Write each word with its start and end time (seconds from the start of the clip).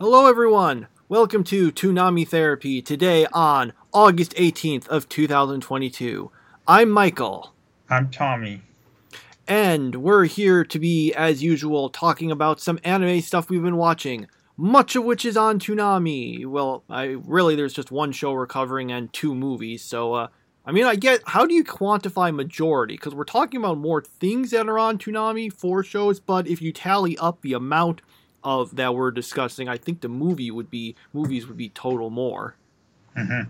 Hello, 0.00 0.26
everyone. 0.26 0.86
Welcome 1.08 1.42
to 1.42 1.72
Toonami 1.72 2.24
Therapy 2.28 2.80
today 2.80 3.26
on 3.32 3.72
August 3.92 4.32
18th 4.36 4.86
of 4.86 5.08
2022. 5.08 6.30
I'm 6.68 6.88
Michael, 6.88 7.52
I'm 7.90 8.08
Tommy. 8.08 8.62
and 9.48 9.96
we're 9.96 10.26
here 10.26 10.64
to 10.64 10.78
be, 10.78 11.12
as 11.14 11.42
usual, 11.42 11.88
talking 11.88 12.30
about 12.30 12.60
some 12.60 12.78
anime 12.84 13.20
stuff 13.22 13.50
we've 13.50 13.60
been 13.60 13.76
watching. 13.76 14.28
Much 14.56 14.94
of 14.94 15.02
which 15.02 15.24
is 15.24 15.36
on 15.36 15.58
Toonami. 15.58 16.46
Well, 16.46 16.84
I 16.88 17.16
really 17.24 17.56
there's 17.56 17.74
just 17.74 17.90
one 17.90 18.12
show 18.12 18.32
we're 18.32 18.46
covering 18.46 18.92
and 18.92 19.12
two 19.12 19.34
movies. 19.34 19.82
So, 19.82 20.14
uh, 20.14 20.28
I 20.64 20.70
mean, 20.70 20.84
I 20.84 20.94
get 20.94 21.22
how 21.26 21.44
do 21.44 21.54
you 21.54 21.64
quantify 21.64 22.32
majority? 22.32 22.94
Because 22.94 23.16
we're 23.16 23.24
talking 23.24 23.58
about 23.58 23.78
more 23.78 24.02
things 24.02 24.52
that 24.52 24.68
are 24.68 24.78
on 24.78 24.96
Toonami, 24.96 25.52
four 25.52 25.82
shows. 25.82 26.20
But 26.20 26.46
if 26.46 26.62
you 26.62 26.72
tally 26.72 27.18
up 27.18 27.42
the 27.42 27.54
amount 27.54 28.00
of 28.44 28.76
that 28.76 28.94
we're 28.94 29.10
discussing, 29.10 29.68
I 29.68 29.76
think 29.76 30.00
the 30.00 30.08
movie 30.08 30.50
would 30.50 30.70
be 30.70 30.94
movies 31.12 31.46
would 31.46 31.56
be 31.56 31.68
total 31.70 32.10
more. 32.10 32.54
Mhm. 33.16 33.48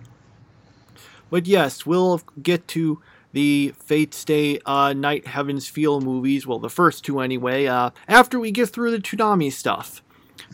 But 1.30 1.46
yes, 1.46 1.84
we'll 1.84 2.22
get 2.42 2.66
to 2.68 3.00
the 3.32 3.74
Fate 3.78 4.14
Stay 4.14 4.58
uh, 4.64 4.94
Night 4.94 5.26
Heavens 5.26 5.68
Feel 5.68 6.00
movies. 6.00 6.46
Well, 6.46 6.58
the 6.58 6.70
first 6.70 7.04
two 7.04 7.20
anyway. 7.20 7.66
Uh, 7.66 7.90
after 8.08 8.40
we 8.40 8.50
get 8.50 8.70
through 8.70 8.90
the 8.90 8.98
Toonami 8.98 9.52
stuff. 9.52 10.02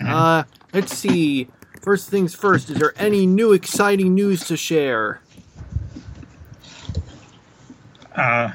Uh, 0.04 0.42
let's 0.72 0.96
see. 0.96 1.48
First 1.80 2.08
things 2.10 2.34
first. 2.34 2.70
Is 2.70 2.78
there 2.78 2.94
any 2.96 3.26
new 3.26 3.52
exciting 3.52 4.14
news 4.14 4.44
to 4.46 4.56
share? 4.56 5.20
Uh, 8.14 8.52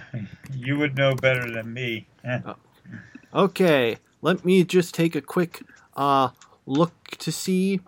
you 0.53 0.77
would 0.77 0.98
know 0.98 1.15
better 1.15 1.49
than 1.49 1.73
me. 1.73 2.07
Eh. 2.23 2.39
Okay, 3.34 3.98
let 4.21 4.43
me 4.43 4.63
just 4.63 4.93
take 4.93 5.15
a 5.15 5.21
quick 5.21 5.61
uh 5.99 6.30
look 6.66 6.94
to 7.20 7.31
see. 7.31 7.81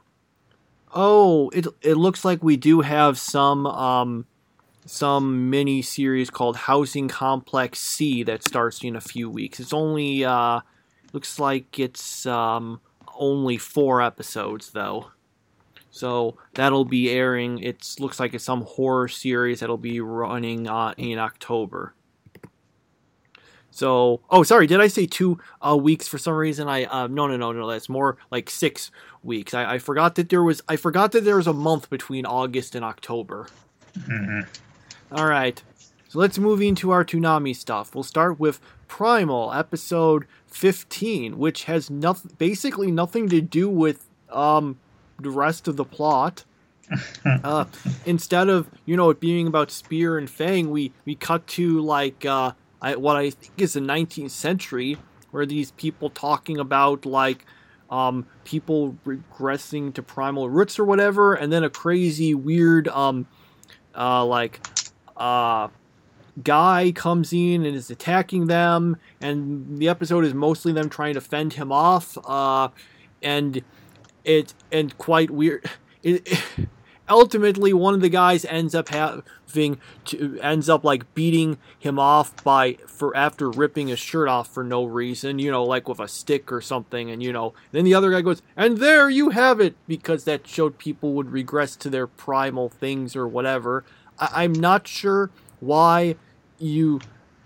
Oh, 0.94 1.50
it 1.50 1.66
it 1.82 1.96
looks 1.96 2.26
like 2.26 2.44
we 2.44 2.58
do 2.58 2.82
have 2.82 3.18
some 3.18 3.66
um 3.66 4.26
some 4.86 5.50
mini 5.50 5.82
series 5.82 6.30
called 6.30 6.58
Housing 6.58 7.08
Complex 7.08 7.80
C 7.80 8.24
that 8.24 8.44
starts 8.44 8.84
in 8.84 8.96
a 8.96 9.02
few 9.02 9.30
weeks. 9.30 9.60
It's 9.60 9.74
only 9.74 10.26
uh 10.26 10.60
looks 11.14 11.40
like 11.40 11.80
it's 11.80 12.26
um 12.26 12.82
only 13.16 13.58
4 13.58 14.02
episodes 14.02 14.72
though. 14.72 15.12
So 15.92 16.38
that'll 16.54 16.86
be 16.86 17.12
airing. 17.12 17.60
It 17.60 17.96
looks 18.00 18.20
like 18.20 18.34
it's 18.34 18.46
some 18.46 18.62
horror 18.62 19.10
series 19.10 19.60
that'll 19.60 19.78
be 19.78 20.00
running 20.00 20.68
uh, 20.68 20.94
in 20.98 21.20
October. 21.20 21.94
So, 23.72 24.20
oh, 24.30 24.44
sorry, 24.44 24.68
did 24.68 24.82
I 24.82 24.88
say 24.88 25.06
two 25.06 25.40
uh, 25.66 25.78
weeks 25.78 26.08
for 26.08 26.18
some 26.18 26.34
reason? 26.34 26.68
I 26.68 26.84
uh, 26.86 27.08
no, 27.08 27.28
no, 27.28 27.38
no, 27.38 27.52
no. 27.54 27.68
That's 27.68 27.88
more 27.90 28.18
like 28.30 28.50
six 28.50 28.92
weeks. 29.24 29.54
I, 29.54 29.74
I 29.76 29.80
forgot 29.80 30.16
that 30.16 30.30
there 30.30 30.44
was 30.44 30.62
I 30.68 30.76
forgot 30.76 31.14
that 31.14 31.24
there 31.24 31.38
was 31.38 31.48
a 31.48 31.54
month 31.54 31.90
between 31.90 32.26
August 32.26 32.76
and 32.76 32.84
October. 32.84 33.48
Mhm. 33.98 34.46
All 35.14 35.26
right, 35.26 35.62
so 36.10 36.20
let's 36.20 36.38
move 36.38 36.62
into 36.62 36.92
our 36.92 37.04
Toonami 37.06 37.56
stuff. 37.56 37.96
We'll 37.96 38.04
start 38.04 38.40
with 38.40 38.60
Primal 38.90 39.54
episode 39.54 40.26
fifteen, 40.48 41.38
which 41.38 41.64
has 41.64 41.90
nothing, 41.90 42.32
basically 42.38 42.92
nothing 42.92 43.30
to 43.30 43.40
do 43.40 43.70
with 43.70 44.10
um 44.30 44.78
the 45.20 45.30
rest 45.30 45.68
of 45.70 45.78
the 45.78 45.86
plot. 45.86 46.44
uh, 47.26 47.64
instead 48.06 48.50
of 48.50 48.70
you 48.86 48.98
know 48.98 49.10
it 49.12 49.22
being 49.22 49.48
about 49.48 49.72
Spear 49.72 50.18
and 50.18 50.30
Fang, 50.30 50.72
we 50.72 50.92
we 51.06 51.16
cut 51.16 51.48
to 51.48 51.80
like 51.80 52.26
uh, 52.26 52.52
I, 52.82 52.96
what 52.96 53.16
I 53.16 53.30
think 53.30 53.54
is 53.58 53.74
the 53.74 53.80
19th 53.80 54.32
century, 54.32 54.98
where 55.32 55.46
these 55.46 55.72
people 55.72 56.10
talking 56.10 56.58
about 56.58 57.06
like 57.06 57.46
um, 57.90 58.26
people 58.46 58.98
regressing 59.06 59.94
to 59.94 60.02
primal 60.02 60.50
roots 60.50 60.80
or 60.80 60.86
whatever, 60.86 61.34
and 61.34 61.52
then 61.52 61.64
a 61.64 61.70
crazy 61.70 62.34
weird 62.34 62.88
um, 62.88 63.28
uh, 63.96 64.26
like 64.26 64.66
uh, 65.18 65.68
guy 66.44 66.92
comes 66.96 67.34
in 67.34 67.66
and 67.66 67.76
is 67.76 67.90
attacking 67.92 68.48
them, 68.48 68.98
and 69.20 69.78
the 69.78 69.90
episode 69.90 70.26
is 70.26 70.34
mostly 70.34 70.72
them 70.72 70.90
trying 70.90 71.14
to 71.14 71.22
fend 71.22 71.54
him 71.54 71.72
off, 71.72 72.18
uh, 72.26 72.70
and 73.22 73.62
it 74.24 74.54
and 74.72 74.98
quite 74.98 75.30
weird. 75.30 75.70
It, 76.04 76.28
ultimately, 77.12 77.74
one 77.74 77.94
of 77.94 78.02
the 78.02 78.10
guys 78.10 78.46
ends 78.46 78.74
up 78.74 78.90
having 78.90 79.78
to 80.06 80.40
ends 80.42 80.70
up 80.70 80.84
like 80.84 81.14
beating 81.14 81.58
him 81.78 82.00
off 82.00 82.44
by 82.44 82.78
for 82.88 83.16
after 83.16 83.50
ripping 83.50 83.90
his 83.90 84.00
shirt 84.00 84.28
off 84.28 84.48
for 84.48 84.64
no 84.64 84.84
reason, 84.86 85.38
you 85.38 85.52
know, 85.52 85.64
like 85.64 85.88
with 85.88 86.00
a 86.00 86.08
stick 86.08 86.52
or 86.52 86.62
something, 86.62 87.12
and 87.12 87.22
you 87.22 87.32
know, 87.32 87.54
then 87.72 87.86
the 87.86 87.94
other 87.94 88.12
guy 88.12 88.22
goes, 88.22 88.42
and 88.56 88.78
there 88.78 89.10
you 89.10 89.30
have 89.30 89.60
it, 89.60 89.76
because 89.88 90.24
that 90.24 90.48
showed 90.48 90.78
people 90.78 91.14
would 91.14 91.30
regress 91.32 91.76
to 91.76 91.90
their 91.90 92.08
primal 92.08 92.70
things 92.70 93.16
or 93.16 93.28
whatever. 93.28 93.84
I- 94.18 94.44
I'm 94.44 94.54
not 94.54 94.88
sure 94.88 95.30
why 95.60 96.16
you 96.58 97.00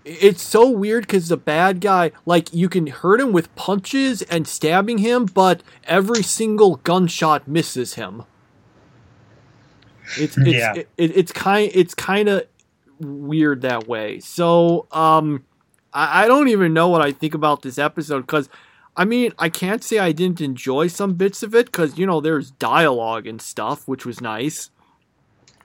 it's 0.04 0.42
so 0.42 0.70
weird 0.70 1.02
because 1.04 1.28
the 1.28 1.36
bad 1.36 1.80
guy 1.80 2.12
like 2.24 2.54
you 2.54 2.68
can 2.68 2.86
hurt 2.86 3.20
him 3.20 3.32
with 3.32 3.52
punches 3.56 4.22
and 4.22 4.46
stabbing 4.46 4.98
him 4.98 5.26
but 5.26 5.62
every 5.84 6.22
single 6.22 6.76
gunshot 6.76 7.48
misses 7.48 7.94
him 7.94 8.22
it's 10.18 10.36
it's 10.38 10.48
Yeah. 10.48 10.74
it, 10.74 10.88
it- 10.96 11.16
it's 11.16 11.32
kind 11.32 11.70
it's 11.74 11.94
kind 11.94 12.28
of 12.28 12.44
weird 13.00 13.62
that 13.62 13.86
way 13.86 14.20
so 14.20 14.86
um 14.92 15.44
I, 15.92 16.24
I 16.24 16.28
don't 16.28 16.48
even 16.48 16.72
know 16.72 16.88
what 16.88 17.02
i 17.02 17.12
think 17.12 17.34
about 17.34 17.60
this 17.62 17.78
episode 17.78 18.22
because 18.22 18.48
i 18.96 19.04
mean 19.04 19.32
i 19.38 19.48
can't 19.50 19.84
say 19.84 19.98
i 19.98 20.12
didn't 20.12 20.40
enjoy 20.40 20.86
some 20.86 21.12
bits 21.14 21.42
of 21.42 21.54
it 21.54 21.66
because 21.66 21.98
you 21.98 22.06
know 22.06 22.20
there's 22.22 22.52
dialogue 22.52 23.26
and 23.26 23.40
stuff 23.42 23.86
which 23.86 24.06
was 24.06 24.20
nice 24.22 24.70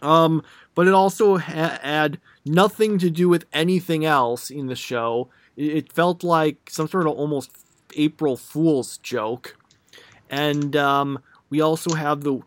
um 0.02 0.44
but 0.76 0.88
it 0.88 0.94
also 0.94 1.38
ha- 1.38 1.80
had 1.82 2.20
nothing 2.46 2.98
to 2.98 3.10
do 3.10 3.30
with 3.30 3.46
anything 3.54 4.04
else 4.06 4.50
in 4.50 4.68
the 4.68 4.76
show. 4.76 5.30
It, 5.58 5.76
it 5.78 5.94
felt 5.94 6.24
like 6.24 6.70
some 6.70 6.88
sort 6.88 7.08
of 7.08 7.14
almost 7.14 7.52
April 7.98 8.38
Fool's 8.38 8.98
joke. 9.00 9.58
And 10.30 10.76
um, 10.78 11.20
we 11.50 11.60
also 11.60 11.94
have 11.94 12.22
the. 12.22 12.40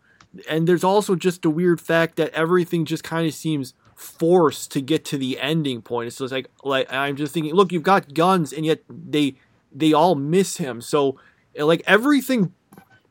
And 0.48 0.66
there's 0.66 0.84
also 0.84 1.14
just 1.14 1.44
a 1.44 1.50
weird 1.50 1.80
fact 1.80 2.16
that 2.16 2.32
everything 2.32 2.84
just 2.84 3.04
kind 3.04 3.26
of 3.26 3.34
seems 3.34 3.74
forced 3.94 4.72
to 4.72 4.80
get 4.80 5.04
to 5.06 5.18
the 5.18 5.38
ending 5.40 5.80
point. 5.80 6.12
So 6.12 6.24
it's 6.24 6.32
like, 6.32 6.50
like 6.64 6.92
I'm 6.92 7.16
just 7.16 7.32
thinking, 7.32 7.54
look, 7.54 7.72
you've 7.72 7.82
got 7.82 8.14
guns, 8.14 8.52
and 8.52 8.66
yet 8.66 8.80
they 8.88 9.36
they 9.72 9.92
all 9.92 10.14
miss 10.14 10.56
him. 10.56 10.80
So 10.80 11.18
like 11.56 11.82
everything 11.86 12.52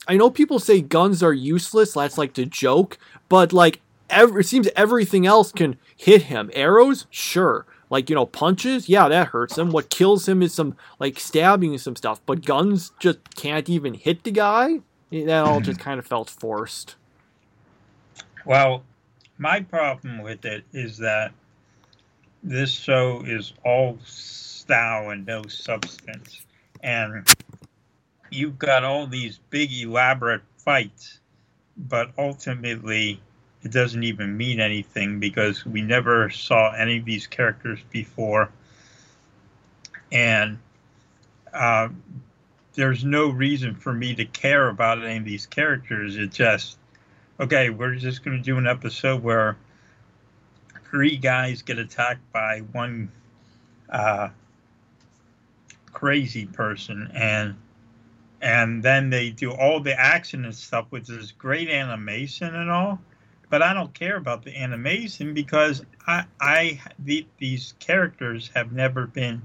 I 0.07 0.17
know 0.17 0.29
people 0.29 0.59
say 0.59 0.81
guns 0.81 1.23
are 1.23 1.33
useless. 1.33 1.93
That's 1.93 2.17
like 2.17 2.33
the 2.33 2.45
joke, 2.45 2.97
but 3.29 3.53
like 3.53 3.81
ev- 4.09 4.35
it 4.35 4.45
seems 4.45 4.67
everything 4.75 5.25
else 5.25 5.51
can 5.51 5.77
hit 5.95 6.23
him. 6.23 6.51
Arrows, 6.53 7.07
sure. 7.09 7.65
Like 7.89 8.09
you 8.09 8.15
know, 8.15 8.25
punches, 8.25 8.89
yeah, 8.89 9.07
that 9.07 9.27
hurts 9.27 9.57
him. 9.57 9.71
What 9.71 9.89
kills 9.89 10.27
him 10.27 10.41
is 10.41 10.53
some 10.53 10.75
like 10.99 11.19
stabbing 11.19 11.71
and 11.71 11.81
some 11.81 11.95
stuff. 11.95 12.19
But 12.25 12.45
guns 12.45 12.91
just 12.99 13.35
can't 13.35 13.69
even 13.69 13.93
hit 13.93 14.23
the 14.23 14.31
guy. 14.31 14.81
That 15.11 15.45
all 15.45 15.61
just 15.61 15.79
kind 15.79 15.99
of 15.99 16.07
felt 16.07 16.29
forced. 16.29 16.95
Well, 18.45 18.83
my 19.37 19.61
problem 19.61 20.21
with 20.21 20.45
it 20.45 20.63
is 20.73 20.97
that 20.97 21.31
this 22.43 22.71
show 22.71 23.23
is 23.25 23.53
all 23.63 23.97
style 24.03 25.09
and 25.11 25.25
no 25.25 25.43
substance. 25.47 26.45
And 26.81 27.25
you've 28.29 28.59
got 28.59 28.83
all 28.83 29.07
these 29.07 29.39
big, 29.49 29.71
elaborate 29.71 30.41
fights, 30.57 31.19
but 31.77 32.11
ultimately 32.17 33.21
it 33.63 33.71
doesn't 33.71 34.03
even 34.03 34.35
mean 34.35 34.59
anything 34.59 35.19
because 35.19 35.65
we 35.65 35.81
never 35.81 36.29
saw 36.29 36.73
any 36.73 36.97
of 36.97 37.05
these 37.05 37.27
characters 37.27 37.79
before. 37.91 38.51
And 40.11 40.59
uh, 41.53 41.89
there's 42.73 43.05
no 43.05 43.29
reason 43.29 43.75
for 43.75 43.93
me 43.93 44.15
to 44.15 44.25
care 44.25 44.67
about 44.67 45.01
any 45.03 45.17
of 45.17 45.25
these 45.25 45.45
characters. 45.45 46.17
It 46.17 46.31
just, 46.31 46.77
okay, 47.43 47.69
we're 47.69 47.95
just 47.95 48.23
going 48.23 48.37
to 48.37 48.43
do 48.43 48.57
an 48.57 48.65
episode 48.65 49.21
where 49.21 49.57
three 50.89 51.17
guys 51.17 51.61
get 51.61 51.77
attacked 51.77 52.31
by 52.31 52.59
one 52.71 53.11
uh, 53.89 54.29
crazy 55.91 56.45
person, 56.45 57.11
and 57.13 57.55
and 58.41 58.81
then 58.81 59.09
they 59.09 59.29
do 59.29 59.51
all 59.51 59.81
the 59.81 59.97
action 59.97 60.45
and 60.45 60.55
stuff, 60.55 60.85
which 60.89 61.09
is 61.09 61.33
great 61.33 61.69
animation 61.69 62.55
and 62.55 62.71
all. 62.71 62.99
But 63.49 63.61
I 63.61 63.73
don't 63.73 63.93
care 63.93 64.15
about 64.15 64.43
the 64.43 64.57
animation 64.57 65.33
because 65.33 65.83
I, 66.07 66.23
I 66.39 66.81
the, 66.97 67.27
these 67.39 67.73
characters 67.79 68.49
have 68.55 68.71
never 68.71 69.05
been 69.05 69.41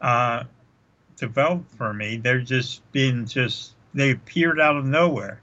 uh, 0.00 0.44
developed 1.16 1.72
for 1.76 1.94
me. 1.94 2.16
They're 2.16 2.40
just 2.40 2.90
been 2.90 3.26
just 3.26 3.74
they 3.94 4.10
appeared 4.10 4.58
out 4.58 4.76
of 4.76 4.84
nowhere. 4.84 5.40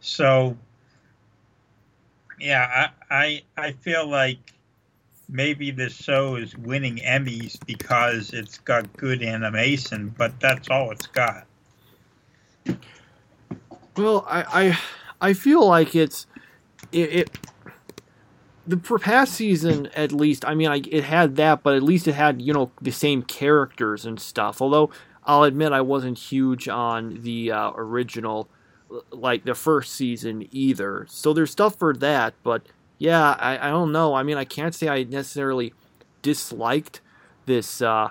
So 0.00 0.58
yeah, 2.42 2.90
I 3.10 3.42
I, 3.56 3.66
I 3.68 3.72
feel 3.72 4.08
like 4.08 4.52
maybe 5.28 5.70
this 5.70 5.94
show 5.94 6.36
is 6.36 6.56
winning 6.56 6.96
Emmys 6.98 7.58
because 7.66 8.32
it's 8.32 8.58
got 8.58 8.92
good 8.96 9.22
animation, 9.22 10.14
but 10.16 10.38
that's 10.40 10.68
all 10.68 10.90
it's 10.90 11.06
got. 11.06 11.46
Well, 13.96 14.26
I 14.28 14.42
I, 15.20 15.28
I 15.28 15.32
feel 15.32 15.66
like 15.66 15.94
it's 15.94 16.26
it, 16.90 17.14
it 17.14 17.38
the 18.66 18.76
past 18.76 19.34
season 19.34 19.86
at 19.94 20.12
least. 20.12 20.44
I 20.44 20.54
mean, 20.54 20.68
I, 20.68 20.82
it 20.90 21.04
had 21.04 21.36
that, 21.36 21.62
but 21.62 21.74
at 21.74 21.82
least 21.82 22.08
it 22.08 22.14
had 22.14 22.42
you 22.42 22.52
know 22.52 22.70
the 22.80 22.92
same 22.92 23.22
characters 23.22 24.04
and 24.04 24.20
stuff. 24.20 24.60
Although 24.60 24.90
I'll 25.24 25.44
admit 25.44 25.72
I 25.72 25.80
wasn't 25.80 26.18
huge 26.18 26.68
on 26.68 27.22
the 27.22 27.52
uh, 27.52 27.70
original, 27.74 28.48
like 29.10 29.44
the 29.44 29.54
first 29.54 29.94
season 29.94 30.48
either. 30.50 31.06
So 31.08 31.32
there's 31.32 31.50
stuff 31.50 31.76
for 31.78 31.94
that, 31.94 32.34
but 32.42 32.62
yeah, 32.98 33.36
I, 33.38 33.68
I 33.68 33.70
don't 33.70 33.92
know. 33.92 34.14
I 34.14 34.22
mean, 34.22 34.36
I 34.36 34.44
can't 34.44 34.74
say 34.74 34.88
I 34.88 35.02
necessarily 35.04 35.74
disliked 36.22 37.00
this. 37.46 37.82
Uh, 37.82 38.10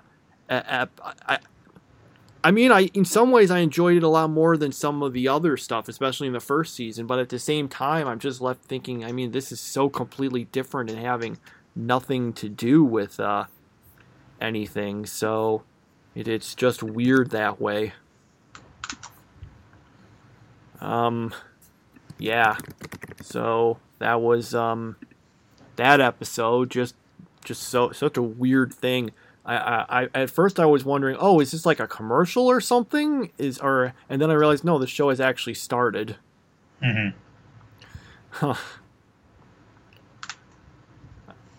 ep- 0.49 0.99
I, 1.27 1.39
I 2.43 2.51
mean, 2.51 2.71
I 2.71 2.87
in 2.93 3.05
some 3.05 3.31
ways 3.31 3.51
I 3.51 3.59
enjoyed 3.59 3.97
it 3.97 4.03
a 4.03 4.07
lot 4.07 4.29
more 4.29 4.57
than 4.57 4.71
some 4.71 5.03
of 5.03 5.13
the 5.13 5.27
other 5.27 5.57
stuff, 5.57 5.87
especially 5.87 6.27
in 6.27 6.33
the 6.33 6.39
first 6.39 6.75
season. 6.75 7.07
But 7.07 7.19
at 7.19 7.29
the 7.29 7.39
same 7.39 7.67
time, 7.67 8.07
I'm 8.07 8.19
just 8.19 8.41
left 8.41 8.65
thinking. 8.65 9.05
I 9.05 9.11
mean, 9.11 9.31
this 9.31 9.51
is 9.51 9.59
so 9.59 9.89
completely 9.89 10.45
different 10.45 10.89
and 10.89 10.99
having 10.99 11.37
nothing 11.75 12.33
to 12.33 12.49
do 12.49 12.83
with 12.83 13.19
uh, 13.19 13.45
anything. 14.39 15.05
So 15.05 15.63
it, 16.15 16.27
it's 16.27 16.55
just 16.55 16.83
weird 16.83 17.29
that 17.31 17.61
way. 17.61 17.93
Um, 20.81 21.33
yeah. 22.17 22.57
So 23.21 23.77
that 23.99 24.21
was 24.21 24.53
um, 24.53 24.97
that 25.75 26.01
episode. 26.01 26.69
Just 26.69 26.95
just 27.45 27.63
so 27.63 27.91
such 27.91 28.17
a 28.17 28.21
weird 28.21 28.73
thing. 28.73 29.11
I, 29.45 29.55
I, 29.55 29.85
I 30.03 30.09
at 30.13 30.29
first 30.29 30.59
I 30.59 30.65
was 30.65 30.83
wondering, 30.85 31.17
oh, 31.19 31.39
is 31.39 31.51
this 31.51 31.65
like 31.65 31.79
a 31.79 31.87
commercial 31.87 32.47
or 32.47 32.61
something? 32.61 33.31
Is 33.37 33.59
or 33.59 33.93
and 34.09 34.21
then 34.21 34.29
I 34.29 34.33
realized 34.33 34.63
no, 34.63 34.77
the 34.77 34.87
show 34.87 35.09
has 35.09 35.19
actually 35.19 35.55
started. 35.55 36.17
Mm-hmm. 36.83 37.17
Huh. 38.31 38.55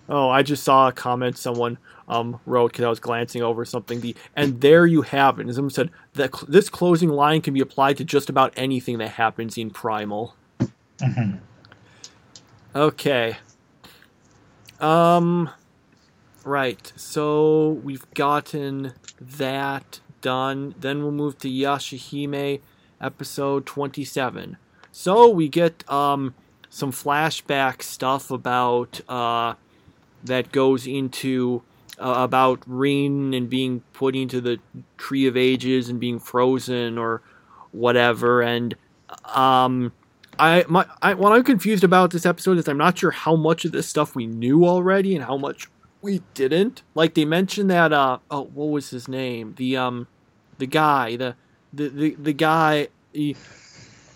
Oh, 0.09 0.29
I 0.29 0.43
just 0.43 0.63
saw 0.63 0.89
a 0.89 0.93
comment 0.93 1.39
someone 1.39 1.79
um, 2.13 2.41
wrote 2.47 2.73
because 2.73 2.85
I 2.85 2.89
was 2.89 3.01
glancing 3.01 3.43
over 3.43 3.65
something. 3.65 4.01
The 4.01 4.15
and 4.37 4.61
there 4.61 4.87
you 4.87 5.03
have 5.03 5.39
it. 5.39 5.47
And 5.47 5.55
someone 5.55 5.71
said 5.71 5.91
that 6.15 6.35
cl- 6.35 6.47
this 6.49 6.69
closing 6.69 7.09
line 7.09 7.41
can 7.41 7.55
be 7.55 7.61
applied 7.61 7.97
to 7.97 8.05
just 8.05 8.29
about 8.29 8.53
anything 8.57 8.99
that 8.99 9.13
happens 9.13 9.57
in 9.57 9.71
Primal. 9.71 10.37
Mm-hmm. 10.99 11.39
Okay. 12.75 13.37
Um. 14.81 15.51
Right. 16.45 16.93
So 16.97 17.81
we've 17.85 18.09
gotten 18.15 18.95
that 19.21 20.01
done. 20.21 20.75
Then 20.79 21.03
we'll 21.03 21.13
move 21.13 21.39
to 21.39 21.49
Yashahime, 21.49 22.61
episode 23.01 23.67
twenty-seven. 23.67 24.57
So 24.91 25.29
we 25.29 25.49
get 25.49 25.89
um 25.91 26.35
some 26.69 26.93
flashback 26.93 27.83
stuff 27.83 28.31
about 28.31 29.01
uh 29.09 29.55
that 30.25 30.53
goes 30.53 30.87
into 30.87 31.63
uh, 31.99 32.15
about 32.17 32.63
Rin 32.67 33.35
and 33.35 33.49
being 33.49 33.81
put 33.93 34.17
into 34.17 34.41
the 34.41 34.59
Tree 34.97 35.27
of 35.27 35.37
Ages 35.37 35.89
and 35.89 36.01
being 36.01 36.19
frozen 36.19 36.99
or 36.99 37.23
whatever. 37.73 38.43
And 38.43 38.75
um, 39.25 39.93
I 40.39 40.65
my 40.69 40.87
I, 41.01 41.15
what 41.15 41.33
I'm 41.33 41.45
confused 41.45 41.85
about 41.85 42.11
this 42.11 42.27
episode 42.27 42.59
is 42.59 42.69
I'm 42.69 42.79
not 42.79 42.99
sure 42.99 43.11
how 43.11 43.37
much 43.37 43.65
of 43.65 43.73
this 43.73 43.89
stuff 43.89 44.15
we 44.15 44.27
knew 44.27 44.67
already 44.67 45.15
and 45.15 45.25
how 45.25 45.37
much 45.37 45.69
we 46.01 46.23
didn't. 46.35 46.83
Like 46.95 47.15
they 47.15 47.25
mentioned 47.25 47.71
that 47.71 47.93
uh 47.93 48.19
oh 48.31 48.45
what 48.55 48.67
was 48.67 48.91
his 48.91 49.09
name 49.09 49.55
the 49.57 49.77
um 49.77 50.09
the 50.59 50.67
guy 50.67 51.17
the 51.17 51.37
the 51.73 51.89
the, 51.89 52.15
the 52.17 52.33
guy 52.33 52.89
he, 53.13 53.37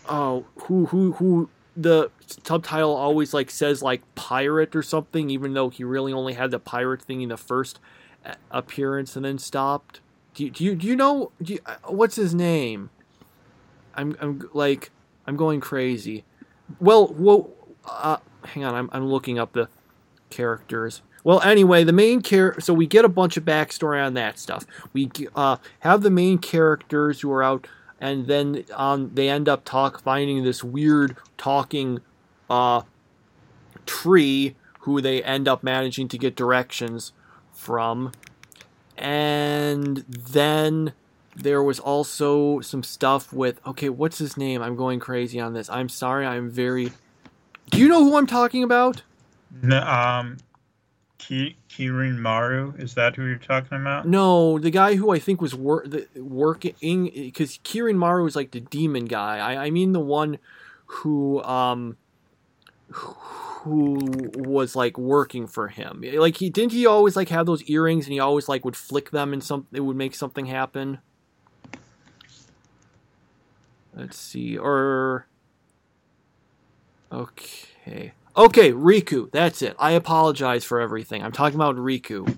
oh 0.08 0.46
who 0.62 0.87
who 0.87 1.12
who 1.12 1.50
the 1.76 2.11
subtitle 2.44 2.94
always 2.94 3.34
like 3.34 3.50
says 3.50 3.82
like 3.82 4.02
pirate 4.14 4.75
or 4.75 4.82
something, 4.82 5.31
even 5.31 5.55
though 5.55 5.69
he 5.69 5.84
really 5.84 6.12
only 6.12 6.32
had 6.32 6.50
the 6.50 6.58
pirate 6.58 7.02
thing 7.02 7.20
in 7.20 7.28
the 7.28 7.37
first 7.37 7.78
appearance 8.50 9.17
and 9.17 9.25
then 9.25 9.38
stopped. 9.38 10.00
Do 10.34 10.44
you 10.44 10.50
do 10.50 10.64
you, 10.64 10.75
do 10.75 10.87
you 10.87 10.96
know 10.96 11.32
do 11.43 11.55
you, 11.55 11.61
what's 11.84 12.17
his 12.17 12.34
name? 12.34 12.90
I'm 13.94 14.17
I'm 14.20 14.49
like 14.52 14.90
I'm 15.26 15.37
going 15.37 15.61
crazy. 15.61 16.25
Well, 16.81 17.14
well, 17.17 17.50
uh, 17.87 18.19
hang 18.44 18.64
on, 18.64 18.75
I'm 18.75 18.90
I'm 18.93 19.06
looking 19.08 19.38
up 19.38 19.52
the 19.52 19.69
characters. 20.31 21.02
Well, 21.25 21.40
anyway, 21.40 21.82
the 21.82 21.93
main 21.93 22.20
character. 22.20 22.61
So 22.61 22.73
we 22.73 22.87
get 22.87 23.05
a 23.05 23.08
bunch 23.08 23.37
of 23.37 23.44
backstory 23.44 24.05
on 24.05 24.14
that 24.14 24.38
stuff. 24.38 24.64
We 24.93 25.11
uh, 25.34 25.56
have 25.81 26.02
the 26.02 26.11
main 26.11 26.38
characters 26.38 27.20
who 27.20 27.32
are 27.32 27.43
out 27.43 27.67
and 28.01 28.27
then 28.27 28.65
um, 28.75 29.11
they 29.15 29.29
end 29.29 29.49
up 29.49 29.65
talk 29.65 30.03
finding 30.03 30.45
this 30.45 30.63
weird 30.63 31.17
talking 31.39 32.01
uh, 32.51 32.83
tree 33.87 34.55
who 34.81 35.01
they 35.01 35.23
end 35.23 35.49
up 35.49 35.63
managing 35.63 36.09
to 36.09 36.19
get 36.19 36.37
directions 36.37 37.13
from. 37.53 38.13
And 38.97 40.05
then 40.09 40.93
there 41.35 41.63
was 41.63 41.79
also 41.79 42.61
some 42.61 42.83
stuff 42.83 43.33
with 43.33 43.61
okay 43.67 43.89
what's 43.89 44.19
his 44.19 44.37
name? 44.37 44.63
I'm 44.63 44.77
going 44.77 44.99
crazy 44.99 45.39
on 45.39 45.53
this. 45.53 45.69
I'm 45.69 45.89
sorry 45.89 46.27
i'm 46.27 46.51
very 46.51 46.93
do 47.71 47.79
you 47.79 47.89
know 47.89 48.03
who 48.05 48.17
i'm 48.17 48.27
talking 48.27 48.63
about? 48.63 49.03
No, 49.63 49.81
um 49.83 50.39
Ki- 51.19 51.57
Kirin 51.69 52.19
Maru, 52.19 52.75
is 52.79 52.95
that 52.95 53.17
who 53.17 53.27
you're 53.27 53.37
talking 53.37 53.81
about? 53.81 54.07
No, 54.07 54.59
the 54.59 54.71
guy 54.71 54.97
who 54.97 55.11
I 55.11 55.19
think 55.19 55.41
was 55.41 55.55
wor- 55.55 55.87
the, 55.87 56.07
working 56.17 57.11
because 57.11 57.59
Kirin 57.59 57.97
Maru 57.97 58.27
is 58.27 58.37
like 58.37 58.51
the 58.51 58.61
demon 58.61 59.07
guy. 59.07 59.39
I, 59.39 59.67
I 59.67 59.71
mean 59.71 59.93
the 59.93 60.01
one 60.01 60.39
who 60.87 61.43
um 61.43 61.97
who 62.91 63.99
was 64.37 64.77
like 64.77 64.97
working 64.97 65.47
for 65.47 65.69
him. 65.69 66.05
Like 66.15 66.37
he 66.37 66.51
didn't 66.51 66.73
he 66.73 66.87
always 66.87 67.17
like 67.17 67.31
have 67.31 67.47
those 67.47 67.62
earrings 67.65 68.07
and 68.07 68.12
he 68.12 68.21
always 68.21 68.49
like 68.49 68.65
would 68.65 68.77
flick 68.77 69.11
them 69.11 69.33
and 69.33 69.43
some 69.43 69.67
it 69.73 69.81
would 69.81 69.97
make 69.97 70.15
something 70.15 70.47
happen. 70.47 70.99
Let's 73.95 74.19
see, 74.19 74.59
or 74.59 75.27
okay. 77.11 78.12
Okay, 78.37 78.71
Riku. 78.73 79.31
That's 79.31 79.62
it. 79.62 79.75
I 79.79 79.93
apologize 79.93 80.65
for 80.65 80.79
everything. 80.79 81.23
I'm 81.23 81.33
talking 81.33 81.55
about 81.55 81.77
Riku. 81.77 82.37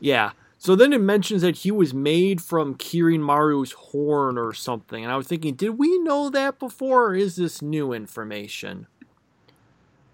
Yeah. 0.00 0.32
So 0.56 0.74
then 0.74 0.92
it 0.92 1.00
mentions 1.00 1.42
that 1.42 1.56
he 1.56 1.70
was 1.70 1.92
made 1.92 2.40
from 2.40 2.76
Kirin 2.76 3.20
Maru's 3.20 3.72
horn 3.72 4.38
or 4.38 4.54
something. 4.54 5.02
And 5.02 5.12
I 5.12 5.16
was 5.16 5.26
thinking, 5.26 5.54
did 5.54 5.76
we 5.78 5.98
know 5.98 6.30
that 6.30 6.58
before 6.58 7.06
or 7.08 7.14
is 7.14 7.36
this 7.36 7.60
new 7.60 7.92
information? 7.92 8.86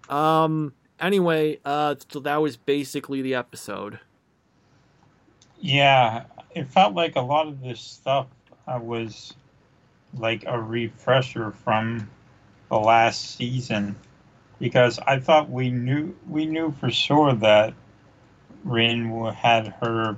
Um 0.09 0.73
anyway, 0.99 1.59
uh 1.63 1.95
so 2.11 2.19
that 2.21 2.37
was 2.37 2.57
basically 2.57 3.21
the 3.21 3.35
episode. 3.35 3.99
Yeah, 5.61 6.23
it 6.55 6.67
felt 6.67 6.95
like 6.95 7.15
a 7.15 7.21
lot 7.21 7.47
of 7.47 7.61
this 7.61 7.79
stuff 7.79 8.27
uh, 8.67 8.79
was 8.81 9.35
like 10.17 10.43
a 10.47 10.59
refresher 10.59 11.51
from 11.51 12.09
the 12.69 12.79
last 12.79 13.35
season 13.35 13.95
because 14.59 14.99
I 14.99 15.19
thought 15.19 15.49
we 15.49 15.69
knew 15.69 16.15
we 16.27 16.45
knew 16.45 16.71
for 16.79 16.91
sure 16.91 17.33
that 17.33 17.73
Rin 18.63 19.09
had 19.33 19.67
her, 19.81 20.17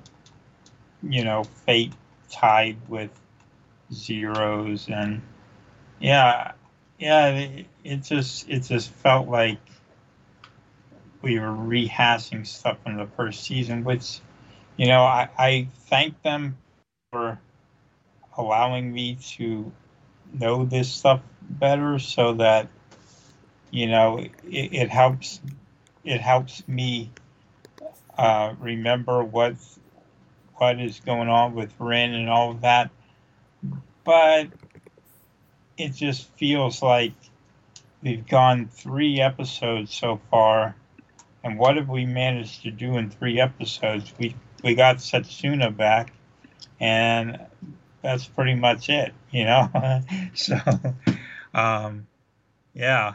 you 1.04 1.24
know, 1.24 1.44
fate 1.44 1.94
tied 2.30 2.78
with 2.90 3.12
zeros, 3.94 4.88
and 4.90 5.22
yeah, 6.00 6.54
yeah, 6.98 7.28
it, 7.30 7.66
it 7.84 8.04
just 8.04 8.50
it 8.50 8.62
just 8.62 8.92
felt 8.92 9.28
like 9.28 9.60
we 11.22 11.40
were 11.40 11.48
rehashing 11.48 12.46
stuff 12.46 12.78
from 12.84 12.98
the 12.98 13.06
first 13.06 13.44
season, 13.44 13.84
which, 13.84 14.20
you 14.78 14.88
know, 14.88 15.02
I, 15.02 15.30
I 15.38 15.68
thank 15.88 16.22
them 16.24 16.58
for 17.12 17.40
allowing 18.38 18.92
me 18.92 19.18
to 19.36 19.72
know 20.34 20.66
this 20.66 20.92
stuff 20.92 21.22
better 21.42 22.00
so 22.00 22.34
that 22.34 22.68
you 23.72 23.88
know, 23.88 24.18
it, 24.20 24.34
it 24.44 24.90
helps 24.90 25.42
it 26.04 26.22
helps 26.22 26.68
me 26.68 27.12
uh, 28.18 28.54
remember 28.60 29.24
what 29.24 29.56
what 30.56 30.80
is 30.80 31.00
going 31.00 31.30
on 31.30 31.56
with 31.56 31.74
Rin 31.80 32.14
and 32.14 32.30
all 32.30 32.52
of 32.52 32.62
that. 32.62 32.92
But 34.04 34.50
it 35.78 35.94
just 35.94 36.30
feels 36.38 36.82
like 36.82 37.14
we've 38.04 38.28
gone 38.28 38.68
three 38.68 39.22
episodes 39.22 39.94
so 39.94 40.20
far, 40.30 40.76
and 41.44 41.58
what 41.58 41.78
have 41.78 41.90
we 41.90 42.06
managed 42.06 42.64
to 42.64 42.72
do 42.72 42.98
in 42.98 43.10
three 43.10 43.40
episodes? 43.40 44.14
We 44.20 44.36
we 44.64 44.76
got 44.76 44.98
Setsuna 44.98 45.76
back, 45.76 46.14
and 46.80 47.40
that's 48.02 48.28
pretty 48.28 48.56
much 48.56 48.90
it, 48.90 49.14
you 49.32 49.46
know. 49.46 49.70
so, 50.34 50.58
um, 51.54 52.08
yeah. 52.74 53.14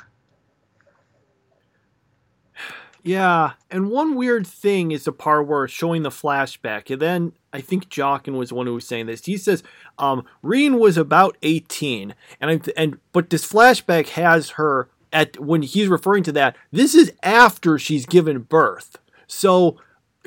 Yeah, 3.06 3.52
and 3.70 3.88
one 3.88 4.16
weird 4.16 4.48
thing 4.48 4.90
is 4.90 5.04
the 5.04 5.12
part 5.12 5.46
where 5.46 5.68
showing 5.68 6.02
the 6.02 6.10
flashback, 6.10 6.90
and 6.90 7.00
then 7.00 7.34
I 7.52 7.60
think 7.60 7.88
Jaken 7.88 8.36
was 8.36 8.48
the 8.48 8.56
one 8.56 8.66
who 8.66 8.74
was 8.74 8.88
saying 8.88 9.06
this. 9.06 9.24
He 9.24 9.36
says, 9.36 9.62
um, 9.96 10.24
Rin 10.42 10.80
was 10.80 10.96
about 10.96 11.36
18, 11.44 12.16
and 12.40 12.50
I, 12.50 12.60
and 12.76 12.98
but 13.12 13.30
this 13.30 13.46
flashback 13.46 14.08
has 14.08 14.50
her 14.50 14.88
at 15.12 15.38
when 15.38 15.62
he's 15.62 15.86
referring 15.86 16.24
to 16.24 16.32
that. 16.32 16.56
This 16.72 16.96
is 16.96 17.12
after 17.22 17.78
she's 17.78 18.06
given 18.06 18.40
birth, 18.40 18.96
so 19.28 19.78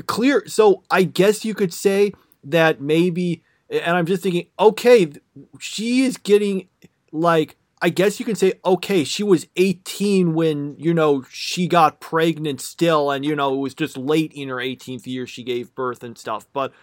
clear. 0.06 0.48
So 0.48 0.84
I 0.90 1.04
guess 1.04 1.44
you 1.44 1.54
could 1.54 1.74
say 1.74 2.14
that 2.46 2.80
maybe, 2.80 3.44
and 3.70 3.98
I'm 3.98 4.06
just 4.06 4.24
thinking, 4.24 4.48
okay, 4.58 5.12
she 5.60 6.06
is 6.06 6.16
getting 6.16 6.70
like 7.12 7.58
I 7.82 7.90
guess 7.90 8.20
you 8.20 8.26
can 8.26 8.36
say, 8.36 8.54
okay, 8.66 9.04
she 9.06 9.24
was 9.24 9.48
18 9.56 10.34
when, 10.34 10.76
you 10.78 10.94
know, 10.94 11.24
she 11.30 11.68
got 11.68 12.02
pregnant 12.02 12.60
still, 12.60 13.10
and, 13.10 13.24
you 13.24 13.36
know, 13.36 13.54
it 13.54 13.60
was 13.60 13.74
just 13.74 13.98
late 13.98 14.34
in 14.34 14.50
her 14.50 14.58
18th 14.58 15.08
year 15.08 15.26
she 15.26 15.44
gave 15.44 15.74
birth 15.76 16.04
and 16.04 16.18
stuff. 16.18 16.46
But, 16.52 16.74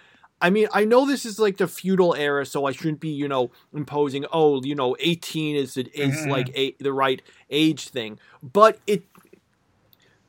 I 0.40 0.48
mean, 0.48 0.68
I 0.72 0.84
know 0.84 1.06
this 1.06 1.26
is 1.26 1.38
like 1.38 1.58
the 1.58 1.68
feudal 1.68 2.14
era, 2.14 2.46
so 2.46 2.64
I 2.64 2.72
shouldn't 2.72 3.00
be, 3.00 3.10
you 3.10 3.28
know, 3.28 3.50
imposing, 3.74 4.24
oh, 4.32 4.62
you 4.62 4.74
know, 4.74 4.96
18 4.98 5.56
is, 5.56 5.76
is 5.76 5.86
mm-hmm. 5.86 6.30
like 6.30 6.50
a, 6.54 6.74
the 6.78 6.92
right 6.92 7.20
age 7.50 7.88
thing. 7.88 8.18
But 8.42 8.78
it 8.86 9.04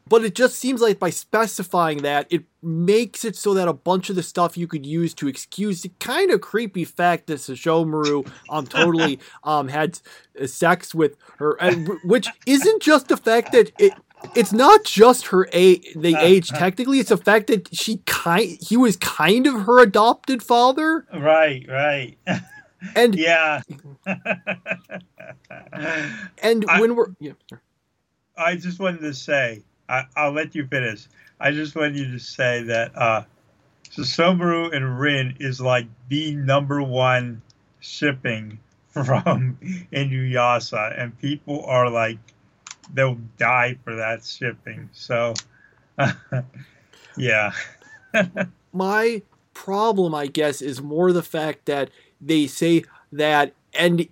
but 0.07 0.23
it 0.23 0.35
just 0.35 0.57
seems 0.57 0.81
like 0.81 0.99
by 0.99 1.09
specifying 1.09 1.99
that, 1.99 2.27
it 2.29 2.43
makes 2.61 3.23
it 3.25 3.35
so 3.35 3.53
that 3.53 3.67
a 3.67 3.73
bunch 3.73 4.09
of 4.09 4.15
the 4.15 4.23
stuff 4.23 4.57
you 4.57 4.67
could 4.67 4.85
use 4.85 5.13
to 5.15 5.27
excuse 5.27 5.81
the 5.81 5.91
kind 5.99 6.31
of 6.31 6.41
creepy 6.41 6.85
fact 6.85 7.27
that 7.27 7.39
Sesshomaru 7.39 8.27
um 8.49 8.67
totally 8.67 9.19
um 9.43 9.67
had 9.67 9.99
sex 10.45 10.93
with 10.93 11.15
her, 11.37 11.57
which 12.03 12.27
isn't 12.45 12.81
just 12.81 13.07
the 13.07 13.17
fact 13.17 13.51
that 13.51 13.71
it 13.79 13.93
it's 14.35 14.51
not 14.51 14.83
just 14.83 15.27
her 15.27 15.47
age 15.53 15.87
the 15.95 16.15
age 16.15 16.49
technically 16.49 16.99
it's 16.99 17.09
the 17.09 17.17
fact 17.17 17.47
that 17.47 17.73
she 17.73 17.97
kind 18.05 18.57
he 18.61 18.75
was 18.75 18.97
kind 18.97 19.47
of 19.47 19.53
her 19.65 19.79
adopted 19.79 20.41
father. 20.43 21.05
Right 21.13 21.65
right. 21.67 22.17
And 22.95 23.15
yeah. 23.15 23.61
And 26.43 26.63
I, 26.69 26.79
when 26.79 26.95
we're 26.95 27.07
yeah. 27.19 27.31
i 28.37 28.55
just 28.55 28.79
wanted 28.79 29.01
to 29.01 29.15
say 29.15 29.63
I, 29.89 30.05
will 30.17 30.33
let 30.33 30.55
you 30.55 30.67
finish. 30.67 31.07
I 31.39 31.51
just 31.51 31.75
want 31.75 31.95
you 31.95 32.11
to 32.11 32.19
say 32.19 32.63
that 32.63 32.97
uh, 32.97 33.23
Sesshomaru 33.89 34.75
and 34.75 34.99
Rin 34.99 35.35
is 35.39 35.61
like 35.61 35.87
the 36.09 36.35
number 36.35 36.81
one 36.81 37.41
shipping 37.79 38.59
from 38.89 39.57
Inuyasha, 39.93 40.99
and 40.99 41.17
people 41.19 41.63
are 41.65 41.89
like, 41.89 42.17
they'll 42.93 43.19
die 43.37 43.77
for 43.83 43.95
that 43.95 44.23
shipping. 44.25 44.89
So, 44.93 45.33
yeah. 47.17 47.51
My 48.73 49.21
problem, 49.53 50.15
I 50.15 50.27
guess, 50.27 50.61
is 50.61 50.81
more 50.81 51.11
the 51.11 51.23
fact 51.23 51.65
that 51.65 51.89
they 52.19 52.47
say 52.47 52.83
that, 53.11 53.53
and 53.73 54.07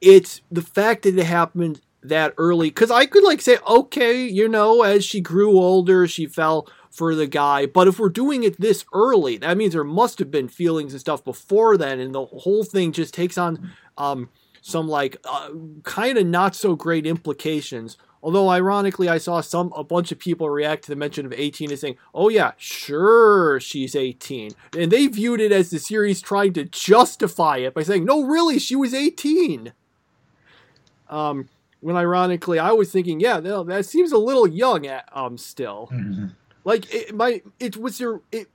it's 0.00 0.40
the 0.50 0.62
fact 0.62 1.02
that 1.02 1.18
it 1.18 1.24
happened 1.26 1.80
that 2.02 2.34
early 2.36 2.68
because 2.68 2.90
I 2.90 3.06
could 3.06 3.24
like 3.24 3.40
say, 3.40 3.58
okay, 3.68 4.24
you 4.26 4.48
know, 4.48 4.82
as 4.82 5.04
she 5.04 5.20
grew 5.20 5.58
older, 5.58 6.06
she 6.06 6.26
fell 6.26 6.68
for 6.90 7.14
the 7.14 7.26
guy. 7.26 7.66
But 7.66 7.88
if 7.88 7.98
we're 7.98 8.08
doing 8.08 8.44
it 8.44 8.60
this 8.60 8.84
early, 8.92 9.38
that 9.38 9.56
means 9.56 9.72
there 9.72 9.84
must 9.84 10.18
have 10.18 10.30
been 10.30 10.48
feelings 10.48 10.92
and 10.92 11.00
stuff 11.00 11.24
before 11.24 11.76
then, 11.76 12.00
and 12.00 12.14
the 12.14 12.24
whole 12.26 12.64
thing 12.64 12.92
just 12.92 13.14
takes 13.14 13.38
on 13.38 13.72
um, 13.96 14.28
some 14.60 14.88
like 14.88 15.16
uh, 15.24 15.50
kind 15.82 16.18
of 16.18 16.26
not 16.26 16.54
so 16.54 16.76
great 16.76 17.06
implications. 17.06 17.96
Although 18.24 18.50
ironically, 18.50 19.08
I 19.08 19.18
saw 19.18 19.40
some 19.40 19.72
a 19.74 19.82
bunch 19.82 20.12
of 20.12 20.18
people 20.18 20.48
react 20.48 20.84
to 20.84 20.90
the 20.90 20.96
mention 20.96 21.26
of 21.26 21.32
18 21.32 21.70
and 21.70 21.78
saying, 21.78 21.96
"Oh 22.14 22.28
yeah, 22.28 22.52
sure, 22.56 23.58
she's 23.58 23.96
18," 23.96 24.52
and 24.78 24.92
they 24.92 25.06
viewed 25.08 25.40
it 25.40 25.50
as 25.50 25.70
the 25.70 25.78
series 25.78 26.20
trying 26.20 26.52
to 26.52 26.64
justify 26.64 27.58
it 27.58 27.74
by 27.74 27.82
saying, 27.82 28.04
"No, 28.04 28.22
really, 28.22 28.58
she 28.58 28.76
was 28.76 28.94
18." 28.94 29.72
Um, 31.08 31.48
when 31.82 31.96
ironically 31.96 32.58
I 32.58 32.72
was 32.72 32.90
thinking, 32.90 33.20
yeah, 33.20 33.40
that 33.40 33.84
seems 33.86 34.12
a 34.12 34.18
little 34.18 34.46
young 34.46 34.86
at 34.86 35.08
um 35.12 35.36
still. 35.36 35.90
Mm-hmm. 35.92 36.26
Like 36.64 36.92
it 36.94 37.14
my 37.14 37.42
it 37.60 37.76
was 37.76 37.98
their 37.98 38.20
it 38.30 38.48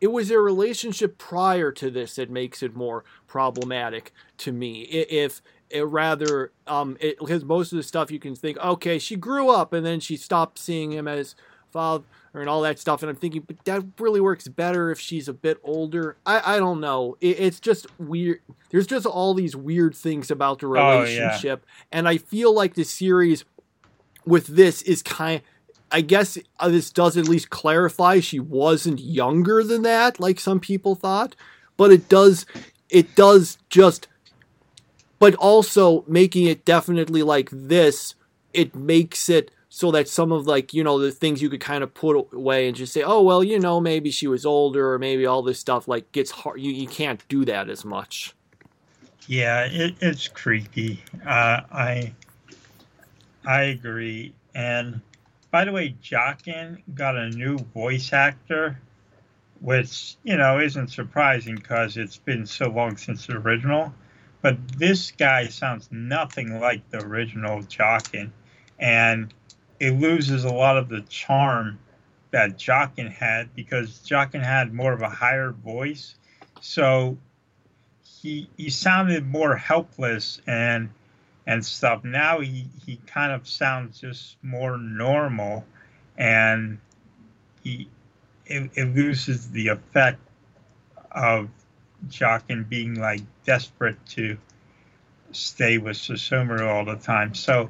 it 0.00 0.08
was 0.08 0.28
their 0.28 0.42
relationship 0.42 1.16
prior 1.16 1.70
to 1.72 1.90
this 1.90 2.16
that 2.16 2.30
makes 2.30 2.62
it 2.62 2.74
more 2.74 3.04
problematic 3.26 4.12
to 4.38 4.52
me. 4.52 4.82
If 4.82 5.40
it 5.70 5.82
rather 5.82 6.52
um 6.66 6.96
it, 7.00 7.18
because 7.18 7.44
most 7.44 7.72
of 7.72 7.76
the 7.76 7.84
stuff 7.84 8.10
you 8.10 8.18
can 8.18 8.34
think, 8.34 8.58
okay, 8.58 8.98
she 8.98 9.16
grew 9.16 9.50
up 9.50 9.72
and 9.72 9.86
then 9.86 10.00
she 10.00 10.16
stopped 10.16 10.58
seeing 10.58 10.92
him 10.92 11.06
as 11.06 11.36
father 11.70 12.04
and 12.40 12.48
all 12.48 12.62
that 12.62 12.78
stuff. 12.78 13.02
And 13.02 13.10
I'm 13.10 13.16
thinking, 13.16 13.42
but 13.46 13.64
that 13.64 13.84
really 13.98 14.20
works 14.20 14.48
better 14.48 14.90
if 14.90 14.98
she's 14.98 15.28
a 15.28 15.32
bit 15.32 15.58
older. 15.62 16.16
I, 16.26 16.56
I 16.56 16.58
don't 16.58 16.80
know. 16.80 17.16
It, 17.20 17.40
it's 17.40 17.60
just 17.60 17.86
weird. 17.98 18.40
There's 18.70 18.86
just 18.86 19.06
all 19.06 19.34
these 19.34 19.54
weird 19.54 19.94
things 19.94 20.30
about 20.30 20.58
the 20.58 20.66
relationship. 20.66 21.62
Oh, 21.64 21.68
yeah. 21.68 21.88
And 21.92 22.08
I 22.08 22.18
feel 22.18 22.52
like 22.52 22.74
the 22.74 22.84
series 22.84 23.44
with 24.26 24.46
this 24.46 24.82
is 24.82 25.02
kind 25.02 25.42
I 25.94 26.00
guess 26.00 26.36
uh, 26.58 26.68
this 26.70 26.90
does 26.90 27.16
at 27.16 27.28
least 27.28 27.50
clarify 27.50 28.18
she 28.18 28.40
wasn't 28.40 28.98
younger 28.98 29.62
than 29.62 29.82
that, 29.82 30.18
like 30.18 30.40
some 30.40 30.58
people 30.58 30.96
thought. 30.96 31.36
But 31.76 31.92
it 31.92 32.08
does, 32.08 32.46
it 32.90 33.14
does 33.14 33.58
just, 33.70 34.08
but 35.20 35.36
also 35.36 36.04
making 36.08 36.46
it 36.46 36.64
definitely 36.64 37.22
like 37.22 37.48
this, 37.52 38.16
it 38.52 38.74
makes 38.74 39.28
it 39.28 39.52
so 39.74 39.90
that 39.90 40.08
some 40.08 40.30
of 40.30 40.46
like 40.46 40.72
you 40.72 40.84
know 40.84 41.00
the 41.00 41.10
things 41.10 41.42
you 41.42 41.50
could 41.50 41.60
kind 41.60 41.82
of 41.82 41.92
put 41.92 42.14
away 42.32 42.68
and 42.68 42.76
just 42.76 42.92
say 42.92 43.02
oh 43.02 43.20
well 43.20 43.42
you 43.42 43.58
know 43.58 43.80
maybe 43.80 44.08
she 44.08 44.28
was 44.28 44.46
older 44.46 44.92
or 44.92 45.00
maybe 45.00 45.26
all 45.26 45.42
this 45.42 45.58
stuff 45.58 45.88
like 45.88 46.12
gets 46.12 46.30
hard 46.30 46.60
you, 46.60 46.70
you 46.70 46.86
can't 46.86 47.26
do 47.28 47.44
that 47.44 47.68
as 47.68 47.84
much. 47.84 48.36
Yeah 49.26 49.64
it, 49.64 49.96
it's 50.00 50.28
creepy. 50.28 51.02
Uh, 51.26 51.62
i 51.72 52.12
i 53.44 53.62
agree. 53.62 54.32
And 54.54 55.00
by 55.50 55.64
the 55.64 55.72
way 55.72 55.96
Jaken 56.00 56.80
got 56.94 57.16
a 57.16 57.30
new 57.30 57.58
voice 57.58 58.12
actor 58.12 58.80
which 59.60 60.14
you 60.22 60.36
know 60.36 60.60
isn't 60.60 60.88
surprising 60.92 61.56
because 61.56 61.96
it's 61.96 62.18
been 62.18 62.46
so 62.46 62.68
long 62.68 62.96
since 62.96 63.26
the 63.26 63.38
original. 63.38 63.92
But 64.40 64.56
this 64.78 65.10
guy 65.10 65.48
sounds 65.48 65.88
nothing 65.90 66.60
like 66.60 66.88
the 66.90 66.98
original 66.98 67.58
Jaken 67.62 68.30
and 68.78 69.32
it 69.80 69.92
loses 69.92 70.44
a 70.44 70.52
lot 70.52 70.76
of 70.76 70.88
the 70.88 71.00
charm 71.02 71.78
that 72.30 72.58
Jaken 72.58 73.10
had 73.10 73.54
because 73.54 74.00
Jaken 74.00 74.42
had 74.42 74.72
more 74.72 74.92
of 74.92 75.02
a 75.02 75.08
higher 75.08 75.52
voice. 75.52 76.16
So 76.60 77.16
he 78.02 78.48
he 78.56 78.70
sounded 78.70 79.26
more 79.26 79.54
helpless 79.56 80.40
and 80.46 80.90
and 81.46 81.64
stuff. 81.64 82.04
Now 82.04 82.40
he, 82.40 82.66
he 82.86 82.96
kind 83.06 83.32
of 83.32 83.46
sounds 83.46 84.00
just 84.00 84.36
more 84.42 84.78
normal 84.78 85.64
and 86.16 86.78
he 87.62 87.88
it, 88.46 88.70
it 88.74 88.94
loses 88.94 89.50
the 89.50 89.68
effect 89.68 90.20
of 91.12 91.48
Jaken 92.08 92.68
being 92.68 93.00
like 93.00 93.22
desperate 93.44 94.04
to 94.06 94.36
stay 95.32 95.78
with 95.78 95.96
Sesshomaru 95.96 96.66
all 96.66 96.84
the 96.84 96.96
time. 96.96 97.34
So 97.34 97.68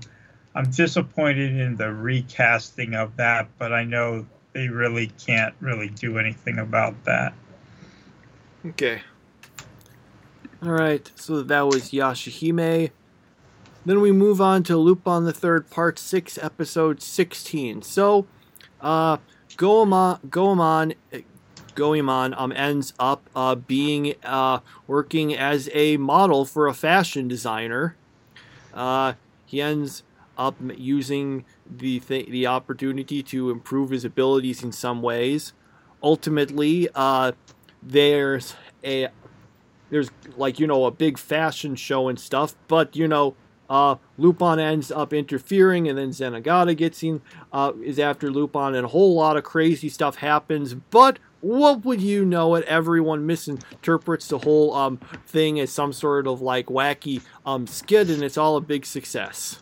I'm 0.55 0.71
disappointed 0.71 1.59
in 1.59 1.77
the 1.77 1.93
recasting 1.93 2.95
of 2.95 3.17
that, 3.17 3.49
but 3.59 3.73
I 3.73 3.85
know 3.85 4.27
they 4.53 4.69
really 4.69 5.09
can't 5.27 5.55
really 5.61 5.89
do 5.89 6.19
anything 6.19 6.59
about 6.59 7.05
that. 7.05 7.35
Okay. 8.67 9.03
All 10.63 10.71
right, 10.71 11.11
so 11.17 11.43
that 11.43 11.67
was 11.67 11.91
Yashahime. 11.91 12.91
Then 13.85 14.01
we 14.01 14.13
move 14.13 14.41
on 14.41 14.63
to 14.63 14.79
Lupin 14.79 15.25
the 15.25 15.33
Third, 15.33 15.69
Part 15.69 15.99
Six, 15.99 16.39
Episode 16.39 17.03
sixteen. 17.03 17.83
So, 17.83 18.27
uh, 18.81 19.19
Goemon, 19.57 20.21
Goemon, 20.31 20.95
Goemon 21.75 22.35
um 22.35 22.53
ends 22.53 22.95
up 22.99 23.29
uh 23.37 23.57
being 23.57 24.15
uh 24.23 24.61
working 24.87 25.35
as 25.35 25.69
a 25.75 25.97
model 25.99 26.45
for 26.45 26.67
a 26.67 26.73
fashion 26.73 27.29
designer. 27.29 27.97
Uh, 28.73 29.15
he 29.45 29.61
ends 29.61 30.03
up 30.37 30.57
using 30.77 31.45
the 31.69 32.01
th- 32.01 32.29
the 32.29 32.47
opportunity 32.47 33.23
to 33.23 33.51
improve 33.51 33.91
his 33.91 34.05
abilities 34.05 34.63
in 34.63 34.73
some 34.73 35.03
ways. 35.03 35.53
Ultimately, 36.03 36.89
uh, 36.95 37.33
there's 37.83 38.55
a 38.85 39.09
there's 39.91 40.11
like 40.37 40.59
you 40.59 40.67
know 40.67 40.85
a 40.85 40.91
big 40.91 41.19
fashion 41.19 41.77
show 41.77 42.09
and 42.09 42.19
stuff, 42.19 42.55
but 42.69 42.97
you 42.97 43.09
know 43.09 43.35
uh, 43.69 43.97
Lupin 44.19 44.59
ends 44.59 44.93
up 44.93 45.13
interfering, 45.13 45.89
and 45.89 45.99
then 45.99 46.11
Zenigata 46.11 46.77
gets 46.77 47.03
in, 47.03 47.23
uh, 47.53 47.73
is 47.83 47.99
after 47.99 48.31
Lupin, 48.31 48.75
and 48.75 48.85
a 48.85 48.89
whole 48.89 49.15
lot 49.15 49.37
of 49.37 49.45
crazy 49.45 49.89
stuff 49.89 50.17
happens. 50.17 50.75
But 50.75 51.19
what 51.41 51.85
would 51.85 52.01
you 52.01 52.25
know 52.25 52.55
it? 52.55 52.65
Everyone 52.65 53.27
misinterprets 53.27 54.29
the 54.29 54.39
whole 54.39 54.75
um, 54.75 54.99
thing 55.27 55.61
as 55.61 55.71
some 55.71 55.93
sort 55.93 56.27
of 56.27 56.41
like 56.41 56.67
wacky 56.67 57.23
um, 57.45 57.67
and 57.91 58.23
it's 58.23 58.39
all 58.39 58.57
a 58.57 58.61
big 58.61 58.87
success. 58.87 59.59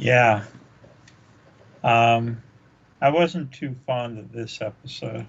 Yeah. 0.00 0.44
Um, 1.84 2.42
I 3.02 3.10
wasn't 3.10 3.52
too 3.52 3.76
fond 3.86 4.18
of 4.18 4.32
this 4.32 4.60
episode. 4.62 5.26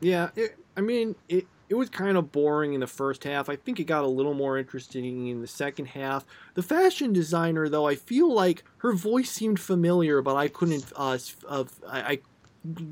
Yeah, 0.00 0.30
it, 0.34 0.56
I 0.76 0.80
mean, 0.80 1.14
it, 1.28 1.46
it 1.68 1.74
was 1.76 1.88
kind 1.88 2.16
of 2.16 2.32
boring 2.32 2.74
in 2.74 2.80
the 2.80 2.86
first 2.88 3.22
half. 3.22 3.48
I 3.48 3.54
think 3.56 3.78
it 3.78 3.84
got 3.84 4.02
a 4.02 4.08
little 4.08 4.34
more 4.34 4.58
interesting 4.58 5.28
in 5.28 5.40
the 5.40 5.46
second 5.46 5.86
half. 5.86 6.26
The 6.54 6.62
fashion 6.62 7.12
designer, 7.12 7.68
though, 7.68 7.86
I 7.86 7.94
feel 7.94 8.32
like 8.32 8.64
her 8.78 8.92
voice 8.92 9.30
seemed 9.30 9.60
familiar, 9.60 10.20
but 10.20 10.34
I 10.34 10.48
couldn't. 10.48 10.92
Uh, 10.96 11.18
uh, 11.48 11.64
I, 11.88 12.00
I 12.00 12.18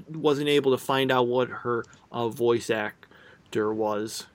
wasn't 0.09 0.49
able 0.49 0.71
to 0.71 0.79
find 0.79 1.11
out 1.11 1.27
what 1.27 1.49
her 1.49 1.85
uh, 2.13 2.29
voice 2.29 2.71
actor 2.71 3.75
was. 3.75 4.27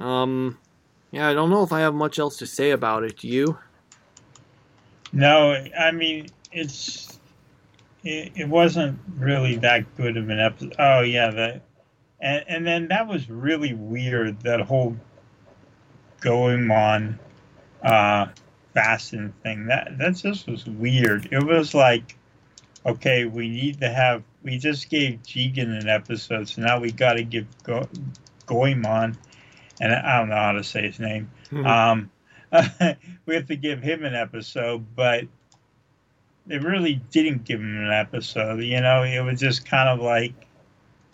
Um, 0.00 0.58
yeah, 1.14 1.28
I 1.28 1.32
don't 1.32 1.48
know 1.48 1.62
if 1.62 1.72
I 1.72 1.78
have 1.78 1.94
much 1.94 2.18
else 2.18 2.36
to 2.38 2.46
say 2.46 2.72
about 2.72 3.04
it. 3.04 3.18
Do 3.18 3.28
you? 3.28 3.56
No, 5.12 5.64
I 5.78 5.92
mean 5.92 6.26
it's 6.50 7.20
it, 8.02 8.32
it 8.34 8.48
wasn't 8.48 8.98
really 9.16 9.54
that 9.58 9.96
good 9.96 10.16
of 10.16 10.28
an 10.28 10.40
episode. 10.40 10.74
Oh 10.76 11.02
yeah, 11.02 11.30
the 11.30 11.60
and 12.20 12.44
and 12.48 12.66
then 12.66 12.88
that 12.88 13.06
was 13.06 13.30
really 13.30 13.74
weird. 13.74 14.40
That 14.40 14.62
whole 14.62 14.96
Goemon 16.20 17.20
uh, 17.84 18.26
fasten 18.72 19.32
thing. 19.44 19.66
That 19.66 19.96
that 19.98 20.16
just 20.16 20.48
was 20.48 20.66
weird. 20.66 21.28
It 21.30 21.44
was 21.44 21.74
like, 21.74 22.16
okay, 22.84 23.24
we 23.24 23.48
need 23.48 23.78
to 23.82 23.88
have. 23.88 24.24
We 24.42 24.58
just 24.58 24.90
gave 24.90 25.22
Jigen 25.22 25.80
an 25.80 25.88
episode, 25.88 26.48
so 26.48 26.62
now 26.62 26.80
we 26.80 26.90
got 26.90 27.12
to 27.12 27.22
give 27.22 27.46
Go, 27.62 27.88
Goemon, 28.46 29.16
and 29.80 29.92
I 29.92 30.18
don't 30.18 30.28
know 30.28 30.36
how 30.36 30.52
to 30.52 30.64
say 30.64 30.82
his 30.82 30.98
name. 30.98 31.30
Mm-hmm. 31.50 31.66
Um, 31.66 32.10
we 33.26 33.34
have 33.34 33.46
to 33.46 33.56
give 33.56 33.82
him 33.82 34.04
an 34.04 34.14
episode, 34.14 34.84
but 34.94 35.24
they 36.46 36.58
really 36.58 37.00
didn't 37.10 37.44
give 37.44 37.60
him 37.60 37.84
an 37.84 37.92
episode. 37.92 38.62
You 38.62 38.80
know, 38.80 39.02
it 39.02 39.20
was 39.20 39.40
just 39.40 39.64
kind 39.64 39.88
of 39.88 40.04
like 40.04 40.34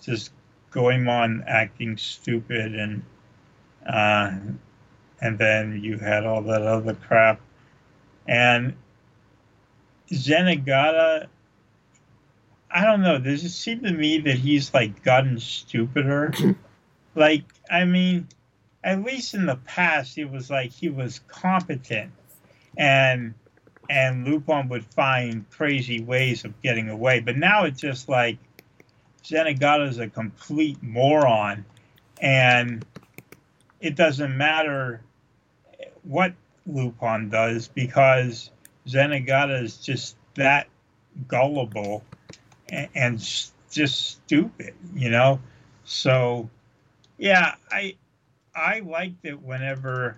just 0.03 0.33
going 0.71 1.09
on 1.09 1.45
acting 1.47 1.97
stupid 1.97 2.75
and 2.75 3.03
uh, 3.87 4.33
and 5.21 5.39
then 5.39 5.81
you 5.83 5.99
had 5.99 6.25
all 6.25 6.43
that 6.43 6.63
other 6.63 6.95
crap. 6.95 7.41
And 8.27 8.75
Zenigata, 10.11 11.27
I 12.71 12.85
don't 12.85 13.03
know. 13.03 13.19
Does 13.19 13.45
it 13.45 13.51
seem 13.51 13.81
to 13.83 13.93
me 13.93 14.19
that 14.21 14.37
he's 14.37 14.73
like 14.73 15.03
gotten 15.03 15.39
stupider? 15.39 16.33
like, 17.15 17.45
I 17.71 17.85
mean, 17.85 18.29
at 18.83 19.03
least 19.03 19.35
in 19.35 19.47
the 19.47 19.57
past, 19.57 20.19
it 20.19 20.31
was 20.31 20.51
like 20.51 20.73
he 20.73 20.89
was 20.89 21.21
competent 21.29 22.13
and 22.77 23.35
and 23.89 24.25
Lupin 24.25 24.69
would 24.69 24.85
find 24.85 25.49
crazy 25.51 26.01
ways 26.01 26.45
of 26.45 26.61
getting 26.63 26.89
away. 26.89 27.19
But 27.19 27.37
now 27.37 27.65
it's 27.65 27.81
just 27.81 28.09
like 28.09 28.39
Zenigata 29.25 29.89
is 29.89 29.99
a 29.99 30.09
complete 30.09 30.81
moron, 30.81 31.65
and 32.21 32.85
it 33.81 33.97
doesn't 33.97 34.37
matter 34.37 35.03
what 36.05 36.35
Lupin 36.67 37.31
does 37.31 37.67
because 37.67 38.51
Zenigata 38.87 39.61
is 39.63 39.79
just 39.79 40.17
that 40.35 40.69
gullible 41.27 42.05
and, 42.69 42.89
and 42.95 43.19
just 43.19 44.11
stupid, 44.25 44.75
you 44.95 45.11
know. 45.11 45.41
So, 45.85 46.49
yeah, 47.19 47.57
I 47.73 47.97
I 48.55 48.81
liked 48.81 49.25
it 49.25 49.41
whenever 49.41 50.17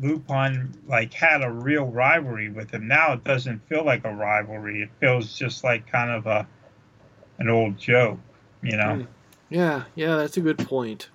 Lupin 0.00 0.72
like 0.86 1.12
had 1.12 1.42
a 1.42 1.50
real 1.50 1.86
rivalry 1.86 2.48
with 2.48 2.70
him. 2.70 2.88
Now 2.88 3.12
it 3.12 3.24
doesn't 3.24 3.66
feel 3.68 3.84
like 3.84 4.04
a 4.04 4.14
rivalry. 4.14 4.82
It 4.82 4.90
feels 5.00 5.36
just 5.36 5.64
like 5.64 5.90
kind 5.90 6.10
of 6.10 6.26
a 6.26 6.46
an 7.38 7.48
old 7.48 7.78
joke, 7.78 8.18
you 8.62 8.76
know. 8.76 8.96
Hmm. 8.96 9.02
Yeah, 9.50 9.84
yeah, 9.94 10.16
that's 10.16 10.36
a 10.36 10.42
good 10.42 10.58
point. 10.58 11.08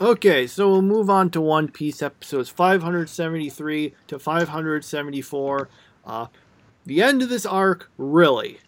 Okay, 0.00 0.46
so 0.46 0.70
we'll 0.70 0.82
move 0.82 1.08
on 1.08 1.30
to 1.30 1.40
One 1.40 1.68
Piece 1.68 2.02
episodes 2.02 2.48
573 2.50 3.94
to 4.08 4.18
574. 4.18 5.68
Uh, 6.04 6.26
the 6.84 7.02
end 7.02 7.22
of 7.22 7.28
this 7.28 7.46
arc, 7.46 7.90
really. 7.96 8.60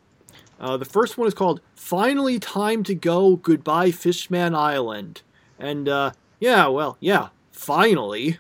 Uh, 0.61 0.77
the 0.77 0.85
first 0.85 1.17
one 1.17 1.29
is 1.29 1.35
called 1.35 1.61
Finally 1.75 2.39
Time 2.39 2.83
to 2.85 2.95
Go 2.95 3.37
Goodbye 3.37 3.91
Fishman 3.91 4.55
Island. 4.55 5.23
And 5.59 5.89
uh, 5.89 6.13
yeah, 6.41 6.67
well, 6.69 6.97
yeah, 7.01 7.29
finally. 7.53 8.39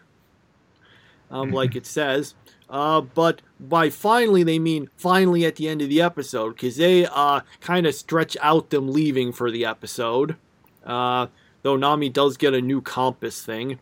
Um, 1.30 1.50
like 1.50 1.76
it 1.76 1.86
says. 1.98 2.34
Uh, 2.68 3.00
but 3.00 3.40
by 3.58 3.88
finally, 3.88 4.42
they 4.42 4.58
mean 4.58 4.90
finally 4.96 5.44
at 5.46 5.56
the 5.56 5.68
end 5.68 5.80
of 5.80 5.88
the 5.88 6.02
episode, 6.02 6.54
because 6.54 6.76
they 6.76 7.06
uh, 7.06 7.40
kind 7.60 7.86
of 7.86 7.94
stretch 7.94 8.36
out 8.42 8.70
them 8.70 8.92
leaving 8.92 9.32
for 9.32 9.50
the 9.50 9.64
episode. 9.64 10.36
Uh, 10.84 11.28
though 11.62 11.76
Nami 11.76 12.08
does 12.08 12.36
get 12.36 12.54
a 12.54 12.60
new 12.60 12.80
compass 12.80 13.42
thing. 13.42 13.78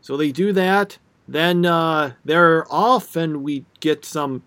So 0.00 0.16
they 0.16 0.32
do 0.32 0.52
that. 0.52 0.98
Then 1.26 1.66
uh, 1.66 2.12
they're 2.24 2.70
off, 2.72 3.16
and 3.16 3.42
we 3.42 3.64
get 3.80 4.04
some 4.04 4.42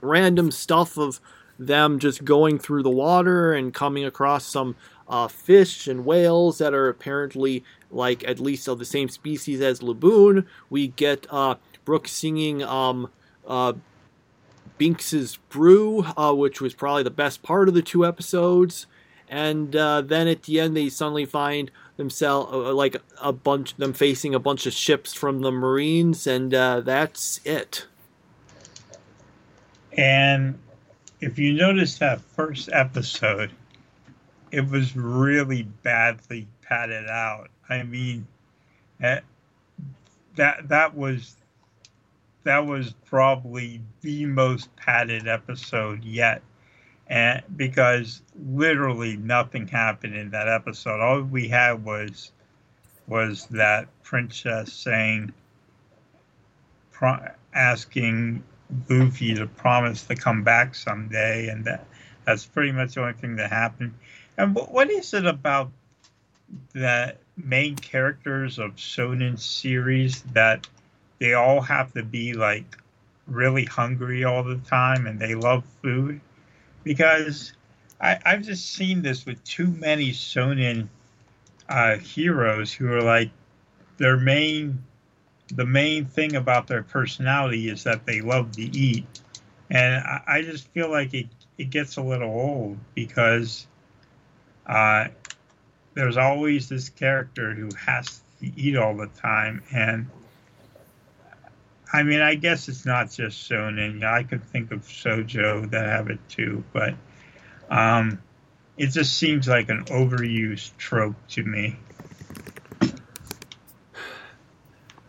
random 0.00 0.50
stuff 0.50 0.96
of 0.96 1.20
them 1.58 1.98
just 1.98 2.24
going 2.24 2.58
through 2.58 2.82
the 2.82 2.90
water 2.90 3.52
and 3.52 3.72
coming 3.72 4.04
across 4.04 4.46
some 4.46 4.76
uh, 5.08 5.28
fish 5.28 5.86
and 5.86 6.04
whales 6.04 6.58
that 6.58 6.74
are 6.74 6.88
apparently 6.88 7.62
like 7.90 8.26
at 8.26 8.40
least 8.40 8.68
of 8.68 8.78
the 8.78 8.84
same 8.84 9.08
species 9.08 9.60
as 9.60 9.80
Laboon. 9.80 10.46
We 10.70 10.88
get 10.88 11.26
uh, 11.30 11.56
Brook 11.84 12.08
singing 12.08 12.62
um, 12.62 13.10
uh, 13.46 13.74
Binks's 14.78 15.36
Brew, 15.48 16.04
uh, 16.16 16.32
which 16.32 16.60
was 16.60 16.74
probably 16.74 17.02
the 17.02 17.10
best 17.10 17.42
part 17.42 17.68
of 17.68 17.74
the 17.74 17.82
two 17.82 18.04
episodes. 18.04 18.86
And 19.28 19.74
uh, 19.74 20.02
then 20.02 20.28
at 20.28 20.44
the 20.44 20.60
end, 20.60 20.76
they 20.76 20.88
suddenly 20.88 21.24
find 21.24 21.70
themselves 21.96 22.52
uh, 22.52 22.74
like 22.74 22.96
a 23.20 23.32
bunch 23.32 23.76
them 23.76 23.92
facing 23.92 24.34
a 24.34 24.38
bunch 24.38 24.66
of 24.66 24.72
ships 24.72 25.14
from 25.14 25.40
the 25.40 25.50
Marines, 25.50 26.26
and 26.26 26.52
uh, 26.52 26.80
that's 26.80 27.40
it. 27.44 27.86
And 29.96 30.58
if 31.20 31.38
you 31.38 31.52
notice 31.52 31.98
that 31.98 32.20
first 32.20 32.68
episode, 32.72 33.50
it 34.50 34.68
was 34.68 34.96
really 34.96 35.62
badly 35.62 36.46
padded 36.62 37.08
out. 37.08 37.48
I 37.68 37.82
mean, 37.82 38.26
that 39.00 39.24
that 40.36 40.94
was 40.94 41.36
that 42.44 42.66
was 42.66 42.92
probably 43.06 43.80
the 44.02 44.26
most 44.26 44.74
padded 44.76 45.26
episode 45.26 46.04
yet, 46.04 46.42
and 47.08 47.42
because 47.56 48.22
literally 48.52 49.16
nothing 49.16 49.66
happened 49.66 50.14
in 50.14 50.30
that 50.30 50.48
episode. 50.48 51.00
All 51.00 51.22
we 51.22 51.48
had 51.48 51.84
was 51.84 52.32
was 53.06 53.46
that 53.46 53.88
princess 54.02 54.72
saying, 54.72 55.32
asking 57.54 58.42
Luffy 58.88 59.34
to 59.34 59.46
promise 59.46 60.04
to 60.04 60.16
come 60.16 60.42
back 60.42 60.74
someday, 60.74 61.48
and 61.48 61.64
that 61.64 61.86
that's 62.24 62.46
pretty 62.46 62.72
much 62.72 62.94
the 62.94 63.02
only 63.02 63.12
thing 63.12 63.36
that 63.36 63.50
happened. 63.50 63.94
And 64.36 64.54
what, 64.54 64.72
what 64.72 64.90
is 64.90 65.14
it 65.14 65.26
about 65.26 65.70
the 66.72 67.16
main 67.36 67.76
characters 67.76 68.58
of 68.58 68.76
shonen 68.76 69.38
series 69.38 70.22
that 70.32 70.66
they 71.18 71.34
all 71.34 71.60
have 71.60 71.92
to 71.92 72.02
be 72.02 72.32
like 72.32 72.76
really 73.26 73.64
hungry 73.64 74.24
all 74.24 74.42
the 74.42 74.56
time 74.58 75.06
and 75.06 75.18
they 75.18 75.34
love 75.34 75.64
food? 75.82 76.20
Because 76.82 77.52
I, 78.00 78.18
I've 78.24 78.42
just 78.42 78.72
seen 78.72 79.02
this 79.02 79.26
with 79.26 79.42
too 79.44 79.68
many 79.68 80.10
shonen 80.10 80.88
uh, 81.68 81.96
heroes 81.96 82.72
who 82.72 82.90
are 82.92 83.02
like 83.02 83.30
their 83.98 84.16
main 84.16 84.84
the 85.48 85.66
main 85.66 86.04
thing 86.04 86.36
about 86.36 86.66
their 86.66 86.82
personality 86.82 87.68
is 87.68 87.84
that 87.84 88.06
they 88.06 88.20
love 88.20 88.52
to 88.52 88.62
eat 88.62 89.06
and 89.70 90.02
I, 90.04 90.22
I 90.26 90.42
just 90.42 90.68
feel 90.68 90.90
like 90.90 91.14
it, 91.14 91.26
it 91.58 91.70
gets 91.70 91.96
a 91.96 92.02
little 92.02 92.30
old 92.30 92.78
because 92.94 93.66
uh, 94.66 95.08
there's 95.94 96.16
always 96.16 96.68
this 96.68 96.88
character 96.88 97.54
who 97.54 97.70
has 97.74 98.22
to 98.40 98.46
eat 98.56 98.76
all 98.76 98.96
the 98.96 99.06
time 99.06 99.62
and 99.72 100.08
I 101.94 102.02
mean, 102.02 102.20
I 102.20 102.34
guess 102.34 102.68
it's 102.68 102.84
not 102.84 103.12
just 103.12 103.48
shonen. 103.48 104.02
I 104.02 104.24
could 104.24 104.42
think 104.42 104.72
of 104.72 104.80
shojo 104.80 105.70
that 105.70 105.86
have 105.86 106.10
it 106.10 106.18
too, 106.28 106.64
but 106.72 106.94
um, 107.70 108.20
it 108.76 108.88
just 108.88 109.16
seems 109.16 109.46
like 109.46 109.68
an 109.68 109.84
overused 109.84 110.76
trope 110.76 111.14
to 111.28 111.44
me. 111.44 111.78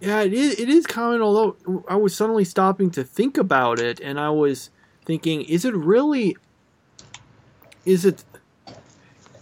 Yeah, 0.05 0.21
it 0.21 0.33
is. 0.33 0.59
It 0.59 0.69
is 0.69 0.85
common. 0.85 1.21
Although 1.21 1.83
I 1.87 1.95
was 1.95 2.15
suddenly 2.15 2.45
stopping 2.45 2.91
to 2.91 3.03
think 3.03 3.37
about 3.37 3.79
it, 3.79 3.99
and 3.99 4.19
I 4.19 4.29
was 4.29 4.69
thinking, 5.05 5.41
is 5.41 5.65
it 5.65 5.73
really? 5.73 6.37
Is 7.85 8.05
it 8.05 8.23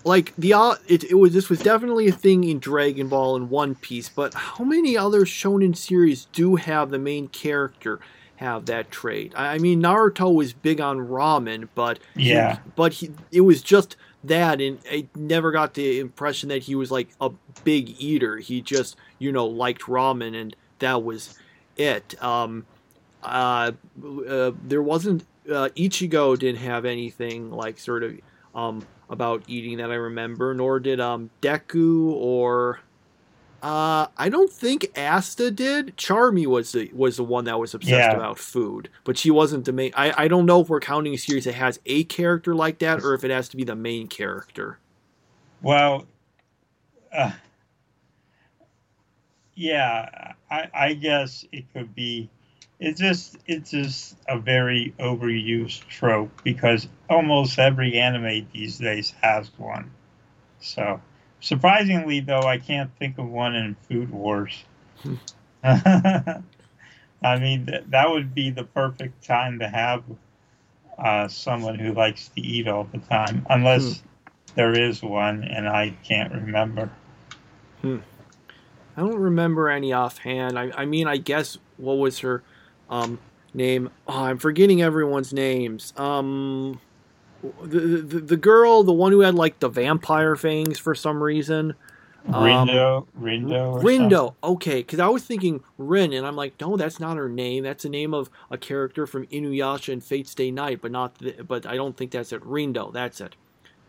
like 0.06 0.34
the 0.38 0.54
it, 0.88 1.04
it 1.06 1.16
was 1.16 1.34
this 1.34 1.50
was 1.50 1.62
definitely 1.62 2.08
a 2.08 2.12
thing 2.14 2.44
in 2.44 2.60
Dragon 2.60 3.08
Ball 3.10 3.36
and 3.36 3.50
One 3.50 3.76
Piece, 3.76 4.10
but 4.10 4.34
how 4.34 4.64
many 4.64 4.98
other 4.98 5.22
shonen 5.22 5.76
series 5.76 6.26
do 6.26 6.56
have 6.56 6.90
the 6.90 7.00
main 7.00 7.28
character 7.28 8.00
have 8.38 8.66
that 8.66 8.92
trait? 8.92 9.34
I, 9.36 9.56
I 9.56 9.58
mean, 9.60 9.82
Naruto 9.82 10.34
was 10.34 10.54
big 10.54 10.82
on 10.82 10.98
ramen, 10.98 11.70
but 11.76 12.00
Yeah. 12.16 12.56
he, 12.56 12.60
but 12.76 12.94
he 12.94 13.12
it 13.32 13.42
was 13.42 13.62
just 13.62 13.96
that, 14.24 14.62
and 14.62 14.80
I 14.90 15.08
never 15.16 15.52
got 15.52 15.74
the 15.74 16.00
impression 16.00 16.50
that 16.50 16.64
he 16.64 16.76
was 16.76 16.92
like 16.92 17.10
a 17.20 17.32
big 17.64 17.96
eater. 18.00 18.38
He 18.38 18.62
just 18.62 18.96
you 19.20 19.32
know 19.32 19.46
liked 19.46 19.84
ramen, 19.84 20.40
and 20.40 20.56
that 20.80 21.04
was 21.04 21.38
it. 21.78 22.22
Um, 22.24 22.66
uh, 23.24 23.72
uh, 24.28 24.52
there 24.64 24.82
wasn't 24.82 25.26
uh, 25.50 25.70
Ichigo 25.76 26.38
didn't 26.38 26.62
have 26.62 26.86
anything 26.86 27.52
like 27.52 27.80
sort 27.80 28.04
of 28.04 28.20
um, 28.56 28.86
about 29.10 29.44
eating 29.48 29.78
that 29.78 29.92
I 29.92 29.96
remember, 29.96 30.54
nor 30.54 30.80
did 30.80 31.00
um, 31.00 31.30
Deku 31.42 32.12
or 32.12 32.80
uh, 33.64 34.08
I 34.18 34.30
don't 34.30 34.52
think 34.52 34.92
Asta 34.98 35.50
did. 35.50 35.96
Charmy 35.98 36.46
was 36.46 36.74
the 36.74 36.92
was 36.94 37.18
the 37.18 37.24
one 37.24 37.46
that 37.46 37.60
was 37.60 37.74
obsessed 37.74 38.12
Yeah. 38.12 38.16
about 38.18 38.38
food, 38.38 38.90
but 39.06 39.18
she 39.18 39.32
wasn't 39.32 39.66
the 39.66 39.72
main. 39.74 39.94
I, 39.96 40.26
I 40.26 40.28
don't 40.28 40.46
know 40.46 40.62
if 40.62 40.70
we're 40.70 40.82
counting 40.82 41.14
a 41.14 41.18
series 41.18 41.46
that 41.46 41.54
has 41.56 41.80
a 41.86 42.04
character 42.04 42.54
like 42.54 42.80
that 42.80 43.00
or 43.00 43.14
if 43.14 43.24
it 43.24 43.32
has 43.32 43.50
to 43.50 43.58
be 43.58 43.64
the 43.64 43.76
main 43.76 44.08
character. 44.10 44.80
Well, 45.62 46.06
uh, 47.14 47.32
yeah, 49.56 50.34
I, 50.52 50.70
I 50.74 50.94
guess 50.94 51.46
it 51.52 51.72
could 51.74 51.96
be. 51.96 52.30
It's 52.82 53.00
just 53.00 53.38
it's 53.48 53.72
just 53.72 54.18
a 54.28 54.38
very 54.38 54.94
overused 55.00 55.88
trope 55.88 56.32
because 56.44 56.88
almost 57.10 57.58
every 57.60 57.98
anime 57.98 58.48
these 58.54 58.78
days 58.80 59.14
has 59.22 59.50
one. 59.58 59.92
So 60.60 61.00
surprisingly, 61.44 62.22
though, 62.22 62.42
I 62.42 62.58
can't 62.58 62.90
think 62.98 63.18
of 63.20 63.28
one 63.28 63.54
in 63.54 63.76
Food 63.88 64.10
Wars. 64.10 64.64
I 65.64 66.42
mean, 67.24 67.66
th- 67.68 67.84
that 67.90 68.10
would 68.10 68.34
be 68.34 68.50
the 68.50 68.64
perfect 68.64 69.24
time 69.24 69.60
to 69.60 69.68
have 69.68 70.04
uh, 70.98 71.28
someone 71.28 71.78
who 71.78 71.94
likes 71.94 72.30
to 72.30 72.42
eat 72.42 72.68
all 72.68 72.86
the 72.86 72.98
time, 72.98 73.46
unless 73.50 74.02
there 74.56 74.74
is 74.74 75.02
one 75.04 75.44
and 75.44 75.68
I 75.68 75.96
can't 76.04 76.32
remember. 76.34 76.90
I 77.84 79.02
don't 79.02 79.20
remember 79.20 79.70
any 79.70 79.92
offhand. 79.92 80.58
I, 80.58 80.72
I 80.76 80.86
mean, 80.86 81.08
I 81.08 81.18
guess 81.18 81.58
what 81.78 81.98
was 81.98 82.20
her 82.20 82.44
um, 82.90 83.20
name? 83.54 83.90
Oh, 84.08 84.24
I'm 84.24 84.38
forgetting 84.38 84.82
everyone's 84.82 85.34
names. 85.34 85.94
Um, 85.98 86.80
the, 87.62 87.80
the 87.80 88.20
the 88.20 88.38
girl, 88.38 88.84
the 88.84 88.94
one 88.94 89.12
who 89.12 89.20
had 89.22 89.36
like 89.36 89.60
the 89.60 89.70
vampire 89.70 90.36
fangs 90.36 90.80
for 90.80 90.96
some 90.96 91.22
reason. 91.22 91.74
Um, 92.28 92.34
Rindo, 92.46 93.06
Rindo, 93.20 93.82
Rindo. 93.82 94.36
Okay, 94.42 94.78
because 94.78 95.00
I 95.00 95.08
was 95.10 95.26
thinking 95.26 95.62
Rin, 95.78 96.14
and 96.14 96.26
I'm 96.26 96.38
like, 96.38 96.54
no, 96.62 96.78
that's 96.78 97.00
not 97.00 97.18
her 97.18 97.28
name. 97.28 97.64
That's 97.64 97.84
the 97.84 97.90
name 97.90 98.14
of 98.14 98.30
a 98.50 98.58
character 98.58 99.06
from 99.06 99.28
Inuyasha 99.28 99.92
and 99.92 100.02
Fate 100.02 100.28
Stay 100.28 100.50
Night, 100.50 100.80
but 100.82 100.92
not. 100.92 101.18
The, 101.20 101.44
but 101.44 101.66
I 101.66 101.76
don't 101.76 101.98
think 101.98 102.12
that's 102.12 102.32
it. 102.32 102.42
Rindo. 102.44 102.94
That's 102.94 103.20
it. 103.20 103.36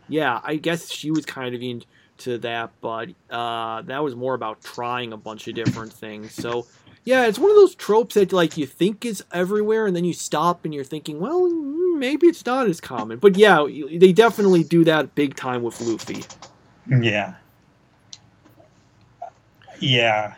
Yeah, 0.09 0.41
I 0.43 0.57
guess 0.57 0.91
she 0.91 1.11
was 1.11 1.25
kind 1.25 1.55
of 1.55 1.61
into 1.61 2.37
that, 2.39 2.71
but 2.81 3.09
uh, 3.29 3.81
that 3.83 4.03
was 4.03 4.15
more 4.15 4.33
about 4.33 4.61
trying 4.61 5.13
a 5.13 5.17
bunch 5.17 5.47
of 5.47 5.55
different 5.55 5.93
things. 5.93 6.33
So. 6.33 6.65
Yeah, 7.05 7.27
it's 7.27 7.37
one 7.37 7.51
of 7.51 7.55
those 7.55 7.75
tropes 7.75 8.15
that 8.15 8.33
like 8.33 8.57
you 8.57 8.65
think 8.65 9.05
is 9.05 9.23
everywhere, 9.31 9.85
and 9.85 9.95
then 9.95 10.05
you 10.05 10.13
stop 10.13 10.65
and 10.65 10.73
you're 10.73 10.83
thinking, 10.83 11.19
well, 11.19 11.43
mm, 11.43 11.99
maybe 11.99 12.25
it's 12.25 12.43
not 12.45 12.67
as 12.67 12.81
common. 12.81 13.19
But 13.19 13.37
yeah, 13.37 13.65
they 13.93 14.11
definitely 14.11 14.63
do 14.63 14.83
that 14.85 15.13
big 15.13 15.35
time 15.35 15.61
with 15.61 15.79
Luffy. 15.81 16.23
Yeah. 16.89 17.35
Yeah. 19.79 20.33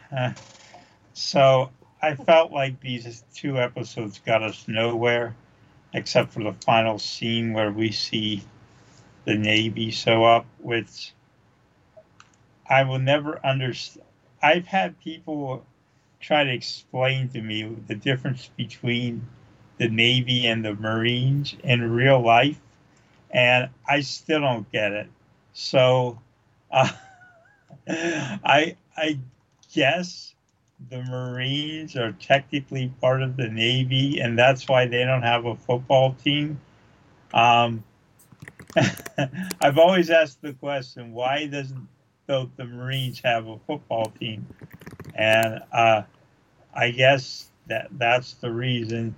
So 1.14 1.72
I 2.02 2.16
felt 2.16 2.52
like 2.52 2.82
these 2.82 3.24
two 3.34 3.58
episodes 3.58 4.20
got 4.26 4.44
us 4.44 4.66
nowhere, 4.68 5.36
except 5.94 6.34
for 6.34 6.44
the 6.44 6.54
final 6.66 7.00
scene 7.00 7.54
where 7.54 7.72
we 7.72 7.92
see 7.92 8.44
the 9.24 9.36
Navy 9.36 9.90
show 9.92 10.26
up, 10.26 10.46
which 10.60 11.14
I 12.70 12.84
will 12.84 13.00
never 13.00 13.44
understand. 13.46 14.06
I've 14.44 14.68
had 14.68 15.00
people 15.00 15.66
try 16.20 16.44
to 16.44 16.52
explain 16.52 17.30
to 17.30 17.42
me 17.42 17.64
the 17.88 17.96
difference 17.96 18.50
between 18.58 19.28
the 19.78 19.88
Navy 19.90 20.48
and 20.48 20.66
the 20.66 20.74
Marines 20.74 21.56
in 21.64 21.92
real 21.92 22.20
life, 22.20 22.60
and 23.32 23.70
I 23.88 24.02
still 24.02 24.42
don't 24.42 24.70
get 24.72 24.92
it. 24.92 25.08
So, 25.54 26.20
uh, 26.72 26.90
I 27.88 28.76
I 28.96 29.20
guess 29.74 30.34
the 30.90 31.04
Marines 31.04 31.96
are 31.96 32.12
technically 32.14 32.92
part 33.02 33.22
of 33.22 33.38
the 33.38 33.48
Navy, 33.48 34.20
and 34.20 34.38
that's 34.38 34.68
why 34.68 34.88
they 34.88 35.04
don't 35.04 35.24
have 35.24 35.46
a 35.46 35.56
football 35.56 36.14
team. 36.14 36.60
Um, 37.34 37.84
I've 39.62 39.78
always 39.78 40.10
asked 40.10 40.42
the 40.42 40.54
question, 40.54 41.14
why 41.14 41.48
doesn't 41.48 41.88
both 42.28 42.50
the 42.58 42.66
Marines 42.66 43.22
have 43.24 43.48
a 43.48 43.58
football 43.60 44.12
team? 44.20 44.46
And 45.18 45.62
uh, 45.72 46.04
I 46.74 46.92
guess 46.92 47.50
that 47.68 47.88
that's 47.92 48.36
the 48.36 48.52
reason. 48.52 49.16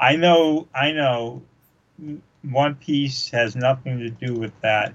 I 0.00 0.16
know, 0.16 0.66
I 0.74 0.92
know, 0.92 1.42
One 2.42 2.74
Piece 2.76 3.28
has 3.30 3.54
nothing 3.54 3.98
to 3.98 4.10
do 4.10 4.34
with 4.34 4.58
that. 4.62 4.94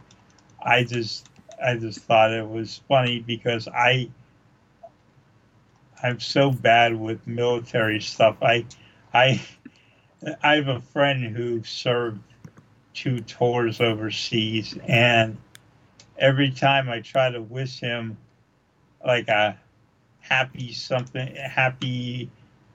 I 0.62 0.84
just, 0.84 1.30
I 1.64 1.76
just 1.76 2.00
thought 2.00 2.34
it 2.34 2.48
was 2.48 2.82
funny 2.88 3.20
because 3.20 3.68
I, 3.68 4.10
I'm 6.04 6.20
so 6.20 6.52
bad 6.52 7.00
with 7.00 7.26
military 7.28 8.02
stuff. 8.02 8.38
I, 8.42 8.66
I, 9.14 9.42
I 10.44 10.56
have 10.56 10.68
a 10.68 10.82
friend 10.82 11.24
who 11.24 11.64
served 11.64 12.22
two 12.94 13.22
tours 13.22 13.80
overseas, 13.80 14.78
and 14.88 15.38
every 16.18 16.52
time 16.52 16.90
I 16.90 17.02
try 17.02 17.30
to 17.30 17.42
wish 17.42 17.80
him 17.80 18.18
like 19.06 19.28
a 19.28 19.58
happy 20.28 20.74
something, 20.74 21.36
happy 21.36 22.30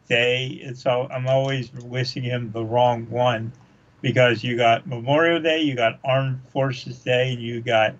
day, 0.09 0.61
it's 0.62 0.87
all 0.87 1.09
I'm 1.11 1.27
always 1.29 1.73
wishing 1.73 2.23
him 2.23 2.51
the 2.53 2.65
wrong 2.65 3.09
one 3.11 3.53
because 4.01 4.43
you 4.43 4.57
got 4.57 4.87
Memorial 4.87 5.41
Day, 5.41 5.61
you 5.61 5.75
got 5.75 5.99
Armed 6.05 6.41
Forces 6.53 6.99
Day, 6.99 7.33
and 7.33 7.43
you 7.43 7.61
got 7.61 7.95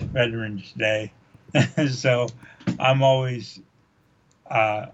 Veterans 0.00 0.72
Day. 0.76 1.12
so 1.90 2.28
I'm 2.78 3.02
always 3.02 3.60
uh, 4.50 4.86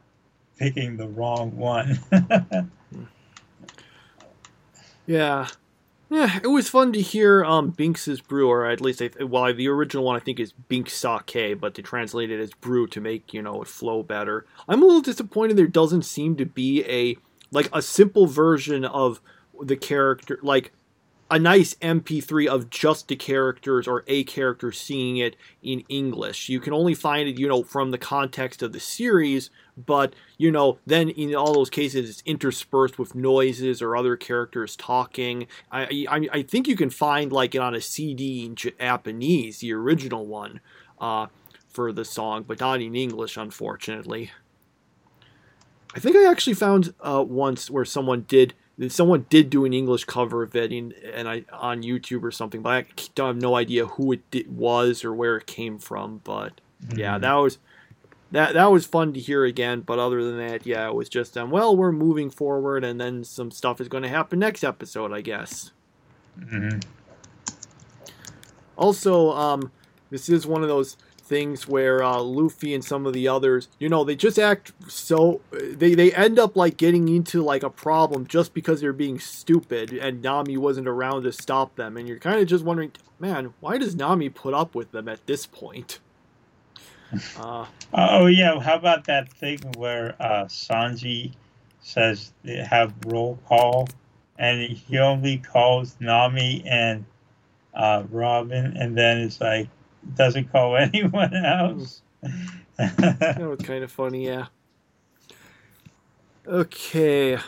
picking 0.58 0.96
the 0.96 1.08
wrong 1.08 1.56
one. 1.56 1.98
Yeah. 5.06 5.48
Yeah, 6.12 6.40
it 6.42 6.48
was 6.48 6.68
fun 6.68 6.92
to 6.92 7.00
hear 7.00 7.42
um, 7.42 7.70
Binks's 7.70 8.20
brew, 8.20 8.46
or 8.46 8.66
at 8.66 8.82
least, 8.82 9.00
I, 9.00 9.24
well, 9.24 9.50
the 9.54 9.66
original 9.68 10.04
one 10.04 10.14
I 10.14 10.18
think 10.18 10.38
is 10.38 10.52
Binks 10.52 10.92
Sake, 10.92 11.58
but 11.58 11.74
they 11.74 11.80
translated 11.80 12.38
it 12.38 12.42
as 12.42 12.52
brew 12.52 12.86
to 12.88 13.00
make, 13.00 13.32
you 13.32 13.40
know, 13.40 13.62
it 13.62 13.68
flow 13.68 14.02
better. 14.02 14.44
I'm 14.68 14.82
a 14.82 14.84
little 14.84 15.00
disappointed 15.00 15.56
there 15.56 15.66
doesn't 15.66 16.02
seem 16.02 16.36
to 16.36 16.44
be 16.44 16.84
a, 16.84 17.16
like, 17.50 17.70
a 17.72 17.80
simple 17.80 18.26
version 18.26 18.84
of 18.84 19.22
the 19.58 19.74
character, 19.74 20.38
like, 20.42 20.72
a 21.32 21.38
nice 21.38 21.72
MP3 21.76 22.46
of 22.46 22.68
just 22.68 23.08
the 23.08 23.16
characters 23.16 23.88
or 23.88 24.04
a 24.06 24.22
character 24.24 24.70
seeing 24.70 25.16
it 25.16 25.34
in 25.62 25.82
English. 25.88 26.50
You 26.50 26.60
can 26.60 26.74
only 26.74 26.94
find 26.94 27.26
it, 27.26 27.38
you 27.38 27.48
know, 27.48 27.62
from 27.62 27.90
the 27.90 27.96
context 27.96 28.62
of 28.62 28.74
the 28.74 28.78
series, 28.78 29.48
but 29.74 30.14
you 30.36 30.50
know, 30.50 30.78
then 30.84 31.08
in 31.08 31.34
all 31.34 31.54
those 31.54 31.70
cases, 31.70 32.10
it's 32.10 32.22
interspersed 32.26 32.98
with 32.98 33.14
noises 33.14 33.80
or 33.80 33.96
other 33.96 34.14
characters 34.14 34.76
talking. 34.76 35.46
I 35.70 36.06
I, 36.06 36.28
I 36.30 36.42
think 36.42 36.68
you 36.68 36.76
can 36.76 36.90
find 36.90 37.32
like 37.32 37.54
it 37.54 37.62
on 37.62 37.74
a 37.74 37.80
CD 37.80 38.44
in 38.44 38.54
Japanese, 38.54 39.60
the 39.60 39.72
original 39.72 40.26
one, 40.26 40.60
uh, 41.00 41.28
for 41.66 41.94
the 41.94 42.04
song, 42.04 42.44
but 42.46 42.60
not 42.60 42.82
in 42.82 42.94
English, 42.94 43.38
unfortunately. 43.38 44.32
I 45.94 45.98
think 45.98 46.14
I 46.14 46.30
actually 46.30 46.54
found 46.54 46.92
uh, 47.00 47.24
once 47.26 47.70
where 47.70 47.86
someone 47.86 48.26
did 48.28 48.52
someone 48.88 49.26
did 49.28 49.50
do 49.50 49.64
an 49.64 49.72
English 49.72 50.04
cover 50.04 50.42
of 50.42 50.56
it 50.56 50.72
in, 50.72 50.92
and 51.14 51.28
I 51.28 51.44
on 51.52 51.82
YouTube 51.82 52.22
or 52.22 52.30
something, 52.30 52.62
but 52.62 52.70
I 52.70 52.84
don't 53.14 53.26
have 53.28 53.42
no 53.42 53.54
idea 53.56 53.86
who 53.86 54.12
it 54.12 54.30
did, 54.30 54.56
was 54.56 55.04
or 55.04 55.12
where 55.14 55.36
it 55.36 55.46
came 55.46 55.78
from. 55.78 56.20
But 56.24 56.60
yeah, 56.94 57.18
that 57.18 57.34
was 57.34 57.58
that 58.32 58.54
that 58.54 58.70
was 58.72 58.86
fun 58.86 59.12
to 59.12 59.20
hear 59.20 59.44
again. 59.44 59.80
But 59.80 59.98
other 59.98 60.24
than 60.24 60.38
that, 60.38 60.66
yeah, 60.66 60.86
it 60.88 60.94
was 60.94 61.08
just 61.08 61.36
um, 61.36 61.50
well, 61.50 61.76
we're 61.76 61.92
moving 61.92 62.30
forward, 62.30 62.82
and 62.84 63.00
then 63.00 63.24
some 63.24 63.50
stuff 63.50 63.80
is 63.80 63.88
going 63.88 64.02
to 64.02 64.08
happen 64.08 64.38
next 64.38 64.64
episode, 64.64 65.12
I 65.12 65.20
guess. 65.20 65.70
Mhm. 66.40 66.82
Also, 68.76 69.32
um, 69.32 69.70
this 70.10 70.28
is 70.28 70.46
one 70.46 70.62
of 70.62 70.68
those 70.68 70.96
things 71.32 71.66
where 71.66 72.02
uh, 72.02 72.20
Luffy 72.20 72.74
and 72.74 72.84
some 72.84 73.06
of 73.06 73.14
the 73.14 73.26
others, 73.26 73.68
you 73.78 73.88
know, 73.88 74.04
they 74.04 74.14
just 74.14 74.38
act 74.38 74.72
so 74.86 75.40
they 75.50 75.94
they 75.94 76.12
end 76.12 76.38
up 76.38 76.56
like 76.56 76.76
getting 76.76 77.08
into 77.08 77.42
like 77.42 77.62
a 77.62 77.70
problem 77.70 78.26
just 78.26 78.52
because 78.52 78.82
they're 78.82 78.92
being 78.92 79.18
stupid 79.18 79.94
and 79.94 80.20
Nami 80.20 80.58
wasn't 80.58 80.86
around 80.86 81.22
to 81.22 81.32
stop 81.32 81.76
them, 81.76 81.96
and 81.96 82.06
you're 82.06 82.18
kind 82.18 82.38
of 82.38 82.46
just 82.46 82.64
wondering, 82.64 82.92
man, 83.18 83.54
why 83.60 83.78
does 83.78 83.94
Nami 83.94 84.28
put 84.28 84.52
up 84.52 84.74
with 84.74 84.92
them 84.92 85.08
at 85.08 85.26
this 85.26 85.46
point? 85.46 86.00
Uh, 87.38 87.66
oh 87.92 88.24
yeah, 88.24 88.58
how 88.58 88.74
about 88.74 89.04
that 89.04 89.30
thing 89.34 89.58
where 89.76 90.16
uh, 90.18 90.46
Sanji 90.46 91.32
says 91.82 92.32
they 92.42 92.56
have 92.56 92.94
roll 93.04 93.38
call, 93.46 93.86
and 94.38 94.62
he 94.62 94.98
only 94.98 95.36
calls 95.36 95.94
Nami 96.00 96.64
and 96.66 97.04
uh, 97.74 98.04
Robin, 98.10 98.74
and 98.78 98.96
then 98.96 99.18
it's 99.18 99.42
like 99.42 99.68
doesn't 100.16 100.50
call 100.52 100.76
anyone 100.78 101.34
else. 101.34 102.02
that 102.76 103.36
was 103.38 103.60
kind 103.60 103.84
of 103.84 103.92
funny, 103.92 104.26
yeah. 104.26 104.46
Okay, 106.46 107.38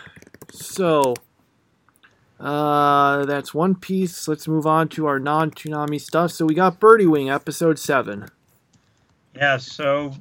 so 0.50 1.14
uh, 2.38 3.24
that's 3.24 3.52
One 3.52 3.74
Piece. 3.74 4.28
Let's 4.28 4.46
move 4.46 4.66
on 4.66 4.88
to 4.90 5.06
our 5.06 5.18
non-Toonami 5.18 6.00
stuff. 6.00 6.30
So 6.30 6.44
we 6.44 6.54
got 6.54 6.78
Birdie 6.78 7.06
Wing, 7.06 7.30
episode 7.30 7.78
seven. 7.78 8.28
Yeah, 9.34 9.56
so 9.56 10.14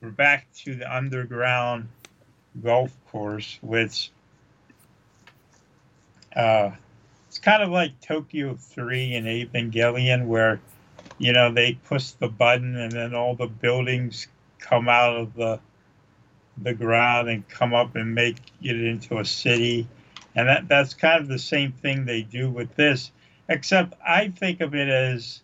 we're 0.00 0.10
back 0.10 0.46
to 0.58 0.74
the 0.74 0.94
underground 0.94 1.88
golf 2.62 2.96
course, 3.10 3.58
which 3.60 4.10
uh, 6.34 6.70
it's 7.28 7.38
kind 7.38 7.62
of 7.62 7.70
like 7.70 8.00
Tokyo 8.00 8.54
3 8.54 9.14
and 9.16 9.26
Evangelion, 9.26 10.26
where, 10.26 10.60
you 11.18 11.32
know, 11.32 11.52
they 11.52 11.74
push 11.74 12.10
the 12.10 12.28
button 12.28 12.76
and 12.76 12.92
then 12.92 13.14
all 13.14 13.34
the 13.34 13.46
buildings 13.46 14.26
come 14.58 14.88
out 14.88 15.16
of 15.16 15.34
the 15.34 15.60
the 16.62 16.72
ground 16.72 17.28
and 17.28 17.46
come 17.50 17.74
up 17.74 17.96
and 17.96 18.14
make 18.14 18.38
it 18.62 18.80
into 18.80 19.18
a 19.18 19.24
city. 19.24 19.86
And 20.34 20.48
that, 20.48 20.68
that's 20.68 20.94
kind 20.94 21.20
of 21.20 21.28
the 21.28 21.38
same 21.38 21.72
thing 21.72 22.06
they 22.06 22.22
do 22.22 22.50
with 22.50 22.74
this, 22.76 23.10
except 23.50 23.92
I 24.06 24.28
think 24.28 24.62
of 24.62 24.74
it 24.74 24.88
as 24.88 25.42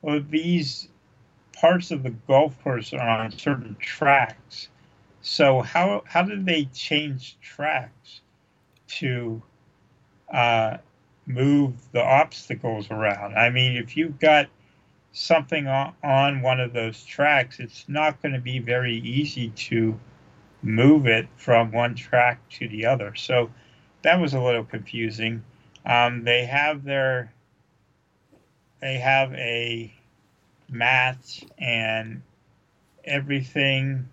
well, 0.00 0.22
these 0.30 0.88
parts 1.52 1.90
of 1.90 2.02
the 2.02 2.10
golf 2.10 2.58
course 2.62 2.94
are 2.94 3.08
on 3.08 3.30
certain 3.32 3.76
tracks. 3.78 4.68
So 5.20 5.60
how 5.60 6.02
how 6.06 6.22
did 6.22 6.46
they 6.46 6.64
change 6.66 7.36
tracks 7.40 8.20
to 8.86 9.42
uh, 10.32 10.78
move 11.26 11.74
the 11.92 12.02
obstacles 12.02 12.90
around. 12.90 13.34
I 13.34 13.50
mean, 13.50 13.76
if 13.76 13.96
you've 13.96 14.18
got 14.18 14.48
something 15.14 15.66
on, 15.66 16.42
one 16.42 16.60
of 16.60 16.72
those 16.74 17.02
tracks, 17.04 17.60
it's 17.60 17.88
not 17.88 18.20
going 18.20 18.34
to 18.34 18.40
be 18.40 18.58
very 18.58 18.96
easy 18.98 19.48
to 19.50 19.98
move 20.62 21.06
it 21.06 21.28
from 21.36 21.72
one 21.72 21.94
track 21.94 22.46
to 22.50 22.68
the 22.68 22.84
other. 22.84 23.14
So 23.14 23.50
that 24.02 24.20
was 24.20 24.34
a 24.34 24.40
little 24.40 24.64
confusing. 24.64 25.42
Um, 25.86 26.24
they 26.24 26.44
have 26.44 26.84
their 26.84 27.32
they 28.80 28.98
have 28.98 29.32
a 29.34 29.94
match 30.68 31.44
and 31.58 32.20
everything 33.04 34.08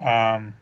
um, 0.00 0.54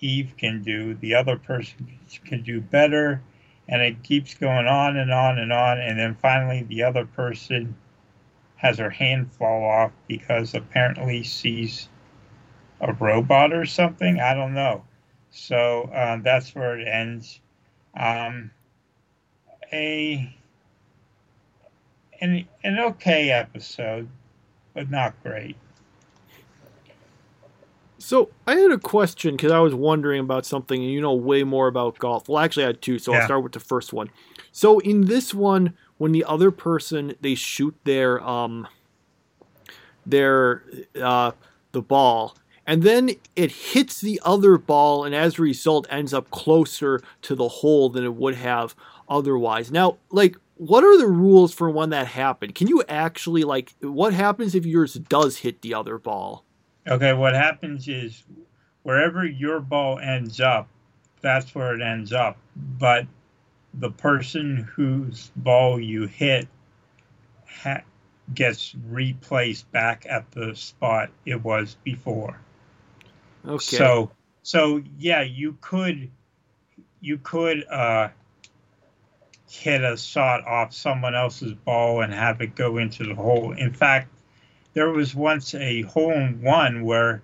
Eve 0.00 0.34
can 0.38 0.62
do, 0.62 0.94
the 0.94 1.14
other 1.14 1.36
person 1.36 1.98
can 2.24 2.42
do 2.42 2.60
better. 2.60 3.20
And 3.68 3.82
it 3.82 4.02
keeps 4.02 4.34
going 4.34 4.66
on 4.66 4.96
and 4.96 5.12
on 5.12 5.38
and 5.38 5.52
on. 5.52 5.78
And 5.78 5.98
then 5.98 6.14
finally, 6.14 6.62
the 6.62 6.84
other 6.84 7.04
person 7.04 7.76
has 8.56 8.78
her 8.78 8.90
hand 8.90 9.32
fall 9.32 9.64
off 9.64 9.92
because 10.06 10.54
apparently 10.54 11.22
she's 11.22 11.88
a 12.80 12.92
robot 12.94 13.52
or 13.52 13.66
something. 13.66 14.20
I 14.20 14.34
don't 14.34 14.54
know. 14.54 14.84
So 15.30 15.90
uh, 15.94 16.18
that's 16.22 16.54
where 16.54 16.78
it 16.78 16.88
ends. 16.88 17.40
Um, 17.94 18.50
a 19.72 20.34
an, 22.20 22.48
an 22.64 22.78
okay 22.78 23.30
episode, 23.30 24.08
but 24.74 24.90
not 24.90 25.22
great. 25.22 25.56
So 27.98 28.30
I 28.46 28.54
had 28.54 28.70
a 28.70 28.78
question 28.78 29.36
because 29.36 29.50
I 29.50 29.58
was 29.58 29.74
wondering 29.74 30.20
about 30.20 30.46
something, 30.46 30.80
and 30.80 30.90
you 30.90 31.00
know 31.00 31.14
way 31.14 31.42
more 31.42 31.66
about 31.66 31.98
golf. 31.98 32.28
Well, 32.28 32.38
actually, 32.38 32.64
I 32.64 32.68
had 32.68 32.82
two, 32.82 32.98
so 32.98 33.12
yeah. 33.12 33.18
I'll 33.18 33.24
start 33.24 33.42
with 33.42 33.52
the 33.52 33.60
first 33.60 33.92
one. 33.92 34.10
So 34.52 34.78
in 34.80 35.06
this 35.06 35.34
one, 35.34 35.74
when 35.98 36.12
the 36.12 36.24
other 36.24 36.50
person 36.50 37.14
they 37.20 37.34
shoot 37.34 37.74
their 37.84 38.22
um 38.26 38.68
their 40.06 40.64
uh 41.00 41.32
the 41.72 41.82
ball, 41.82 42.36
and 42.66 42.82
then 42.82 43.10
it 43.34 43.50
hits 43.50 44.00
the 44.00 44.20
other 44.24 44.58
ball, 44.58 45.04
and 45.04 45.14
as 45.14 45.38
a 45.38 45.42
result, 45.42 45.86
ends 45.90 46.14
up 46.14 46.30
closer 46.30 47.02
to 47.22 47.34
the 47.34 47.48
hole 47.48 47.88
than 47.88 48.04
it 48.04 48.14
would 48.14 48.36
have 48.36 48.76
otherwise. 49.08 49.70
Now, 49.70 49.98
like 50.10 50.36
what 50.58 50.82
are 50.82 50.98
the 50.98 51.06
rules 51.06 51.54
for 51.54 51.70
when 51.70 51.90
that 51.90 52.08
happened? 52.08 52.54
Can 52.54 52.66
you 52.66 52.82
actually 52.88 53.42
like 53.44 53.74
what 53.80 54.12
happens 54.12 54.54
if 54.54 54.66
yours 54.66 54.94
does 54.94 55.38
hit 55.38 55.62
the 55.62 55.72
other 55.74 55.98
ball? 55.98 56.44
Okay, 56.88 57.12
what 57.12 57.34
happens 57.34 57.86
is 57.86 58.24
wherever 58.82 59.24
your 59.24 59.60
ball 59.60 59.98
ends 59.98 60.40
up, 60.40 60.68
that's 61.20 61.54
where 61.54 61.74
it 61.74 61.82
ends 61.82 62.12
up. 62.12 62.38
But 62.56 63.06
the 63.74 63.90
person 63.90 64.68
whose 64.74 65.30
ball 65.36 65.78
you 65.78 66.06
hit 66.06 66.48
ha- 67.46 67.82
gets 68.34 68.74
replaced 68.88 69.70
back 69.72 70.06
at 70.08 70.30
the 70.30 70.54
spot 70.54 71.10
it 71.26 71.42
was 71.42 71.76
before. 71.84 72.38
Okay. 73.46 73.76
So, 73.76 74.10
so 74.42 74.82
yeah, 74.98 75.22
you 75.22 75.58
could, 75.60 76.10
you 77.00 77.18
could 77.18 77.66
uh, 77.68 78.08
hit 79.50 79.82
a 79.82 79.96
shot 79.96 80.46
off 80.46 80.72
someone 80.72 81.14
else's 81.14 81.52
ball 81.52 82.00
and 82.00 82.12
have 82.12 82.40
it 82.40 82.54
go 82.54 82.78
into 82.78 83.04
the 83.04 83.14
hole. 83.14 83.52
In 83.52 83.72
fact, 83.72 84.08
there 84.74 84.90
was 84.90 85.14
once 85.14 85.54
a 85.54 85.82
hole 85.82 86.12
in 86.12 86.42
one 86.42 86.82
where 86.84 87.22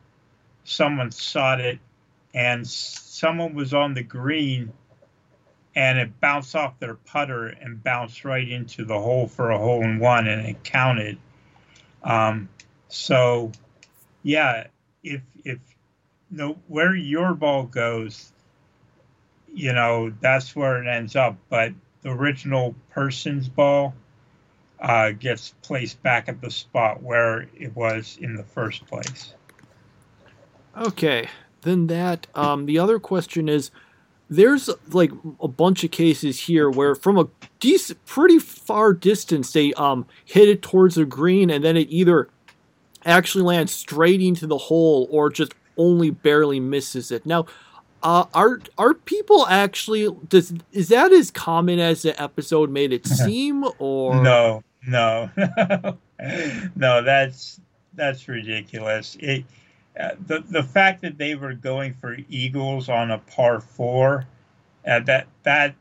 someone 0.65 1.11
shot 1.11 1.61
it 1.61 1.79
and 2.33 2.67
someone 2.67 3.55
was 3.55 3.73
on 3.75 3.95
the 3.95 4.03
green 4.03 4.73
and 5.77 5.99
it 5.99 6.21
bounced 6.21 6.55
off 6.55 6.79
their 6.79 6.95
putter 6.95 7.49
and 7.49 7.83
bounced 7.83 8.25
right 8.25 8.49
into 8.49 8.85
the 8.85 8.99
hole 8.99 9.27
for 9.27 9.51
a 9.51 9.59
hole 9.59 9.83
in 9.83 9.99
one 9.99 10.27
and 10.27 10.47
it 10.47 10.63
counted. 10.63 11.19
Um, 12.03 12.49
so, 12.89 13.51
yeah, 14.23 14.69
if 15.03 15.23
if 15.45 15.59
you 16.31 16.37
know, 16.37 16.59
where 16.69 16.95
your 16.95 17.35
ball 17.35 17.65
goes, 17.65 18.33
you 19.53 19.73
know 19.73 20.13
that's 20.21 20.55
where 20.55 20.83
it 20.83 20.89
ends 20.89 21.17
up. 21.17 21.37
But 21.49 21.73
the 22.03 22.11
original 22.11 22.75
person's 22.91 23.49
ball, 23.49 23.95
uh, 24.81 25.13
gets 25.13 25.55
placed 25.63 26.03
back 26.03 26.29
at 26.29 26.41
the 26.41 26.51
spot 26.51 27.03
where 27.03 27.49
it 27.57 27.75
was 27.75 28.19
in 28.21 28.35
the 28.35 28.43
first 28.43 28.87
place. 28.87 29.35
Okay, 30.77 31.29
then 31.63 31.87
that. 31.87 32.27
Um, 32.35 32.67
the 32.67 32.79
other 32.79 32.99
question 32.99 33.49
is, 33.49 33.71
there's 34.29 34.71
like 34.91 35.13
a 35.41 35.49
bunch 35.49 35.85
of 35.85 35.91
cases 35.91 36.41
here 36.41 36.71
where 36.71 36.95
from 36.95 37.19
a 37.19 37.29
decent, 37.61 38.05
pretty 38.07 38.39
far 38.39 38.93
distance 38.93 39.53
they 39.53 39.73
um 39.75 40.07
hit 40.25 40.49
it 40.49 40.63
towards 40.63 40.95
the 40.95 41.05
green 41.05 41.51
and 41.51 41.63
then 41.63 41.77
it 41.77 41.87
either 41.91 42.29
actually 43.05 43.45
lands 43.45 43.73
straight 43.73 44.21
into 44.23 44.47
the 44.47 44.57
hole 44.57 45.07
or 45.11 45.31
just 45.31 45.55
only 45.77 46.11
barely 46.11 46.59
misses 46.59 47.11
it. 47.11 47.27
Now, 47.27 47.47
uh, 48.05 48.27
are 48.33 48.61
are 48.79 48.95
people 48.95 49.47
actually 49.49 50.09
does 50.29 50.53
is 50.73 50.89
that 50.89 51.13
as 51.13 51.31
common 51.31 51.81
as 51.81 52.03
the 52.03 52.23
episode 52.23 52.71
made 52.71 52.93
it 52.93 53.07
seem 53.07 53.65
or 53.79 54.23
no 54.23 54.63
no, 54.87 55.31
no, 56.77 57.03
that's 57.03 57.61
that's 57.95 58.29
ridiculous. 58.29 59.17
It, 59.21 59.45
uh, 59.99 60.11
the 60.27 60.41
the 60.41 60.63
fact 60.63 61.03
that 61.03 61.19
they 61.19 61.35
were 61.35 61.55
going 61.55 61.95
for 61.95 62.17
eagles 62.29 62.89
on 62.89 63.11
a 63.11 63.19
par 63.19 63.61
four, 63.61 64.27
uh, 64.87 65.01
that 65.01 65.27
that 65.45 65.75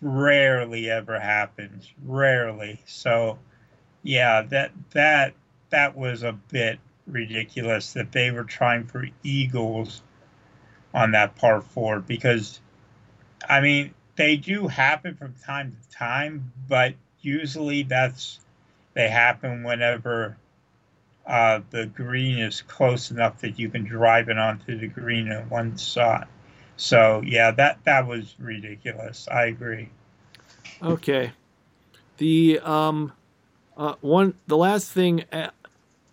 rarely 0.00 0.90
ever 0.90 1.18
happens. 1.18 1.92
Rarely. 2.04 2.80
So, 2.86 3.38
yeah, 4.02 4.42
that 4.42 4.72
that 4.92 5.34
that 5.70 5.96
was 5.96 6.22
a 6.22 6.32
bit 6.32 6.78
ridiculous 7.06 7.92
that 7.92 8.12
they 8.12 8.30
were 8.30 8.44
trying 8.44 8.86
for 8.86 9.06
eagles 9.22 10.02
on 10.94 11.12
that 11.12 11.36
par 11.36 11.60
four 11.60 12.00
because, 12.00 12.60
I 13.48 13.60
mean, 13.60 13.94
they 14.16 14.36
do 14.36 14.68
happen 14.68 15.16
from 15.16 15.34
time 15.44 15.76
to 15.82 15.96
time, 15.96 16.52
but 16.68 16.94
usually 17.20 17.82
that's 17.82 18.40
they 18.94 19.08
happen 19.08 19.64
whenever 19.64 20.36
uh, 21.26 21.60
the 21.70 21.86
green 21.86 22.38
is 22.38 22.62
close 22.62 23.10
enough 23.10 23.40
that 23.40 23.58
you 23.58 23.68
can 23.68 23.84
drive 23.84 24.28
it 24.28 24.38
onto 24.38 24.78
the 24.78 24.88
green 24.88 25.28
in 25.32 25.48
one 25.50 25.76
shot. 25.76 26.28
So 26.76 27.22
yeah, 27.26 27.50
that 27.52 27.84
that 27.84 28.06
was 28.06 28.34
ridiculous. 28.38 29.28
I 29.28 29.46
agree. 29.46 29.90
Okay. 30.82 31.32
The 32.18 32.60
um 32.60 33.12
Uh, 33.76 33.94
one, 34.02 34.34
the 34.46 34.56
last 34.56 34.92
thing, 34.92 35.24
uh, 35.32 35.50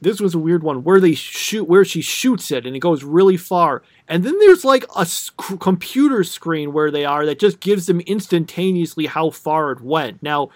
this 0.02 0.20
was 0.20 0.34
a 0.34 0.40
weird 0.40 0.64
one 0.64 0.84
where 0.84 1.00
they 1.00 1.14
shoot, 1.14 1.66
where 1.66 1.86
she 1.86 2.02
shoots 2.02 2.52
it 2.52 2.66
and 2.66 2.76
it 2.76 2.80
goes 2.80 3.04
really 3.04 3.38
far, 3.38 3.84
and 4.08 4.24
then 4.24 4.38
there's 4.40 4.66
like 4.66 4.84
a 4.96 5.06
sc- 5.06 5.60
computer 5.60 6.24
screen 6.24 6.74
where 6.74 6.90
they 6.90 7.06
are 7.06 7.26
that 7.26 7.40
just 7.40 7.60
gives 7.60 7.86
them 7.86 8.02
instantaneously 8.02 9.06
how 9.06 9.30
far 9.30 9.72
it 9.72 9.82
went. 9.82 10.22
Now, 10.24 10.50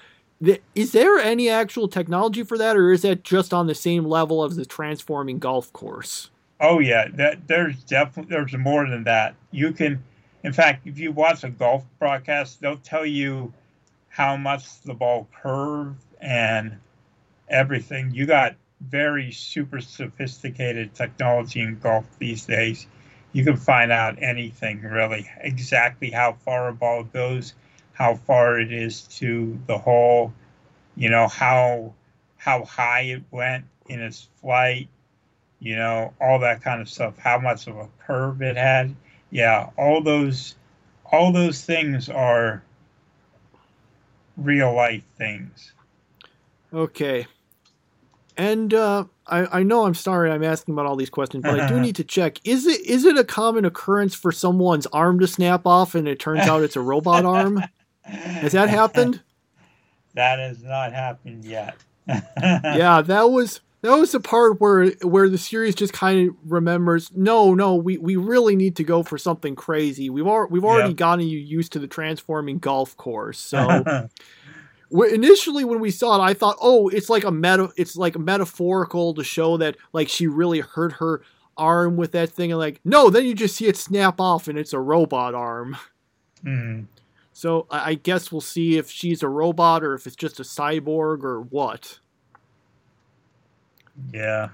th- 0.44 0.62
is 0.74 0.92
there 0.92 1.20
any 1.20 1.48
actual 1.48 1.88
technology 1.88 2.44
for 2.44 2.58
that, 2.58 2.76
or 2.76 2.92
is 2.92 3.04
that 3.04 3.24
just 3.24 3.54
on 3.54 3.68
the 3.68 3.76
same 3.76 4.06
level 4.06 4.44
as 4.44 4.56
the 4.56 4.66
transforming 4.66 5.38
golf 5.38 5.72
course? 5.72 6.32
Oh 6.60 6.80
yeah, 6.80 7.08
that 7.14 7.48
there's 7.48 7.84
definitely 7.84 8.36
there's 8.36 8.58
more 8.58 8.90
than 8.90 9.04
that. 9.04 9.36
You 9.52 9.72
can, 9.74 10.04
in 10.44 10.54
fact, 10.54 10.88
if 10.88 10.98
you 10.98 11.12
watch 11.12 11.44
a 11.44 11.50
golf 11.50 11.86
broadcast, 12.00 12.62
they'll 12.62 12.78
tell 12.78 13.06
you 13.06 13.54
how 14.10 14.38
much 14.38 14.82
the 14.82 14.94
ball 14.94 15.28
curved 15.42 16.02
and 16.22 16.78
everything. 17.50 18.12
You 18.12 18.26
got 18.26 18.56
very 18.82 19.32
super 19.32 19.80
sophisticated 19.80 20.94
technology 20.94 21.62
in 21.62 21.80
golf 21.80 22.06
these 22.20 22.46
days. 22.46 22.88
You 23.32 23.44
can 23.44 23.58
find 23.58 23.92
out 23.92 24.22
anything 24.22 24.82
really, 24.82 25.30
exactly 25.40 26.10
how 26.10 26.34
far 26.34 26.70
a 26.70 26.74
ball 26.74 27.04
goes, 27.04 27.54
how 27.94 28.16
far 28.16 28.60
it 28.60 28.72
is 28.72 29.04
to 29.20 29.60
the 29.68 29.78
hole, 29.78 30.34
you 30.96 31.10
know 31.10 31.28
how 31.28 31.94
how 32.38 32.64
high 32.64 33.02
it 33.02 33.24
went 33.32 33.66
in 33.88 34.02
its 34.02 34.30
flight, 34.42 34.88
you 35.60 35.76
know 35.76 36.14
all 36.22 36.40
that 36.40 36.62
kind 36.62 36.82
of 36.82 36.90
stuff. 36.90 37.18
How 37.18 37.40
much 37.40 37.68
of 37.68 37.78
a 37.78 37.90
curve 38.06 38.42
it 38.42 38.56
had, 38.56 38.96
yeah, 39.32 39.70
all 39.78 40.02
those 40.02 40.56
all 41.12 41.32
those 41.32 41.64
things 41.64 42.10
are 42.10 42.64
real 44.38 44.74
life 44.74 45.04
things. 45.18 45.74
Okay. 46.74 47.28
And 48.38 48.74
uh, 48.74 49.06
I, 49.28 49.60
I 49.60 49.64
know 49.64 49.86
I'm 49.86 49.94
sorry 49.94 50.30
I'm 50.32 50.44
asking 50.44 50.74
about 50.74 50.86
all 50.86 50.96
these 50.96 51.10
questions, 51.10 51.44
but 51.44 51.60
I 51.60 51.68
do 51.68 51.80
need 51.82 51.96
to 51.98 52.04
check. 52.04 52.40
Is 52.46 52.66
it 52.66 52.82
is 52.82 53.06
it 53.06 53.18
a 53.18 53.24
common 53.24 53.66
occurrence 53.66 54.14
for 54.14 54.32
someone's 54.32 54.86
arm 54.88 55.20
to 55.20 55.28
snap 55.28 55.66
off 55.66 55.96
and 55.96 56.08
it 56.08 56.20
turns 56.20 56.42
out 56.48 56.64
it's 56.64 56.76
a 56.76 56.82
robot 56.82 57.26
arm? 57.26 57.64
Has 58.04 58.52
that 58.54 58.70
happened? 58.70 59.22
That 60.16 60.40
has 60.40 60.64
not 60.64 60.94
happened 60.94 61.44
yet. 61.44 61.76
yeah, 62.08 63.02
that 63.02 63.24
was 63.32 63.60
that 63.82 63.98
was 63.98 64.14
the 64.14 64.22
part 64.22 64.62
where 64.62 64.92
where 65.02 65.28
the 65.28 65.38
series 65.38 65.76
just 65.76 65.92
kind 65.92 66.30
of 66.30 66.36
remembers. 66.46 67.12
No, 67.14 67.54
no, 67.54 67.76
we, 67.76 67.98
we 67.98 68.16
really 68.16 68.56
need 68.56 68.78
to 68.78 68.86
go 68.86 69.04
for 69.04 69.18
something 69.18 69.56
crazy. 69.58 70.10
We've 70.10 70.26
al- 70.26 70.48
we've 70.50 70.64
already 70.64 70.92
Yep. 70.92 70.98
gotten 70.98 71.28
you 71.28 71.38
used 71.38 71.74
to 71.74 71.80
the 71.80 71.88
transforming 71.88 72.60
golf 72.60 72.96
course, 72.96 73.38
so. 73.40 74.08
Initially 74.92 75.64
when 75.66 75.80
we 75.80 75.90
saw 75.92 76.16
it 76.16 76.24
i 76.24 76.34
thought 76.34 76.58
oh 76.62 76.88
it's 76.90 77.10
like 77.10 77.24
a 77.24 77.32
meta 77.32 77.72
it's 77.76 77.96
like 77.96 78.18
metaphorical 78.18 79.14
to 79.16 79.24
show 79.24 79.58
that 79.58 79.76
like 79.94 80.08
she 80.10 80.28
really 80.28 80.60
hurt 80.60 80.94
her 80.94 81.22
arm 81.58 81.96
with 81.96 82.12
that 82.12 82.30
thing 82.30 82.52
and 82.52 82.60
like 82.60 82.80
no 82.86 83.10
then 83.10 83.26
you 83.26 83.34
just 83.34 83.56
see 83.56 83.66
it 83.68 83.78
snap 83.78 84.20
off 84.20 84.48
and 84.48 84.58
it's 84.60 84.74
a 84.74 84.80
robot 84.80 85.34
arm. 85.34 85.76
Mhm. 86.46 86.86
so 87.34 87.66
i, 87.72 87.92
I 87.92 87.94
guess 87.96 88.32
we'll 88.32 88.42
see 88.42 88.78
if 88.78 88.92
she's 88.92 89.24
a 89.24 89.30
robot 89.30 89.84
or 89.84 89.96
if 89.96 90.06
it's 90.06 90.16
just 90.16 90.40
a 90.40 90.44
cyborg 90.44 91.24
or 91.24 91.42
what. 91.42 92.00
Yeah. 94.14 94.50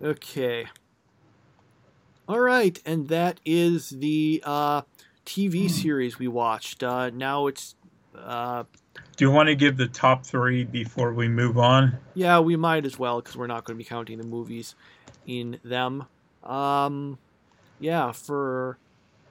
okay. 0.00 0.66
All 2.28 2.40
right 2.40 2.78
and 2.86 3.08
that 3.08 3.40
is 3.44 3.90
the 3.90 4.42
uh 4.44 4.82
tv 5.24 5.68
series 5.70 6.18
we 6.18 6.28
watched. 6.28 6.82
Uh 6.82 7.10
now 7.10 7.46
it's 7.48 7.74
uh 8.16 8.64
Do 9.16 9.24
you 9.24 9.30
want 9.30 9.48
to 9.48 9.54
give 9.54 9.76
the 9.76 9.88
top 9.88 10.26
three 10.26 10.64
before 10.64 11.12
we 11.14 11.26
move 11.26 11.56
on? 11.56 11.98
Yeah, 12.14 12.38
we 12.40 12.56
might 12.56 12.84
as 12.84 12.98
well 12.98 13.20
because 13.20 13.36
we're 13.36 13.46
not 13.46 13.64
going 13.64 13.76
to 13.76 13.78
be 13.78 13.88
counting 13.88 14.18
the 14.18 14.24
movies 14.24 14.74
in 15.26 15.58
them. 15.64 16.04
Um, 16.44 17.18
yeah, 17.80 18.12
for 18.12 18.78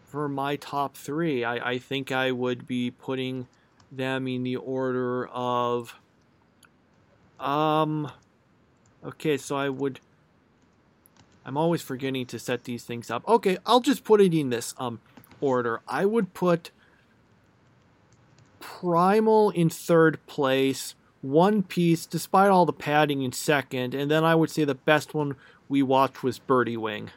for 0.05 0.27
my 0.27 0.55
top 0.55 0.95
three, 0.95 1.43
I, 1.43 1.71
I 1.71 1.77
think 1.77 2.11
I 2.11 2.31
would 2.31 2.65
be 2.65 2.89
putting 2.89 3.47
them 3.91 4.27
in 4.27 4.43
the 4.43 4.55
order 4.55 5.27
of. 5.27 5.95
Um, 7.39 8.11
okay, 9.03 9.37
so 9.37 9.55
I 9.55 9.69
would. 9.69 9.99
I'm 11.45 11.57
always 11.57 11.83
forgetting 11.83 12.25
to 12.27 12.39
set 12.39 12.63
these 12.63 12.83
things 12.83 13.11
up. 13.11 13.27
Okay, 13.27 13.57
I'll 13.65 13.81
just 13.81 14.03
put 14.03 14.19
it 14.19 14.33
in 14.33 14.49
this 14.49 14.73
um 14.77 14.99
order. 15.41 15.81
I 15.87 16.05
would 16.05 16.33
put 16.33 16.71
Primal 18.65 19.51
in 19.51 19.69
third 19.69 20.17
place. 20.25 20.95
One 21.21 21.61
Piece, 21.61 22.07
despite 22.07 22.49
all 22.49 22.65
the 22.65 22.73
padding, 22.73 23.21
in 23.21 23.31
second, 23.31 23.93
and 23.93 24.09
then 24.09 24.23
I 24.23 24.33
would 24.33 24.49
say 24.49 24.63
the 24.63 24.73
best 24.73 25.13
one 25.13 25.35
we 25.69 25.83
watched 25.83 26.23
was 26.23 26.39
Birdie 26.39 26.75
Wing. 26.75 27.11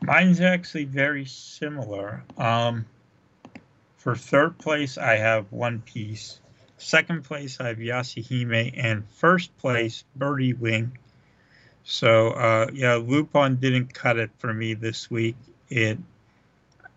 Mine's 0.00 0.40
actually 0.40 0.84
very 0.84 1.24
similar. 1.24 2.22
Um, 2.36 2.86
for 3.96 4.14
third 4.14 4.58
place, 4.58 4.96
I 4.96 5.16
have 5.16 5.50
One 5.50 5.80
Piece. 5.80 6.38
Second 6.76 7.24
place, 7.24 7.60
I 7.60 7.68
have 7.68 7.78
Yashahime, 7.78 8.74
and 8.76 9.04
first 9.10 9.56
place, 9.58 10.04
Birdie 10.14 10.54
Wing. 10.54 10.96
So 11.82 12.28
uh, 12.28 12.68
yeah, 12.72 12.94
Lupin 12.94 13.56
didn't 13.56 13.92
cut 13.92 14.18
it 14.18 14.30
for 14.38 14.54
me 14.54 14.74
this 14.74 15.10
week. 15.10 15.36
It 15.68 15.98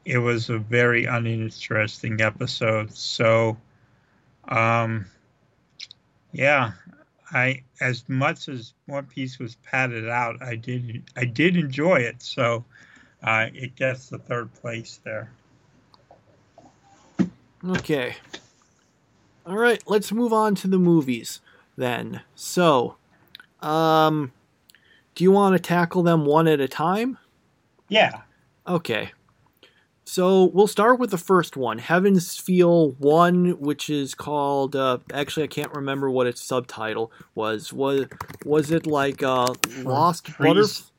it 0.06 0.18
was 0.18 0.50
a 0.50 0.58
very 0.58 1.06
uninteresting 1.06 2.22
episode. 2.22 2.92
So 2.94 3.58
um, 4.48 5.06
yeah, 6.32 6.72
I 7.32 7.64
as 7.80 8.08
much 8.08 8.50
as 8.50 8.74
One 8.86 9.06
Piece 9.06 9.40
was 9.40 9.56
padded 9.58 10.10
out, 10.10 10.42
I 10.42 10.56
did 10.56 11.04
I 11.16 11.26
did 11.26 11.58
enjoy 11.58 11.98
it. 11.98 12.22
So 12.22 12.66
uh, 13.24 13.48
it 13.54 13.76
gets 13.76 14.10
the 14.10 14.18
third 14.18 14.54
place 14.54 15.00
there. 15.04 15.32
Okay. 17.64 18.16
All 19.46 19.58
right, 19.58 19.82
let's 19.88 20.12
move 20.12 20.34
on 20.34 20.56
to 20.56 20.68
the 20.68 20.80
movies 20.80 21.42
then. 21.76 22.22
So, 22.36 22.96
um, 23.62 24.32
do 25.16 25.24
you 25.24 25.32
want 25.32 25.56
to 25.56 25.60
tackle 25.60 26.04
them 26.04 26.26
one 26.26 26.48
at 26.48 26.60
a 26.60 26.68
time? 26.68 27.18
Yeah. 27.88 28.22
Okay. 28.68 29.12
So 30.12 30.44
we'll 30.44 30.68
start 30.68 31.00
with 31.00 31.10
the 31.10 31.18
first 31.18 31.56
one, 31.56 31.78
Heaven's 31.78 32.36
Feel 32.36 32.92
One, 33.00 33.52
which 33.62 33.90
is 33.90 34.14
called. 34.14 34.76
Uh, 34.76 34.98
actually, 35.14 35.44
I 35.44 35.48
can't 35.48 35.74
remember 35.74 36.12
what 36.12 36.28
its 36.28 36.44
subtitle 36.44 37.14
was. 37.34 37.72
Was 37.72 38.08
was 38.44 38.72
it 38.72 38.86
like 38.86 39.24
uh, 39.24 39.54
Lost 39.78 40.26
Pre- 40.26 40.50
Butterfly? 40.50 40.90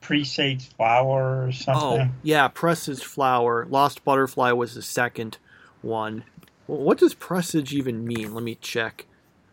Presage 0.00 0.68
flower 0.68 1.48
or 1.48 1.50
something? 1.50 2.12
Oh, 2.12 2.14
yeah, 2.22 2.46
Presage 2.46 3.02
Flower. 3.02 3.66
Lost 3.68 4.04
Butterfly 4.04 4.52
was 4.52 4.76
the 4.76 4.82
second 4.82 5.38
one. 5.82 6.22
Well, 6.68 6.78
what 6.78 6.98
does 6.98 7.14
presage 7.14 7.74
even 7.74 8.04
mean? 8.04 8.34
Let 8.34 8.44
me 8.44 8.54
check. 8.54 9.06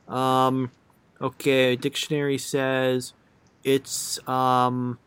Um, 0.07 0.69
okay, 1.19 1.75
dictionary 1.75 2.37
says 2.37 3.13
it's 3.63 4.19
um 4.29 4.99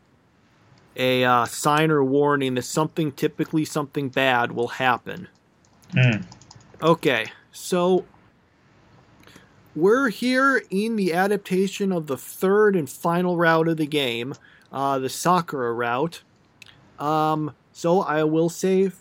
a 0.98 1.24
uh, 1.24 1.44
sign 1.46 1.90
or 1.90 2.04
warning 2.04 2.54
that 2.56 2.62
something, 2.62 3.12
typically 3.12 3.64
something 3.64 4.08
bad, 4.08 4.52
will 4.52 4.68
happen. 4.68 5.28
Hmm. 5.92 6.22
Okay, 6.82 7.26
so 7.52 8.04
we're 9.74 10.08
here 10.08 10.62
in 10.70 10.96
the 10.96 11.14
adaptation 11.14 11.92
of 11.92 12.08
the 12.08 12.16
third 12.16 12.74
and 12.74 12.90
final 12.90 13.36
route 13.36 13.68
of 13.68 13.76
the 13.76 13.86
game, 13.86 14.34
uh, 14.72 14.98
the 14.98 15.08
Sakura 15.08 15.72
route. 15.72 16.22
Um, 16.98 17.54
so 17.72 18.00
I 18.00 18.24
will 18.24 18.48
save. 18.48 18.96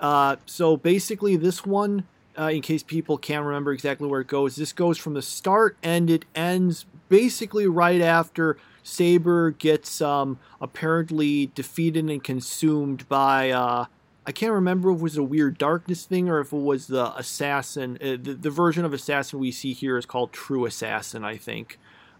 uh, 0.00 0.36
so 0.46 0.76
basically 0.76 1.36
this 1.36 1.64
one, 1.64 2.06
uh, 2.38 2.50
in 2.50 2.62
case 2.62 2.82
people 2.82 3.18
can't 3.18 3.44
remember 3.44 3.72
exactly 3.72 4.06
where 4.06 4.20
it 4.20 4.28
goes, 4.28 4.56
this 4.56 4.72
goes 4.72 4.98
from 4.98 5.14
the 5.14 5.22
start 5.22 5.76
and 5.82 6.08
it 6.10 6.24
ends 6.34 6.86
basically 7.08 7.66
right 7.66 8.00
after 8.00 8.58
Saber 8.88 9.50
gets 9.50 10.00
um, 10.00 10.38
apparently 10.60 11.46
defeated 11.54 12.08
and 12.08 12.24
consumed 12.24 13.08
by 13.08 13.50
uh, 13.50 13.84
I 14.26 14.32
can't 14.32 14.52
remember 14.52 14.90
if 14.90 14.98
it 14.98 15.02
was 15.02 15.16
a 15.16 15.22
weird 15.22 15.58
darkness 15.58 16.04
thing 16.04 16.28
or 16.28 16.40
if 16.40 16.52
it 16.52 16.56
was 16.56 16.86
the 16.86 17.16
assassin. 17.16 17.96
Uh, 18.00 18.16
the, 18.20 18.36
the 18.40 18.50
version 18.50 18.84
of 18.84 18.92
assassin 18.92 19.38
we 19.38 19.52
see 19.52 19.72
here 19.72 19.96
is 19.96 20.04
called 20.06 20.32
True 20.32 20.66
Assassin, 20.66 21.24
I 21.24 21.36
think. 21.36 21.78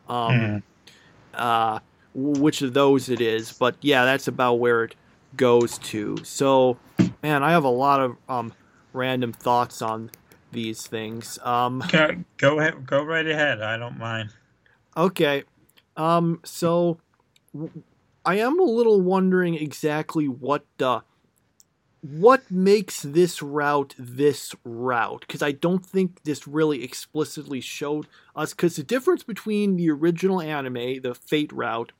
Um, 0.08 0.62
Hmm. 1.34 1.38
uh, 1.40 1.80
which 2.14 2.62
of 2.62 2.72
those 2.74 3.08
it 3.08 3.20
is, 3.20 3.52
but 3.52 3.76
yeah, 3.82 4.04
that's 4.04 4.26
about 4.28 4.54
where 4.54 4.84
it 4.84 4.94
goes 5.36 5.78
to. 5.78 6.16
So, 6.24 6.78
man, 7.22 7.42
I 7.42 7.50
have 7.50 7.64
a 7.64 7.68
lot 7.68 8.00
of 8.00 8.16
um, 8.28 8.54
random 8.92 9.32
thoughts 9.32 9.82
on 9.82 10.10
these 10.50 10.86
things. 10.86 11.38
Um, 11.42 11.84
Go, 11.92 12.24
go 12.38 12.58
ahead. 12.58 12.86
Go 12.86 13.02
right 13.02 13.26
ahead. 13.26 13.60
I 13.60 13.76
don't 13.76 13.98
mind. 13.98 14.30
Okay. 14.96 15.44
Um, 15.98 16.40
so 16.44 16.98
w- 17.52 17.82
I 18.24 18.36
am 18.36 18.58
a 18.58 18.64
little 18.64 19.00
wondering 19.02 19.54
exactly 19.54 20.28
what 20.28 20.64
uh, 20.80 21.00
what 22.00 22.48
makes 22.50 23.02
this 23.02 23.42
route 23.42 23.94
this 23.98 24.54
route? 24.64 25.24
Because 25.26 25.42
I 25.42 25.52
don't 25.52 25.84
think 25.84 26.22
this 26.22 26.46
really 26.46 26.84
explicitly 26.84 27.60
showed 27.60 28.06
us. 28.36 28.54
Because 28.54 28.76
the 28.76 28.84
difference 28.84 29.24
between 29.24 29.76
the 29.76 29.90
original 29.90 30.40
anime, 30.40 31.02
the 31.02 31.14
Fate 31.14 31.52
route, 31.52 31.92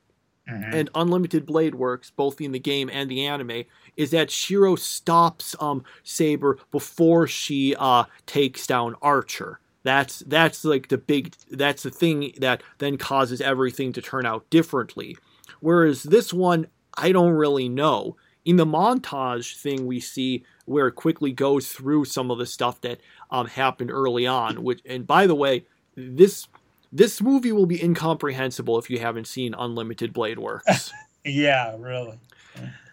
Mhm. 0.49 0.73
and 0.73 0.89
Unlimited 0.95 1.45
Blade 1.45 1.75
Works, 1.75 2.11
both 2.11 2.41
in 2.41 2.53
the 2.53 2.59
game 2.59 2.89
and 2.91 3.11
the 3.11 3.25
anime, 3.25 3.65
is 3.97 4.11
that 4.11 4.31
Shiro 4.31 4.75
stops 4.75 5.55
um 5.59 5.83
Saber 6.03 6.57
before 6.71 7.27
she 7.27 7.75
uh 7.77 8.05
takes 8.25 8.65
down 8.65 8.95
Archer. 9.01 9.59
That's 9.83 10.19
that's 10.19 10.65
like 10.65 10.89
the 10.89 10.97
big 10.97 11.35
that's 11.51 11.83
the 11.83 11.91
thing 11.91 12.33
that 12.37 12.63
then 12.79 12.97
causes 12.97 13.41
everything 13.41 13.93
to 13.93 14.01
turn 14.01 14.25
out 14.25 14.49
differently. 14.49 15.17
Whereas 15.61 16.03
this 16.03 16.33
one, 16.33 16.67
I 16.97 17.11
don't 17.11 17.31
really 17.31 17.69
know. 17.69 18.17
In 18.45 18.55
the 18.55 18.65
montage 18.65 19.57
thing 19.57 19.85
we 19.85 19.99
see 19.99 20.43
where 20.65 20.87
it 20.87 20.93
quickly 20.93 21.31
goes 21.31 21.71
through 21.71 22.05
some 22.05 22.31
of 22.31 22.37
the 22.37 22.45
stuff 22.45 22.81
that 22.81 22.99
um, 23.31 23.47
happened 23.47 23.91
early 23.91 24.25
on, 24.25 24.63
which 24.63 24.81
and 24.85 25.05
by 25.05 25.27
the 25.27 25.35
way, 25.35 25.65
this 25.95 26.47
this 26.91 27.21
movie 27.21 27.51
will 27.51 27.65
be 27.65 27.81
incomprehensible 27.83 28.79
if 28.79 28.89
you 28.89 28.99
haven't 28.99 29.27
seen 29.27 29.53
Unlimited 29.57 30.13
Blade 30.13 30.39
Works. 30.39 30.91
Yeah, 31.25 31.75
really. 31.77 32.17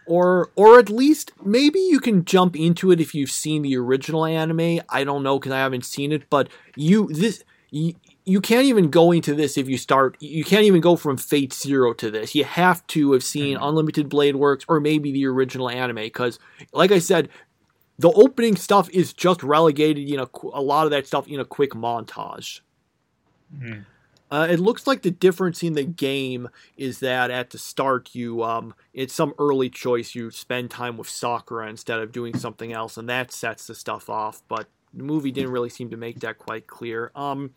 Or 0.07 0.51
or 0.55 0.79
at 0.79 0.89
least 0.89 1.31
maybe 1.43 1.79
you 1.79 1.99
can 1.99 2.25
jump 2.25 2.55
into 2.55 2.91
it 2.91 2.99
if 2.99 3.13
you've 3.13 3.29
seen 3.31 3.61
the 3.61 3.75
original 3.77 4.25
anime. 4.25 4.81
I 4.89 5.03
don't 5.03 5.23
know 5.23 5.39
cuz 5.39 5.51
I 5.51 5.57
haven't 5.59 5.85
seen 5.85 6.11
it, 6.11 6.29
but 6.29 6.49
you 6.75 7.07
this 7.11 7.43
you, 7.69 7.95
you 8.25 8.39
can't 8.41 8.65
even 8.65 8.89
go 8.89 9.11
into 9.11 9.35
this 9.35 9.57
if 9.57 9.67
you 9.69 9.77
start 9.77 10.17
you 10.19 10.43
can't 10.43 10.63
even 10.63 10.81
go 10.81 10.95
from 10.95 11.17
Fate 11.17 11.53
0 11.53 11.93
to 11.95 12.09
this. 12.09 12.33
You 12.35 12.45
have 12.45 12.85
to 12.87 13.11
have 13.11 13.23
seen 13.23 13.57
Mhm. 13.57 13.67
Unlimited 13.69 14.09
Blade 14.09 14.35
Works 14.37 14.65
or 14.67 14.79
maybe 14.79 15.11
the 15.11 15.25
original 15.25 15.69
anime 15.69 16.09
cuz 16.09 16.39
like 16.73 16.91
I 16.91 16.99
said 16.99 17.29
the 17.99 18.11
opening 18.11 18.55
stuff 18.55 18.89
is 18.91 19.11
just 19.11 19.41
relegated, 19.41 20.07
you 20.07 20.17
know, 20.17 20.29
a 20.53 20.61
lot 20.61 20.85
of 20.85 20.91
that 20.91 21.07
stuff 21.07 21.27
in 21.27 21.39
a 21.39 21.45
quick 21.45 21.71
montage. 21.71 22.59
Mm. 23.59 23.85
Uh, 24.29 24.47
it 24.49 24.59
looks 24.59 24.85
like 24.85 25.03
the 25.03 25.11
difference 25.11 25.63
in 25.63 25.73
the 25.73 25.83
game 25.83 26.49
is 26.75 26.99
that 26.99 27.31
at 27.31 27.51
the 27.51 27.57
start 27.57 28.13
you 28.13 28.43
um 28.43 28.73
it's 28.93 29.13
some 29.13 29.33
early 29.39 29.69
choice. 29.69 30.15
You 30.15 30.31
spend 30.31 30.69
time 30.69 30.97
with 30.97 31.09
Sakura 31.09 31.67
instead 31.69 31.99
of 31.99 32.11
doing 32.11 32.37
something 32.37 32.73
else 32.73 32.97
and 32.97 33.07
that 33.09 33.31
sets 33.31 33.67
the 33.67 33.75
stuff 33.75 34.09
off 34.09 34.41
but 34.47 34.67
the 34.93 35.03
movie 35.03 35.31
didn't 35.31 35.51
really 35.51 35.69
seem 35.69 35.89
to 35.91 35.97
make 35.97 36.19
that 36.19 36.37
quite 36.37 36.67
clear. 36.67 37.11
Um 37.15 37.51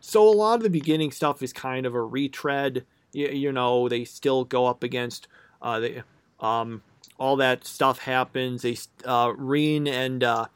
so 0.00 0.26
a 0.28 0.30
lot 0.30 0.56
of 0.56 0.62
the 0.62 0.70
beginning 0.70 1.10
stuff 1.10 1.42
is 1.42 1.52
kind 1.52 1.84
of 1.84 1.94
a 1.94 2.02
retread. 2.02 2.86
You, 3.12 3.28
you 3.28 3.52
know 3.52 3.88
they 3.88 4.04
still 4.04 4.44
go 4.44 4.66
up 4.66 4.84
against 4.84 5.26
uh 5.60 5.80
they 5.80 6.02
um 6.38 6.82
all 7.18 7.36
that 7.36 7.66
stuff 7.66 7.98
happens. 7.98 8.62
They 8.62 8.76
uh 9.04 9.34
and 9.34 10.22
uh 10.22 10.46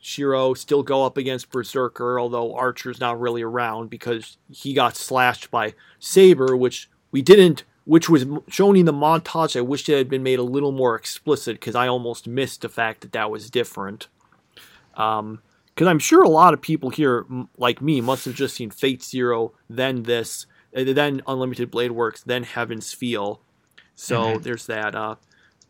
Shiro 0.00 0.54
still 0.54 0.82
go 0.82 1.04
up 1.04 1.16
against 1.16 1.50
Berserker, 1.50 2.20
although 2.20 2.54
Archer's 2.54 3.00
not 3.00 3.20
really 3.20 3.42
around 3.42 3.90
because 3.90 4.36
he 4.50 4.72
got 4.72 4.96
slashed 4.96 5.50
by 5.50 5.74
Saber, 5.98 6.56
which 6.56 6.88
we 7.10 7.22
didn't, 7.22 7.64
which 7.84 8.08
was 8.08 8.26
shown 8.48 8.76
in 8.76 8.86
the 8.86 8.92
montage. 8.92 9.56
I 9.56 9.62
wish 9.62 9.88
it 9.88 9.96
had 9.96 10.08
been 10.08 10.22
made 10.22 10.38
a 10.38 10.44
little 10.44 10.72
more 10.72 10.94
explicit 10.94 11.58
because 11.58 11.74
I 11.74 11.88
almost 11.88 12.28
missed 12.28 12.62
the 12.62 12.68
fact 12.68 13.00
that 13.00 13.12
that 13.12 13.30
was 13.30 13.50
different. 13.50 14.08
Um, 14.94 15.40
because 15.74 15.88
I'm 15.88 15.98
sure 15.98 16.22
a 16.22 16.28
lot 16.28 16.54
of 16.54 16.62
people 16.62 16.88
here, 16.88 17.26
like 17.58 17.82
me, 17.82 18.00
must 18.00 18.24
have 18.24 18.34
just 18.34 18.54
seen 18.56 18.70
Fate 18.70 19.02
Zero, 19.02 19.52
then 19.68 20.04
this, 20.04 20.46
then 20.72 21.20
Unlimited 21.26 21.70
Blade 21.70 21.90
Works, 21.92 22.22
then 22.22 22.44
Heaven's 22.44 22.94
Feel. 22.94 23.40
So 23.94 24.38
Mhm. 24.38 24.42
there's 24.42 24.66
that. 24.66 24.94
Uh, 24.94 25.16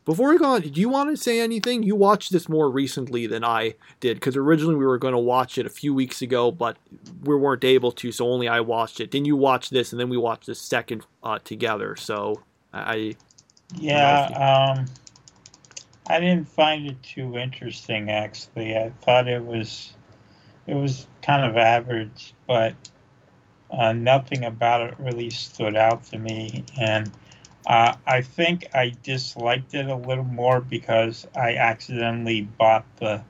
before 0.07 0.31
we 0.31 0.39
go 0.39 0.45
on, 0.45 0.63
do 0.63 0.81
you 0.81 0.89
want 0.89 1.11
to 1.11 1.17
say 1.17 1.41
anything? 1.41 1.83
You 1.83 1.97
watched 1.97 2.31
this 2.31 2.49
more 2.49 2.71
recently 2.71 3.27
than 3.27 3.45
I 3.45 3.75
did 3.99 4.15
because 4.15 4.37
originally 4.37 4.77
we 4.77 4.87
were 4.87 4.99
going 4.99 5.13
to 5.13 5.19
watch 5.19 5.59
it 5.59 5.67
a 5.67 5.69
few 5.69 5.93
weeks 5.93 6.23
ago, 6.23 6.53
but 6.53 6.77
we 7.25 7.35
weren't 7.35 7.65
able 7.65 7.91
to, 7.91 8.13
so 8.13 8.31
only 8.31 8.47
I 8.47 8.61
watched 8.61 9.01
it. 9.01 9.11
Then 9.11 9.25
you 9.25 9.37
watched 9.37 9.73
this, 9.73 9.93
and 9.93 10.01
then 10.01 10.09
we 10.09 10.17
watched 10.17 10.47
the 10.47 10.55
second 10.55 11.05
uh, 11.25 11.41
together. 11.43 11.97
So 11.97 12.41
I, 12.73 13.17
Yeah, 13.75 14.77
um, 14.79 14.87
I 16.09 16.21
didn't 16.21 16.49
find 16.49 16.87
it 16.87 17.03
too 17.03 17.37
interesting 17.37 18.09
actually. 18.09 18.77
I 18.77 18.93
thought 19.03 19.27
it 19.27 19.45
was 19.45 19.93
it 20.69 20.75
was 20.75 21.09
kind 21.21 21.45
of 21.45 21.57
average, 21.57 22.33
but 22.47 22.75
uh, 23.73 23.93
nothing 23.93 24.45
about 24.45 24.83
it 24.83 24.95
really 25.01 25.31
stood 25.31 25.75
out 25.75 26.05
to 26.05 26.19
me. 26.21 26.65
And 26.81 27.11
uh, 27.67 27.97
I 28.07 28.23
think 28.23 28.67
I 28.75 28.93
disliked 29.03 29.75
it 29.75 29.87
a 29.87 29.97
little 29.97 30.25
more 30.25 30.61
because 30.61 31.27
I 31.37 31.57
accidentally 31.57 32.43
bought 32.43 32.85
the 32.99 33.23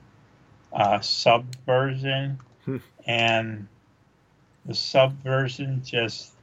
uh, 0.73 0.99
sub 0.99 1.45
version, 1.65 2.39
Hmm. 2.65 2.77
and 3.07 3.67
the 4.65 4.75
sub 4.75 5.13
version 5.23 5.81
just 5.83 6.33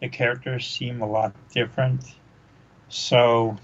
the 0.00 0.08
characters 0.08 0.66
seem 0.66 1.02
a 1.02 1.06
lot 1.06 1.34
different. 1.52 2.14
So, 2.88 3.56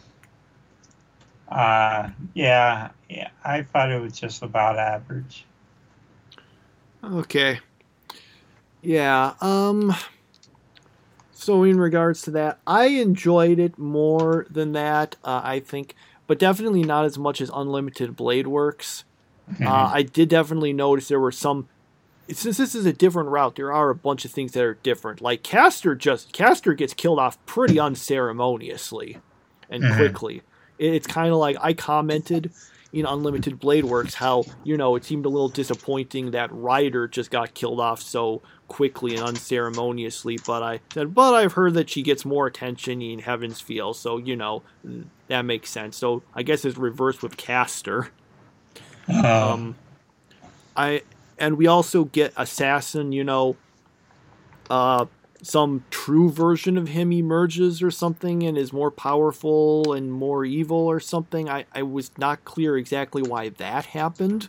uh, 1.49 2.11
yeah, 2.35 2.91
yeah, 3.09 3.29
I 3.45 3.63
thought 3.63 3.93
it 3.93 4.01
was 4.01 4.19
just 4.19 4.43
about 4.43 4.79
average. 4.79 5.45
okay, 7.05 7.61
yeah. 8.83 9.35
Um. 9.41 9.95
So 11.39 11.65
in 11.65 11.79
regards 11.79 12.23
to 12.23 12.31
that, 12.33 12.59
I 12.67 12.87
enjoyed 12.87 13.59
it 13.59 13.77
more 13.79 14.47
than 14.51 14.73
that. 14.73 15.17
Uh, 15.23 15.43
I 15.45 15.61
think, 15.61 15.95
but 16.27 16.39
definitely 16.39 16.83
not 16.83 17.05
as 17.05 17.19
much 17.19 17.41
as 17.43 17.51
Unlimited 17.53 18.17
Blade 18.17 18.47
Works. 18.47 19.05
Uh, 19.63 19.91
I 19.95 20.03
did 20.03 20.29
definitely 20.31 20.73
notice 20.73 21.09
there 21.09 21.21
were 21.21 21.31
some. 21.31 21.69
Since 22.29 22.57
this 22.57 22.75
is 22.75 22.87
a 22.87 22.93
different 22.93 23.29
route, 23.29 23.55
there 23.55 23.73
are 23.73 23.91
a 23.91 23.95
bunch 23.95 24.25
of 24.25 24.33
things 24.33 24.53
that 24.53 24.65
are 24.65 24.75
different. 24.83 25.21
Like 25.21 25.43
Caster 25.45 25.95
just 25.95 26.33
Caster 26.33 26.73
gets 26.75 26.95
killed 26.95 27.19
off 27.21 27.39
pretty 27.47 27.79
unceremoniously 27.79 29.19
and 29.71 29.85
Mhm. 29.85 29.97
quickly. 29.97 30.43
It- 30.79 30.95
It's 30.95 31.07
kind 31.07 31.29
of 31.31 31.37
like 31.37 31.57
I 31.61 31.75
commented 31.75 32.51
in 32.93 33.05
Unlimited 33.05 33.59
Blade 33.59 33.85
Works 33.85 34.15
how 34.15 34.45
you 34.65 34.77
know 34.77 34.97
it 34.97 35.05
seemed 35.05 35.27
a 35.27 35.29
little 35.29 35.49
disappointing 35.49 36.31
that 36.31 36.51
Rider 36.53 37.09
just 37.09 37.31
got 37.31 37.55
killed 37.55 37.81
off 37.81 38.01
so 38.01 38.43
quickly 38.69 39.17
and 39.17 39.25
unceremoniously. 39.25 40.39
But 40.47 40.63
I 40.63 40.81
said, 40.93 41.15
but 41.15 41.35
I've 41.35 41.55
heard 41.55 41.75
that 41.75 41.91
she 41.91 42.03
gets 42.03 42.25
more 42.25 42.47
attention 42.47 43.03
in 43.03 43.19
Heaven's 43.21 43.61
Feel, 43.61 43.95
so 43.95 44.19
you 44.19 44.37
know 44.37 44.63
that 45.29 45.43
makes 45.43 45.71
sense. 45.71 45.97
So 45.97 46.23
I 46.35 46.43
guess 46.43 46.65
it's 46.65 46.79
reversed 46.79 47.23
with 47.23 47.37
Caster. 47.37 48.11
Uh, 49.09 49.53
Um, 49.53 49.77
I 50.77 51.03
and 51.39 51.57
we 51.57 51.67
also 51.67 52.05
get 52.05 52.33
assassin. 52.37 53.13
You 53.13 53.25
know, 53.25 53.57
uh, 54.71 55.07
some 55.43 55.85
true 55.91 56.31
version 56.31 56.77
of 56.77 56.89
him 56.89 57.13
emerges 57.13 57.83
or 57.83 57.91
something 57.91 58.43
and 58.43 58.57
is 58.57 58.73
more 58.73 58.91
powerful 58.91 59.93
and 59.93 60.13
more 60.13 60.45
evil 60.45 60.79
or 60.79 61.01
something. 61.01 61.49
I 61.49 61.67
I 61.73 61.83
was 61.83 62.11
not 62.19 62.45
clear 62.45 62.77
exactly 62.77 63.23
why 63.23 63.51
that 63.51 63.87
happened. 63.87 64.49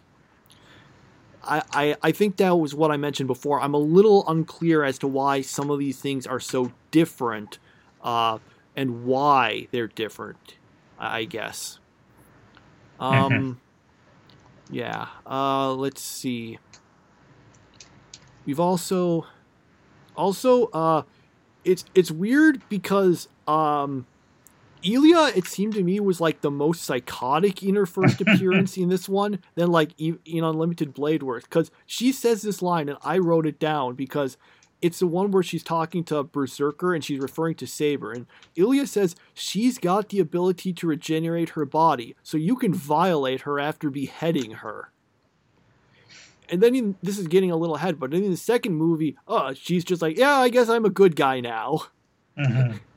I, 1.44 1.62
I, 1.72 1.96
I 2.04 2.12
think 2.12 2.38
that 2.38 2.56
was 2.58 2.76
what 2.76 2.92
I 2.92 2.98
mentioned 2.98 3.28
before. 3.28 3.62
I'm 3.62 3.74
a 3.74 3.80
little 3.80 4.28
unclear 4.28 4.84
as 4.84 4.98
to 5.00 5.08
why 5.08 5.42
some 5.42 5.70
of 5.70 5.80
these 5.80 5.98
things 6.00 6.28
are 6.28 6.42
so 6.42 6.74
different, 6.92 7.58
uh, 8.04 8.40
and 8.76 9.06
why 9.06 9.68
they're 9.72 9.88
different. 9.88 10.56
I 11.00 11.26
guess. 11.26 11.80
Um, 13.00 13.62
yeah. 14.70 15.08
Uh, 15.26 15.74
let's 15.74 16.02
see. 16.02 16.60
We've 18.46 18.60
also, 18.60 19.26
also, 20.18 20.66
uh, 20.68 21.04
it's 21.64 21.86
it's 21.94 22.12
weird 22.12 22.62
because 22.70 23.28
um, 23.48 24.06
Ilya, 24.84 25.34
it 25.36 25.46
seemed 25.46 25.74
to 25.74 25.84
me, 25.84 26.00
was 26.00 26.22
like 26.22 26.42
the 26.42 26.52
most 26.52 26.84
psychotic 26.84 27.64
in 27.64 27.76
her 27.76 27.86
first 27.86 28.22
appearance 28.22 28.78
in 28.78 28.90
this 28.90 29.10
one 29.10 29.40
than 29.56 29.72
like 29.72 29.92
in 30.00 30.20
Unlimited 30.44 30.94
Blade 30.94 31.24
Works 31.24 31.46
because 31.46 31.72
she 31.86 32.12
says 32.12 32.42
this 32.42 32.62
line 32.62 32.90
and 32.90 32.98
I 33.04 33.18
wrote 33.18 33.46
it 33.46 33.60
down 33.60 33.96
because 33.96 34.38
it's 34.82 35.00
the 35.00 35.08
one 35.08 35.32
where 35.32 35.42
she's 35.42 35.64
talking 35.64 36.04
to 36.06 36.24
Berserker 36.24 36.94
and 36.94 37.04
she's 37.04 37.20
referring 37.20 37.56
to 37.56 37.66
Saber 37.68 38.12
and 38.12 38.28
Ilya 38.56 38.86
says 38.88 39.16
she's 39.34 39.80
got 39.80 40.10
the 40.10 40.20
ability 40.20 40.72
to 40.74 40.88
regenerate 40.88 41.50
her 41.50 41.66
body, 41.66 42.16
so 42.24 42.38
you 42.38 42.56
can 42.56 42.74
violate 42.74 43.42
her 43.42 43.60
after 43.60 43.90
beheading 43.90 44.52
her. 44.52 44.92
And 46.50 46.62
then 46.62 46.76
in, 46.76 46.96
this 47.04 47.18
is 47.18 47.28
getting 47.28 47.52
a 47.52 47.56
little 47.56 47.76
ahead, 47.76 48.00
but 48.00 48.14
in 48.14 48.30
the 48.30 48.38
second 48.38 48.76
movie, 48.76 49.18
uh, 49.28 49.54
she's 49.54 49.84
just 49.84 50.02
like, 50.02 50.18
yeah, 50.18 50.38
I 50.38 50.50
guess 50.50 50.70
I'm 50.70 50.86
a 50.86 50.90
good 50.90 51.16
guy 51.16 51.40
now. 51.40 51.88
mhm. 52.38 52.80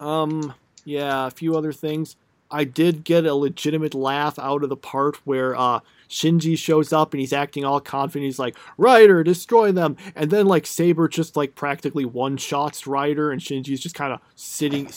Um, 0.00 0.52
yeah, 0.84 1.28
a 1.28 1.30
few 1.30 1.56
other 1.56 1.72
things. 1.72 2.16
I 2.50 2.64
did 2.64 3.04
get 3.04 3.24
a 3.24 3.34
legitimate 3.34 3.94
laugh 3.94 4.38
out 4.38 4.62
of 4.62 4.68
the 4.68 4.76
part 4.76 5.16
where 5.26 5.56
uh, 5.56 5.80
Shinji 6.08 6.56
shows 6.58 6.92
up 6.92 7.12
and 7.12 7.20
he's 7.20 7.32
acting 7.32 7.64
all 7.64 7.80
confident. 7.80 8.26
He's 8.26 8.38
like, 8.38 8.56
Rider, 8.76 9.24
destroy 9.24 9.72
them. 9.72 9.96
And 10.14 10.30
then 10.30 10.46
like 10.46 10.66
Saber 10.66 11.08
just 11.08 11.36
like 11.36 11.54
practically 11.54 12.04
one 12.04 12.36
shots 12.36 12.86
Rider, 12.86 13.32
and 13.32 13.40
Shinji's 13.40 13.80
just 13.80 13.94
kind 13.94 14.12
of 14.12 14.20
sitting 14.34 14.88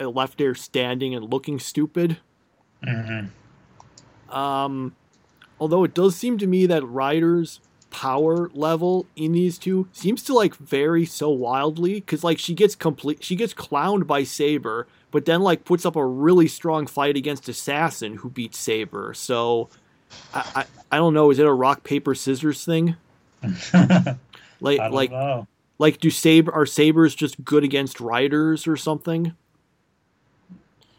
left 0.00 0.38
there 0.38 0.54
standing 0.54 1.14
and 1.14 1.30
looking 1.30 1.58
stupid. 1.58 2.18
Mm-hmm. 2.86 3.26
Um, 4.30 4.94
although 5.60 5.84
it 5.84 5.94
does 5.94 6.16
seem 6.16 6.38
to 6.38 6.46
me 6.46 6.66
that 6.66 6.84
Rider's 6.86 7.60
power 7.90 8.50
level 8.52 9.06
in 9.16 9.32
these 9.32 9.58
two 9.58 9.88
seems 9.92 10.22
to 10.24 10.34
like 10.34 10.54
vary 10.56 11.06
so 11.06 11.30
wildly 11.30 11.94
because 11.94 12.22
like 12.22 12.38
she 12.38 12.52
gets 12.52 12.74
complete 12.74 13.24
she 13.24 13.34
gets 13.34 13.54
clowned 13.54 14.06
by 14.06 14.22
saber 14.22 14.86
but 15.10 15.24
then 15.24 15.40
like 15.40 15.64
puts 15.64 15.86
up 15.86 15.96
a 15.96 16.04
really 16.04 16.46
strong 16.46 16.86
fight 16.86 17.16
against 17.16 17.48
assassin 17.48 18.16
who 18.16 18.28
beats 18.28 18.58
saber. 18.58 19.14
So 19.14 19.70
i 20.34 20.44
i, 20.54 20.64
I 20.92 20.96
don't 20.98 21.14
know. 21.14 21.30
Is 21.30 21.38
it 21.38 21.46
a 21.46 21.52
rock 21.52 21.84
paper 21.84 22.14
scissors 22.14 22.64
thing? 22.64 22.96
Like 24.60 24.78
like 24.90 25.10
know. 25.10 25.46
like 25.78 26.00
do 26.00 26.10
saber 26.10 26.50
are 26.52 26.64
sabers 26.64 27.14
just 27.14 27.44
good 27.44 27.62
against 27.62 28.00
riders 28.00 28.66
or 28.66 28.76
something? 28.76 29.34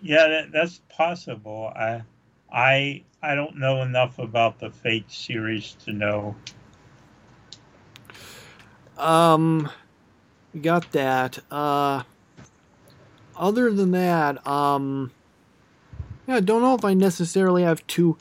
Yeah 0.01 0.27
that, 0.27 0.51
that's 0.51 0.81
possible. 0.89 1.71
I 1.75 2.03
i 2.51 3.03
i 3.27 3.35
don't 3.35 3.57
know 3.57 3.81
enough 3.81 4.17
about 4.19 4.59
the 4.59 4.69
fate 4.69 5.11
series 5.11 5.75
to 5.85 5.93
know 5.93 6.35
um, 8.97 9.69
got 10.59 10.91
that. 10.91 11.39
Uh, 11.51 12.03
other 13.35 13.71
than 13.71 13.91
that, 13.91 14.45
um, 14.47 15.11
yeah, 16.27 16.35
I 16.35 16.39
don't 16.39 16.61
know 16.61 16.75
if 16.75 16.83
I 16.83 16.93
necessarily 16.93 17.63
have 17.63 17.85
too 17.87 18.17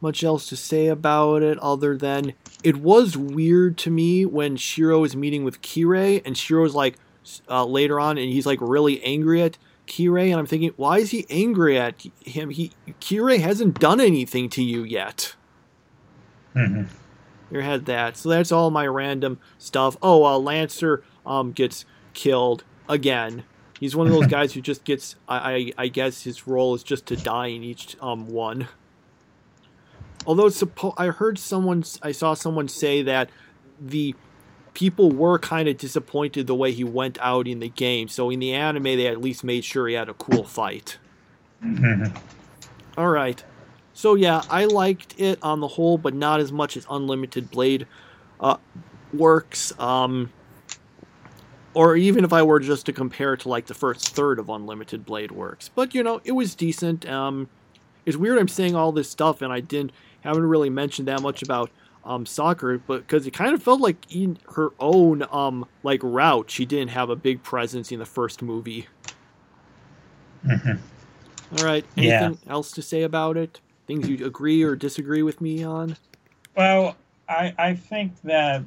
much 0.00 0.22
else 0.22 0.48
to 0.48 0.56
say 0.56 0.86
about 0.86 1.42
it 1.42 1.58
other 1.58 1.96
than 1.96 2.34
it 2.62 2.76
was 2.76 3.16
weird 3.16 3.76
to 3.78 3.90
me 3.90 4.24
when 4.24 4.56
Shiro 4.56 5.02
is 5.02 5.16
meeting 5.16 5.42
with 5.42 5.60
Kirei 5.60 6.22
and 6.24 6.38
Shiro's 6.38 6.74
like 6.74 6.96
uh, 7.48 7.64
later 7.64 7.98
on 7.98 8.16
and 8.16 8.32
he's 8.32 8.46
like 8.46 8.60
really 8.60 9.02
angry 9.02 9.42
at 9.42 9.58
Kirei 9.88 10.30
and 10.30 10.38
I'm 10.38 10.46
thinking 10.46 10.72
why 10.76 10.98
is 10.98 11.10
he 11.10 11.26
angry 11.30 11.78
at 11.78 12.06
him? 12.24 12.50
He 12.50 12.72
Kirei 13.00 13.40
hasn't 13.40 13.80
done 13.80 14.00
anything 14.00 14.48
to 14.50 14.62
you 14.62 14.84
yet. 14.84 15.34
Mm-hmm. 16.54 16.84
you 17.54 17.60
had 17.60 17.86
that. 17.86 18.16
So 18.16 18.28
that's 18.28 18.52
all 18.52 18.70
my 18.70 18.86
random 18.86 19.38
stuff. 19.58 19.96
Oh 20.02 20.24
uh, 20.24 20.38
Lancer 20.38 21.02
um 21.26 21.52
gets 21.52 21.84
killed 22.14 22.64
again. 22.88 23.44
He's 23.80 23.96
one 23.96 24.06
of 24.06 24.12
those 24.12 24.26
guys 24.38 24.52
who 24.52 24.60
just 24.60 24.84
gets 24.84 25.16
I, 25.28 25.72
I 25.78 25.84
I 25.84 25.88
guess 25.88 26.22
his 26.22 26.46
role 26.46 26.74
is 26.74 26.82
just 26.82 27.06
to 27.06 27.16
die 27.16 27.48
in 27.48 27.62
each 27.62 27.96
um 28.00 28.28
one. 28.28 28.68
Although 30.26 30.46
suppo- 30.46 30.94
I 30.98 31.06
heard 31.06 31.38
someone 31.38 31.82
I 32.02 32.12
saw 32.12 32.34
someone 32.34 32.68
say 32.68 33.02
that 33.02 33.30
the 33.80 34.14
people 34.78 35.10
were 35.10 35.40
kind 35.40 35.68
of 35.68 35.76
disappointed 35.76 36.46
the 36.46 36.54
way 36.54 36.70
he 36.70 36.84
went 36.84 37.18
out 37.20 37.48
in 37.48 37.58
the 37.58 37.68
game. 37.68 38.06
So 38.06 38.30
in 38.30 38.38
the 38.38 38.54
anime, 38.54 38.84
they 38.84 39.08
at 39.08 39.20
least 39.20 39.42
made 39.42 39.64
sure 39.64 39.88
he 39.88 39.94
had 39.94 40.08
a 40.08 40.14
cool 40.14 40.44
fight. 40.44 40.98
Mm-hmm. 41.64 42.16
All 42.96 43.08
right. 43.08 43.42
So 43.92 44.14
yeah, 44.14 44.40
I 44.48 44.66
liked 44.66 45.16
it 45.18 45.40
on 45.42 45.58
the 45.58 45.66
whole, 45.66 45.98
but 45.98 46.14
not 46.14 46.38
as 46.38 46.52
much 46.52 46.76
as 46.76 46.86
Unlimited 46.88 47.50
Blade 47.50 47.88
uh, 48.38 48.58
works. 49.12 49.76
Um, 49.80 50.32
or 51.74 51.96
even 51.96 52.22
if 52.22 52.32
I 52.32 52.44
were 52.44 52.60
just 52.60 52.86
to 52.86 52.92
compare 52.92 53.34
it 53.34 53.40
to 53.40 53.48
like 53.48 53.66
the 53.66 53.74
first 53.74 54.14
third 54.14 54.38
of 54.38 54.48
Unlimited 54.48 55.04
Blade 55.04 55.32
works. 55.32 55.68
But 55.74 55.92
you 55.92 56.04
know, 56.04 56.20
it 56.22 56.32
was 56.32 56.54
decent. 56.54 57.04
Um, 57.08 57.48
it's 58.06 58.16
weird 58.16 58.38
I'm 58.38 58.46
saying 58.46 58.76
all 58.76 58.92
this 58.92 59.10
stuff 59.10 59.42
and 59.42 59.52
I 59.52 59.58
didn't 59.58 59.90
haven't 60.20 60.44
really 60.44 60.70
mentioned 60.70 61.08
that 61.08 61.20
much 61.20 61.42
about 61.42 61.68
um, 62.08 62.24
Sakura, 62.24 62.78
but 62.78 63.06
because 63.06 63.26
it 63.26 63.32
kind 63.32 63.52
of 63.54 63.62
felt 63.62 63.82
like 63.82 63.96
in 64.14 64.38
her 64.54 64.70
own 64.80 65.24
um, 65.30 65.66
like 65.82 66.00
route, 66.02 66.50
she 66.50 66.64
didn't 66.64 66.88
have 66.88 67.10
a 67.10 67.16
big 67.16 67.42
presence 67.42 67.92
in 67.92 67.98
the 67.98 68.06
first 68.06 68.40
movie. 68.40 68.86
Mm-hmm. 70.44 70.78
All 71.58 71.64
right, 71.66 71.84
anything 71.98 72.38
yeah. 72.44 72.52
else 72.52 72.72
to 72.72 72.82
say 72.82 73.02
about 73.02 73.36
it? 73.36 73.60
Things 73.86 74.08
you 74.08 74.24
agree 74.24 74.62
or 74.62 74.74
disagree 74.74 75.22
with 75.22 75.42
me 75.42 75.62
on? 75.62 75.98
Well, 76.56 76.96
I 77.28 77.54
I 77.58 77.74
think 77.74 78.20
that 78.22 78.62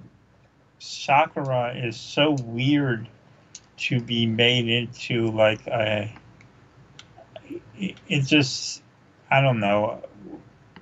Sakura 0.78 1.74
is 1.76 1.98
so 1.98 2.36
weird 2.44 3.10
to 3.78 4.00
be 4.00 4.28
made 4.28 4.70
into 4.70 5.32
like 5.32 5.66
a. 5.66 6.14
It, 7.76 7.96
it 8.08 8.22
just 8.22 8.84
I 9.32 9.42
don't 9.42 9.60
know. 9.60 10.04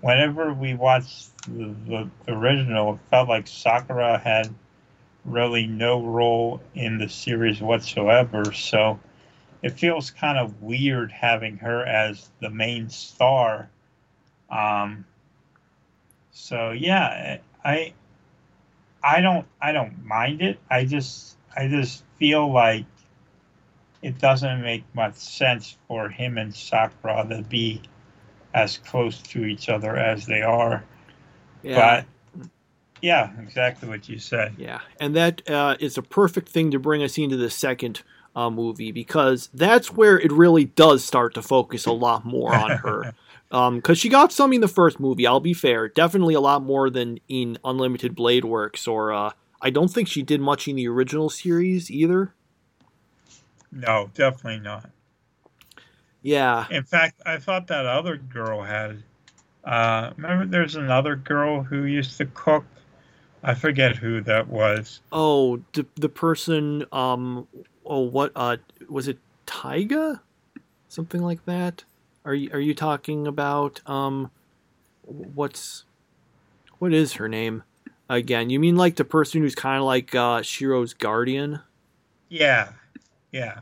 Whenever 0.01 0.53
we 0.53 0.73
watch 0.73 1.29
the, 1.57 2.09
the, 2.25 2.33
original, 2.33 2.95
it 2.95 2.99
felt 3.09 3.29
like 3.29 3.47
Sakura 3.47 4.17
had 4.17 4.53
really 5.25 5.67
no 5.67 6.03
role 6.03 6.61
in 6.73 6.97
the 6.97 7.09
series 7.09 7.61
whatsoever. 7.61 8.53
So 8.53 8.99
it 9.61 9.71
feels 9.71 10.11
kind 10.11 10.37
of 10.37 10.61
weird 10.61 11.11
having 11.11 11.57
her 11.57 11.85
as 11.85 12.29
the 12.39 12.49
main 12.49 12.89
star. 12.89 13.69
Um, 14.49 15.05
so 16.31 16.71
yeah, 16.71 17.39
I 17.63 17.93
I 19.03 19.21
don't 19.21 19.45
I 19.61 19.71
don't 19.71 20.05
mind 20.05 20.41
it. 20.41 20.59
I 20.69 20.85
just 20.85 21.37
I 21.55 21.67
just 21.67 22.03
feel 22.17 22.51
like 22.51 22.85
it 24.01 24.17
doesn't 24.17 24.61
make 24.61 24.83
much 24.93 25.15
sense 25.15 25.77
for 25.87 26.09
him 26.09 26.37
and 26.37 26.55
Sakura 26.55 27.27
to 27.29 27.41
be 27.41 27.81
as 28.53 28.77
close 28.77 29.19
to 29.21 29.45
each 29.45 29.69
other 29.69 29.97
as 29.97 30.25
they 30.25 30.41
are. 30.41 30.83
Yeah. 31.63 32.03
But 32.39 32.47
yeah, 33.01 33.31
exactly 33.41 33.87
what 33.87 34.09
you 34.09 34.19
said. 34.19 34.55
Yeah, 34.57 34.81
and 34.99 35.15
that 35.15 35.49
uh, 35.49 35.77
is 35.79 35.97
a 35.97 36.01
perfect 36.01 36.49
thing 36.49 36.71
to 36.71 36.79
bring 36.79 37.03
us 37.03 37.17
into 37.17 37.37
the 37.37 37.49
second 37.49 38.01
uh, 38.35 38.49
movie 38.49 38.91
because 38.91 39.49
that's 39.53 39.91
where 39.91 40.19
it 40.19 40.31
really 40.31 40.65
does 40.65 41.03
start 41.03 41.33
to 41.35 41.41
focus 41.41 41.85
a 41.85 41.91
lot 41.91 42.25
more 42.25 42.53
on 42.53 42.71
her. 42.71 43.13
Because 43.49 43.89
um, 43.91 43.95
she 43.95 44.09
got 44.09 44.31
some 44.31 44.53
in 44.53 44.61
the 44.61 44.67
first 44.67 44.99
movie, 44.99 45.25
I'll 45.25 45.39
be 45.39 45.53
fair. 45.53 45.87
Definitely 45.87 46.33
a 46.33 46.41
lot 46.41 46.63
more 46.63 46.89
than 46.89 47.19
in 47.27 47.57
Unlimited 47.63 48.15
Blade 48.15 48.45
Works, 48.45 48.87
or 48.87 49.11
uh, 49.11 49.31
I 49.61 49.69
don't 49.69 49.89
think 49.89 50.07
she 50.07 50.23
did 50.23 50.41
much 50.41 50.67
in 50.67 50.75
the 50.75 50.87
original 50.87 51.29
series 51.29 51.89
either. 51.89 52.33
No, 53.71 54.09
definitely 54.13 54.59
not. 54.59 54.89
Yeah. 56.21 56.65
In 56.69 56.83
fact, 56.83 57.21
I 57.25 57.37
thought 57.37 57.67
that 57.67 57.85
other 57.85 58.17
girl 58.17 58.63
had. 58.63 59.03
Uh, 59.63 60.11
remember, 60.17 60.45
there's 60.45 60.75
another 60.75 61.15
girl 61.15 61.63
who 61.63 61.85
used 61.85 62.17
to 62.17 62.25
cook. 62.25 62.65
I 63.43 63.53
forget 63.53 63.95
who 63.95 64.21
that 64.21 64.47
was. 64.47 65.01
Oh, 65.11 65.61
the 65.73 65.85
the 65.95 66.09
person. 66.09 66.85
Um. 66.91 67.47
Oh, 67.85 68.01
what? 68.01 68.31
Uh, 68.35 68.57
was 68.89 69.07
it 69.07 69.17
Taiga? 69.45 70.21
Something 70.87 71.21
like 71.21 71.45
that. 71.45 71.83
Are 72.25 72.33
you 72.33 72.49
are 72.51 72.59
you 72.59 72.73
talking 72.73 73.27
about 73.27 73.81
um? 73.89 74.31
What's 75.03 75.85
what 76.79 76.93
is 76.93 77.13
her 77.13 77.27
name? 77.27 77.63
Again, 78.09 78.49
you 78.49 78.59
mean 78.59 78.75
like 78.75 78.95
the 78.95 79.05
person 79.05 79.41
who's 79.41 79.55
kind 79.55 79.77
of 79.77 79.85
like 79.85 80.15
uh, 80.15 80.41
Shiro's 80.41 80.93
guardian? 80.93 81.61
Yeah, 82.27 82.71
yeah 83.31 83.61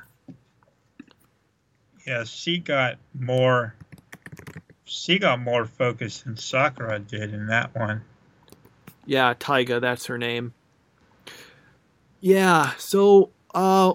yeah, 2.08 2.24
she 2.24 2.58
got 2.58 2.98
more. 3.20 3.76
She 4.90 5.20
got 5.20 5.42
more 5.42 5.66
focus 5.66 6.22
than 6.22 6.38
Sakura 6.38 7.00
did 7.00 7.34
in 7.34 7.48
that 7.48 7.76
one. 7.76 8.04
Yeah, 9.06 9.34
Taiga, 9.38 9.82
that's 9.82 10.06
her 10.06 10.18
name. 10.18 10.54
Yeah, 12.22 12.72
so 12.78 13.32
uh, 13.54 13.92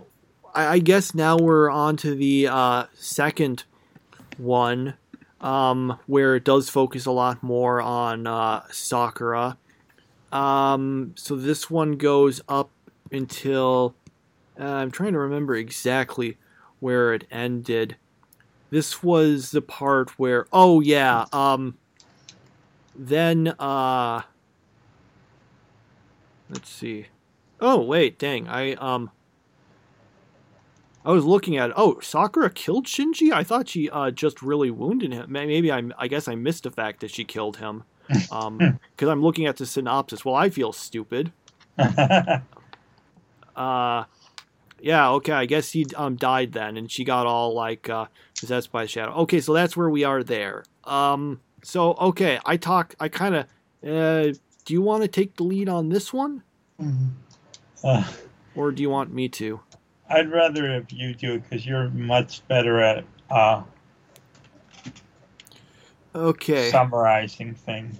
I, 0.54 0.66
I 0.66 0.78
guess 0.80 1.14
now 1.14 1.38
we're 1.38 1.70
on 1.70 1.96
to 1.98 2.14
the 2.14 2.46
uh, 2.48 2.84
second 2.94 3.64
one, 4.36 4.92
um, 5.40 5.98
where 6.06 6.36
it 6.36 6.44
does 6.44 6.68
focus 6.68 7.06
a 7.06 7.10
lot 7.10 7.42
more 7.42 7.80
on 7.80 8.26
uh, 8.26 8.62
Sakura. 8.70 9.56
Um, 10.30 11.14
so 11.16 11.36
this 11.36 11.70
one 11.70 11.92
goes 11.92 12.42
up 12.48 12.70
until 13.10 13.94
uh, 14.60 14.64
I'm 14.64 14.90
trying 14.90 15.14
to 15.14 15.18
remember 15.18 15.56
exactly 15.56 16.36
where 16.80 17.14
it 17.14 17.26
ended. 17.30 17.96
This 18.72 19.02
was 19.02 19.50
the 19.50 19.60
part 19.60 20.18
where 20.18 20.46
oh 20.50 20.80
yeah, 20.80 21.26
um 21.30 21.76
then 22.96 23.48
uh 23.58 24.22
let's 26.48 26.70
see. 26.70 27.08
Oh 27.60 27.82
wait, 27.82 28.18
dang. 28.18 28.48
I 28.48 28.72
um 28.76 29.10
I 31.04 31.10
was 31.10 31.26
looking 31.26 31.58
at 31.58 31.70
oh 31.76 32.00
Sakura 32.00 32.48
killed 32.48 32.86
Shinji. 32.86 33.30
I 33.30 33.44
thought 33.44 33.68
she 33.68 33.90
uh, 33.90 34.10
just 34.10 34.40
really 34.40 34.70
wounded 34.70 35.12
him. 35.12 35.30
Maybe 35.30 35.70
I 35.70 35.82
I 35.98 36.08
guess 36.08 36.26
I 36.26 36.34
missed 36.34 36.62
the 36.62 36.70
fact 36.70 37.00
that 37.00 37.10
she 37.10 37.24
killed 37.24 37.58
him. 37.58 37.84
Um, 38.30 38.58
because 38.96 39.08
I'm 39.08 39.22
looking 39.22 39.46
at 39.46 39.58
the 39.58 39.64
synopsis. 39.64 40.24
Well, 40.24 40.34
I 40.34 40.50
feel 40.50 40.72
stupid. 40.72 41.32
uh, 41.78 42.40
yeah, 44.82 45.10
okay, 45.12 45.32
I 45.32 45.46
guess 45.46 45.72
he 45.72 45.86
um 45.96 46.16
died 46.16 46.52
then, 46.52 46.76
and 46.76 46.90
she 46.90 47.04
got 47.04 47.26
all 47.26 47.54
like 47.54 47.88
uh, 47.88 48.06
possessed 48.40 48.70
by 48.72 48.82
a 48.84 48.86
shadow. 48.86 49.12
Okay, 49.22 49.40
so 49.40 49.52
that's 49.54 49.76
where 49.76 49.88
we 49.90 50.04
are 50.04 50.22
there. 50.22 50.64
Um, 50.84 51.40
so 51.62 51.94
okay, 51.94 52.38
I 52.44 52.56
talk, 52.56 52.94
I 53.00 53.08
kind 53.08 53.34
of 53.36 53.46
Uh, 53.84 54.32
do 54.64 54.74
you 54.74 54.82
want 54.82 55.02
to 55.02 55.08
take 55.08 55.36
the 55.36 55.42
lead 55.44 55.68
on 55.68 55.88
this 55.88 56.12
one, 56.12 56.42
Uh, 57.82 58.04
or 58.54 58.70
do 58.70 58.82
you 58.82 58.90
want 58.90 59.12
me 59.12 59.28
to? 59.28 59.60
I'd 60.08 60.30
rather 60.30 60.70
if 60.76 60.92
you 60.92 61.14
do 61.14 61.34
it 61.34 61.42
because 61.42 61.66
you're 61.66 61.88
much 61.90 62.46
better 62.46 62.80
at 62.80 63.04
uh, 63.30 63.62
Okay. 66.14 66.70
summarizing 66.70 67.54
things. 67.54 67.96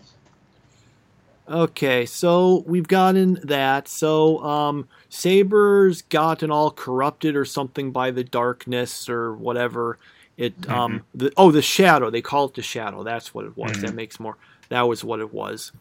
Okay, 1.48 2.06
so 2.06 2.62
we've 2.66 2.86
gotten 2.86 3.34
that. 3.42 3.88
So, 3.88 4.38
um, 4.44 4.88
Saber's 5.12 6.02
gotten 6.02 6.50
all 6.50 6.70
corrupted 6.70 7.36
or 7.36 7.44
something 7.44 7.92
by 7.92 8.10
the 8.10 8.24
darkness 8.24 9.10
or 9.10 9.34
whatever. 9.34 9.98
It, 10.38 10.68
um, 10.70 11.02
the 11.14 11.30
oh, 11.36 11.50
the 11.50 11.60
shadow. 11.60 12.08
They 12.08 12.22
call 12.22 12.46
it 12.46 12.54
the 12.54 12.62
shadow. 12.62 13.02
That's 13.02 13.34
what 13.34 13.44
it 13.44 13.56
was. 13.56 13.82
That 13.82 13.94
makes 13.94 14.18
more. 14.18 14.38
That 14.70 14.82
was 14.82 15.04
what 15.04 15.20
it 15.20 15.32
was. 15.32 15.72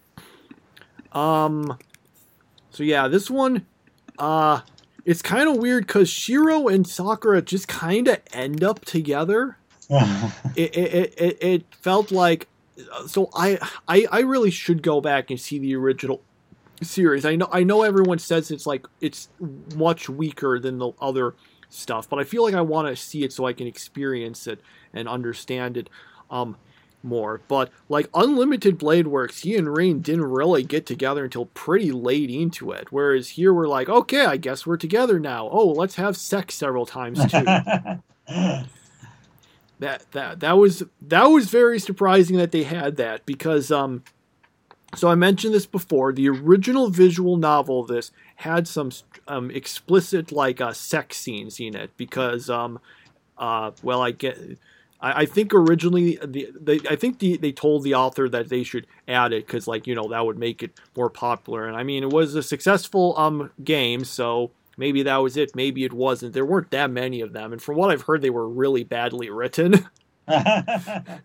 Um, 1.13 1.77
so 2.71 2.83
yeah, 2.83 3.07
this 3.07 3.29
one, 3.29 3.65
uh, 4.19 4.61
it's 5.05 5.21
kind 5.21 5.47
of 5.47 5.57
weird 5.57 5.87
because 5.87 6.09
Shiro 6.09 6.67
and 6.67 6.85
Sakura 6.85 7.41
just 7.41 7.69
kind 7.69 8.09
of 8.09 8.19
end 8.33 8.63
up 8.63 8.83
together 8.83 9.57
it, 10.55 10.75
it, 10.75 11.13
it, 11.17 11.37
it 11.41 11.65
felt 11.81 12.11
like 12.11 12.47
so 13.07 13.29
I, 13.33 13.59
I 13.87 14.07
I 14.11 14.19
really 14.21 14.51
should 14.51 14.81
go 14.81 15.01
back 15.01 15.29
and 15.29 15.39
see 15.39 15.59
the 15.59 15.75
original 15.75 16.21
series. 16.81 17.25
I 17.25 17.35
know 17.35 17.47
I 17.51 17.63
know 17.63 17.83
everyone 17.83 18.19
says 18.19 18.51
it's 18.51 18.65
like 18.65 18.85
it's 18.99 19.29
much 19.75 20.09
weaker 20.09 20.59
than 20.59 20.77
the 20.77 20.91
other 21.01 21.35
stuff, 21.69 22.09
but 22.09 22.19
I 22.19 22.23
feel 22.23 22.43
like 22.43 22.53
I 22.53 22.61
want 22.61 22.87
to 22.87 22.95
see 22.95 23.23
it 23.23 23.33
so 23.33 23.45
I 23.45 23.53
can 23.53 23.67
experience 23.67 24.47
it 24.47 24.61
and 24.93 25.07
understand 25.07 25.77
it 25.77 25.89
um 26.29 26.57
more. 27.03 27.41
But 27.47 27.71
like 27.89 28.09
Unlimited 28.13 28.77
Blade 28.77 29.07
Works, 29.07 29.41
he 29.41 29.55
and 29.55 29.75
Rin 29.75 30.01
didn't 30.01 30.25
really 30.25 30.63
get 30.63 30.85
together 30.85 31.23
until 31.23 31.47
pretty 31.47 31.91
late 31.91 32.29
into 32.29 32.71
it. 32.71 32.91
Whereas 32.91 33.29
here 33.29 33.53
we're 33.53 33.67
like, 33.67 33.89
okay, 33.89 34.25
I 34.25 34.37
guess 34.37 34.65
we're 34.65 34.77
together 34.77 35.19
now. 35.19 35.49
Oh, 35.51 35.67
let's 35.67 35.95
have 35.95 36.15
sex 36.17 36.55
several 36.55 36.85
times 36.85 37.19
too 37.31 37.43
that 39.81 40.05
that 40.11 40.39
that 40.39 40.57
was 40.57 40.83
that 41.01 41.25
was 41.25 41.49
very 41.49 41.79
surprising 41.79 42.37
that 42.37 42.51
they 42.51 42.63
had 42.63 42.95
that 42.97 43.25
because 43.25 43.71
um 43.71 44.03
so 44.95 45.07
I 45.09 45.15
mentioned 45.15 45.53
this 45.53 45.65
before 45.65 46.11
the 46.11 46.29
original 46.29 46.89
visual 46.89 47.37
novel 47.37 47.81
of 47.81 47.87
this 47.87 48.11
had 48.35 48.67
some 48.67 48.91
um, 49.27 49.49
explicit 49.51 50.31
like 50.31 50.59
uh, 50.59 50.73
sex 50.73 51.17
scenes 51.17 51.59
in 51.59 51.75
it 51.75 51.91
because 51.97 52.49
um 52.49 52.79
uh 53.37 53.71
well 53.81 54.01
I 54.01 54.11
get 54.11 54.37
I, 54.99 55.21
I 55.21 55.25
think 55.25 55.53
originally 55.53 56.19
the 56.23 56.49
they 56.59 56.79
I 56.89 56.95
think 56.95 57.19
the, 57.19 57.37
they 57.37 57.51
told 57.51 57.83
the 57.83 57.95
author 57.95 58.27
that 58.29 58.49
they 58.49 58.63
should 58.63 58.87
add 59.07 59.33
it 59.33 59.45
because 59.47 59.67
like 59.67 59.87
you 59.87 59.95
know 59.95 60.09
that 60.09 60.25
would 60.25 60.37
make 60.37 60.61
it 60.63 60.79
more 60.95 61.09
popular. 61.09 61.67
And 61.67 61.77
I 61.77 61.83
mean 61.83 62.03
it 62.03 62.09
was 62.11 62.35
a 62.35 62.43
successful 62.43 63.17
um 63.17 63.51
game 63.63 64.03
so 64.03 64.51
maybe 64.77 65.03
that 65.03 65.17
was 65.17 65.37
it. 65.37 65.55
Maybe 65.55 65.83
it 65.85 65.93
wasn't. 65.93 66.33
There 66.33 66.45
weren't 66.45 66.71
that 66.71 66.91
many 66.91 67.21
of 67.21 67.33
them. 67.33 67.53
And 67.53 67.61
from 67.61 67.77
what 67.77 67.91
i've 67.91 68.03
heard 68.03 68.21
they 68.21 68.29
were 68.29 68.47
really 68.47 68.83
badly 68.83 69.29
written. 69.29 69.87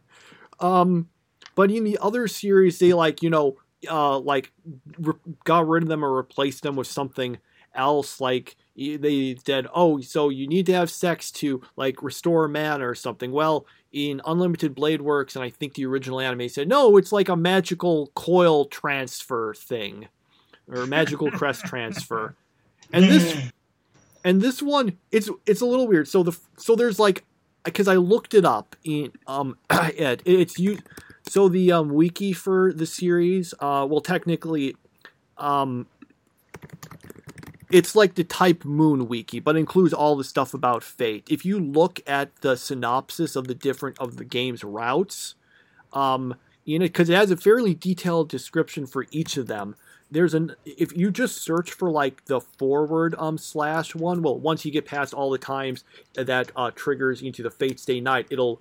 Um 0.59 1.09
but 1.57 1.71
in 1.71 1.83
the 1.83 1.99
other 2.01 2.29
series 2.29 2.79
they 2.79 2.93
like 2.93 3.23
you 3.23 3.31
know 3.31 3.57
uh 3.91 4.19
like 4.19 4.53
re- 4.99 5.15
got 5.43 5.67
rid 5.67 5.83
of 5.83 5.89
them 5.89 6.05
or 6.05 6.15
replaced 6.17 6.63
them 6.63 6.77
with 6.77 6.87
something 6.87 7.39
else 7.75 8.21
like 8.21 8.55
they 8.77 9.37
said 9.45 9.67
oh 9.75 10.01
so 10.01 10.29
you 10.29 10.47
need 10.47 10.67
to 10.67 10.73
have 10.73 10.91
sex 10.91 11.33
to 11.33 11.61
like 11.77 12.03
restore 12.03 12.47
mana 12.47 12.89
or 12.89 12.95
something. 12.95 13.33
Well 13.33 13.67
in 13.93 14.21
unlimited 14.25 14.75
blade 14.75 15.01
works 15.01 15.37
and 15.37 15.45
i 15.45 15.49
think 15.49 15.73
the 15.75 15.87
original 15.87 16.21
anime 16.21 16.49
said 16.49 16.69
no 16.69 16.97
it's 16.99 17.13
like 17.13 17.29
a 17.31 17.37
magical 17.37 18.09
coil 18.15 18.67
transfer 18.67 19.55
thing 19.55 20.09
or 20.69 20.87
magical 20.87 21.31
crest 21.31 21.65
transfer. 21.67 22.35
And 22.93 23.05
this 23.05 23.51
and 24.25 24.41
this 24.41 24.63
one 24.63 24.99
it's 25.11 25.31
it's 25.47 25.61
a 25.61 25.67
little 25.67 25.87
weird. 25.87 26.09
So 26.09 26.23
the 26.23 26.37
so 26.57 26.77
there's 26.77 26.99
like 26.99 27.25
because 27.65 27.89
i 27.89 27.97
looked 27.97 28.35
it 28.35 28.45
up 28.45 28.77
in 28.85 29.13
um 29.27 29.59
it, 29.71 30.23
it's 30.25 30.59
you 30.59 30.79
so 31.29 31.49
the 31.49 31.73
um 31.73 31.91
wiki 31.91 32.33
for 32.33 32.73
the 32.73 32.87
series 32.87 33.53
uh 33.61 33.87
well 33.89 34.01
technically 34.01 34.77
um 35.39 35.87
it's 37.71 37.97
like 37.97 38.15
the 38.15 38.25
type 38.25 38.65
moon 38.65 39.09
wiki 39.09 39.41
but 39.41 39.57
includes 39.57 39.93
all 39.93 40.17
the 40.17 40.25
stuff 40.25 40.55
about 40.55 40.83
fate. 40.85 41.27
If 41.29 41.45
you 41.45 41.59
look 41.59 42.01
at 42.07 42.35
the 42.41 42.57
synopsis 42.57 43.37
of 43.37 43.49
the 43.49 43.55
different 43.55 43.99
of 43.99 44.17
the 44.17 44.25
game's 44.25 44.63
routes 44.65 45.35
um 45.93 46.37
in 46.65 46.83
it 46.83 46.89
because 46.89 47.09
it 47.09 47.17
has 47.17 47.31
a 47.31 47.37
fairly 47.37 47.75
detailed 47.75 48.29
description 48.29 48.87
for 48.87 49.07
each 49.11 49.37
of 49.37 49.47
them. 49.47 49.77
There's 50.11 50.35
an 50.35 50.55
if 50.65 50.97
you 50.97 51.11
just 51.11 51.39
search 51.39 51.73
for 51.73 51.91
like 51.91 52.25
the 52.27 52.41
forward 52.41 53.17
um 53.19 53.37
slash 53.39 53.95
one 53.95 54.23
well 54.23 54.39
once 54.39 54.65
you 54.65 54.71
get 54.71 54.87
past 54.87 55.13
all 55.13 55.31
the 55.31 55.39
times 55.39 55.83
that 56.15 56.53
uh 56.55 56.71
triggers 56.71 57.23
into 57.23 57.43
the 57.43 57.51
fate 57.51 57.81
stay 57.81 58.01
night 58.01 58.27
it'll 58.31 58.61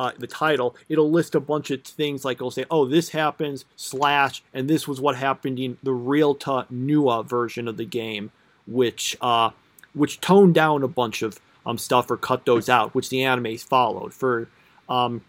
uh, 0.00 0.12
the 0.18 0.26
title 0.26 0.74
it'll 0.88 1.10
list 1.10 1.34
a 1.34 1.40
bunch 1.40 1.70
of 1.70 1.82
things 1.82 2.24
like 2.24 2.38
it'll 2.38 2.50
say 2.50 2.64
oh 2.70 2.86
this 2.86 3.10
happens 3.10 3.64
slash 3.76 4.42
and 4.54 4.68
this 4.68 4.88
was 4.88 5.00
what 5.00 5.16
happened 5.16 5.58
in 5.58 5.76
the 5.82 5.90
Realta 5.90 6.66
Nua 6.72 7.24
version 7.24 7.68
of 7.68 7.76
the 7.76 7.84
game 7.84 8.30
which 8.66 9.16
uh 9.20 9.50
which 9.92 10.20
toned 10.20 10.54
down 10.54 10.82
a 10.82 10.88
bunch 10.88 11.20
of 11.20 11.38
um 11.66 11.76
stuff 11.76 12.10
or 12.10 12.16
cut 12.16 12.46
those 12.46 12.68
out 12.68 12.94
which 12.94 13.10
the 13.10 13.18
animes 13.18 13.62
followed 13.62 14.14
for 14.14 14.48
um 14.88 15.20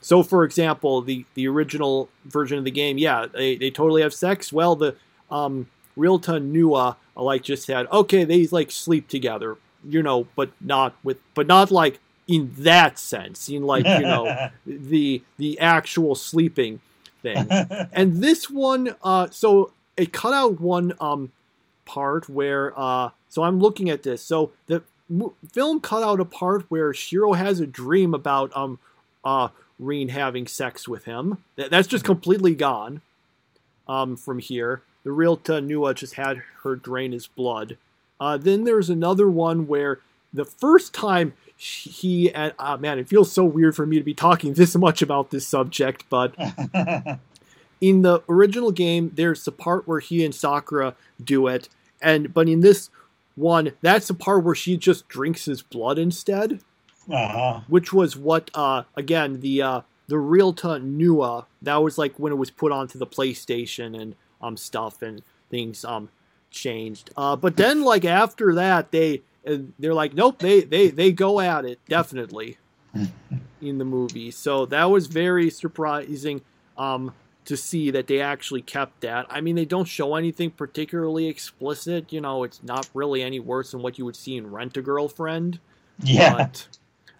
so, 0.00 0.22
for 0.22 0.44
example, 0.44 1.00
the, 1.00 1.24
the 1.32 1.48
original 1.48 2.10
version 2.26 2.58
of 2.58 2.64
the 2.64 2.70
game, 2.70 2.98
yeah, 2.98 3.24
they, 3.24 3.56
they 3.56 3.70
totally 3.70 4.02
have 4.02 4.12
sex. 4.12 4.52
Well, 4.52 4.76
the 4.76 4.96
um, 5.30 5.70
Realta 5.96 6.38
Nua 6.38 6.96
like 7.16 7.42
just 7.42 7.64
said, 7.64 7.86
okay, 7.90 8.24
they 8.24 8.46
like 8.48 8.70
sleep 8.70 9.08
together, 9.08 9.56
you 9.82 10.02
know, 10.02 10.26
but 10.36 10.50
not 10.60 10.94
with, 11.02 11.16
but 11.32 11.46
not 11.46 11.70
like 11.70 12.00
in 12.26 12.52
that 12.58 12.98
sense, 12.98 13.48
in 13.48 13.62
like 13.64 13.86
you 13.86 14.02
know 14.02 14.48
the 14.66 15.22
the 15.38 15.58
actual 15.58 16.14
sleeping 16.14 16.80
thing. 17.22 17.50
and 17.92 18.22
this 18.22 18.50
one, 18.50 18.94
uh, 19.02 19.28
so 19.30 19.72
it 19.96 20.12
cut 20.12 20.32
out 20.32 20.60
one 20.60 20.92
um 21.00 21.32
part 21.84 22.28
where, 22.28 22.72
uh, 22.78 23.10
so 23.28 23.42
I'm 23.42 23.60
looking 23.60 23.90
at 23.90 24.02
this. 24.02 24.22
So 24.22 24.52
the 24.66 24.82
m- 25.10 25.32
film 25.52 25.80
cut 25.80 26.02
out 26.02 26.20
a 26.20 26.24
part 26.24 26.64
where 26.70 26.94
Shiro 26.94 27.34
has 27.34 27.60
a 27.60 27.66
dream 27.66 28.14
about 28.14 28.54
um 28.56 28.78
uh 29.24 29.48
Rin 29.78 30.08
having 30.08 30.46
sex 30.46 30.86
with 30.88 31.04
him. 31.04 31.38
That, 31.56 31.70
that's 31.70 31.88
just 31.88 32.04
completely 32.04 32.54
gone 32.54 33.00
um, 33.88 34.16
from 34.16 34.38
here. 34.38 34.82
The 35.02 35.10
Realta 35.10 35.60
Nua 35.66 35.94
just 35.94 36.14
had 36.14 36.42
her 36.62 36.76
drain 36.76 37.12
his 37.12 37.26
blood. 37.26 37.76
Uh, 38.20 38.36
then 38.36 38.64
there's 38.64 38.88
another 38.88 39.28
one 39.28 39.66
where 39.66 40.00
the 40.32 40.44
first 40.44 40.94
time 40.94 41.34
he 41.56 42.32
and 42.32 42.52
uh, 42.58 42.76
man, 42.76 42.98
it 42.98 43.08
feels 43.08 43.30
so 43.30 43.44
weird 43.44 43.76
for 43.76 43.86
me 43.86 43.98
to 43.98 44.04
be 44.04 44.14
talking 44.14 44.54
this 44.54 44.74
much 44.76 45.02
about 45.02 45.30
this 45.30 45.46
subject, 45.46 46.04
but 46.08 46.34
in 47.80 48.02
the 48.02 48.22
original 48.28 48.72
game, 48.72 49.12
there's 49.14 49.44
the 49.44 49.52
part 49.52 49.86
where 49.86 50.00
he 50.00 50.24
and 50.24 50.34
Sakura 50.34 50.94
do 51.22 51.46
it, 51.46 51.68
and 52.02 52.34
but 52.34 52.48
in 52.48 52.60
this 52.60 52.90
one, 53.36 53.72
that's 53.80 54.08
the 54.08 54.14
part 54.14 54.44
where 54.44 54.54
she 54.54 54.76
just 54.76 55.08
drinks 55.08 55.44
his 55.44 55.62
blood 55.62 55.98
instead 55.98 56.60
uh-huh. 57.10 57.60
which 57.68 57.92
was 57.92 58.16
what 58.16 58.50
uh 58.54 58.82
again 58.96 59.40
the 59.40 59.62
uh 59.62 59.80
the 60.06 60.16
Realta 60.16 60.80
Nua 60.80 61.46
that 61.62 61.82
was 61.82 61.98
like 61.98 62.18
when 62.18 62.32
it 62.32 62.36
was 62.36 62.50
put 62.50 62.72
onto 62.72 62.98
the 62.98 63.06
PlayStation 63.06 64.00
and 64.00 64.14
um 64.40 64.56
stuff 64.56 65.02
and 65.02 65.22
things 65.50 65.84
um 65.84 66.08
changed. 66.50 67.10
Uh 67.16 67.36
but 67.36 67.56
then 67.56 67.82
like 67.82 68.04
after 68.04 68.54
that 68.54 68.90
they 68.90 69.22
uh, 69.46 69.58
they're 69.78 69.94
like 69.94 70.14
nope 70.14 70.38
they 70.38 70.62
they 70.62 70.88
they 70.88 71.12
go 71.12 71.40
at 71.40 71.64
it 71.64 71.78
definitely 71.88 72.58
in 73.60 73.78
the 73.78 73.84
movie. 73.84 74.30
So 74.30 74.66
that 74.66 74.84
was 74.84 75.06
very 75.06 75.50
surprising 75.50 76.42
um 76.76 77.14
to 77.44 77.56
see 77.56 77.90
that 77.90 78.06
they 78.06 78.20
actually 78.20 78.62
kept 78.62 79.02
that. 79.02 79.26
I 79.28 79.40
mean 79.40 79.54
they 79.56 79.64
don't 79.64 79.86
show 79.86 80.14
anything 80.14 80.50
particularly 80.50 81.26
explicit, 81.26 82.12
you 82.12 82.20
know, 82.20 82.44
it's 82.44 82.62
not 82.62 82.88
really 82.94 83.22
any 83.22 83.40
worse 83.40 83.72
than 83.72 83.82
what 83.82 83.98
you 83.98 84.04
would 84.04 84.16
see 84.16 84.36
in 84.36 84.50
Rent 84.50 84.76
a 84.76 84.82
Girlfriend. 84.82 85.60
Yeah. 86.02 86.34
But 86.36 86.68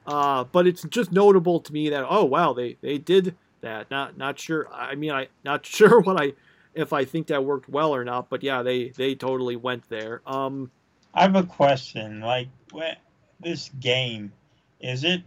uh, 0.07 0.45
but 0.45 0.67
it's 0.67 0.83
just 0.85 1.13
notable 1.13 1.61
to 1.61 1.73
me 1.73 1.89
that 1.91 2.05
oh 2.09 2.25
wow 2.25 2.53
they 2.53 2.77
they 2.81 2.99
did 2.99 3.35
that. 3.61 3.91
Not 3.91 4.17
not 4.17 4.39
sure. 4.39 4.69
I 4.73 4.95
mean 4.95 5.11
I 5.11 5.29
not 5.45 5.67
sure 5.67 6.01
what 6.01 6.21
I 6.21 6.33
if 6.75 6.93
I 6.93 7.05
think 7.05 7.29
that 7.29 7.45
worked 7.45 7.69
well 7.69 7.95
or 7.95 8.05
not. 8.05 8.29
But 8.29 8.43
yeah, 8.43 8.63
they 8.63 8.89
they 8.91 9.15
totally 9.15 9.57
went 9.57 9.89
there. 9.89 10.23
Um, 10.27 10.71
I 11.15 11.23
have 11.23 11.37
a 11.37 11.45
question. 11.45 12.21
Like, 12.21 12.49
what, 12.73 12.99
this 13.41 13.71
game, 13.81 14.33
is 14.81 15.05
it 15.05 15.23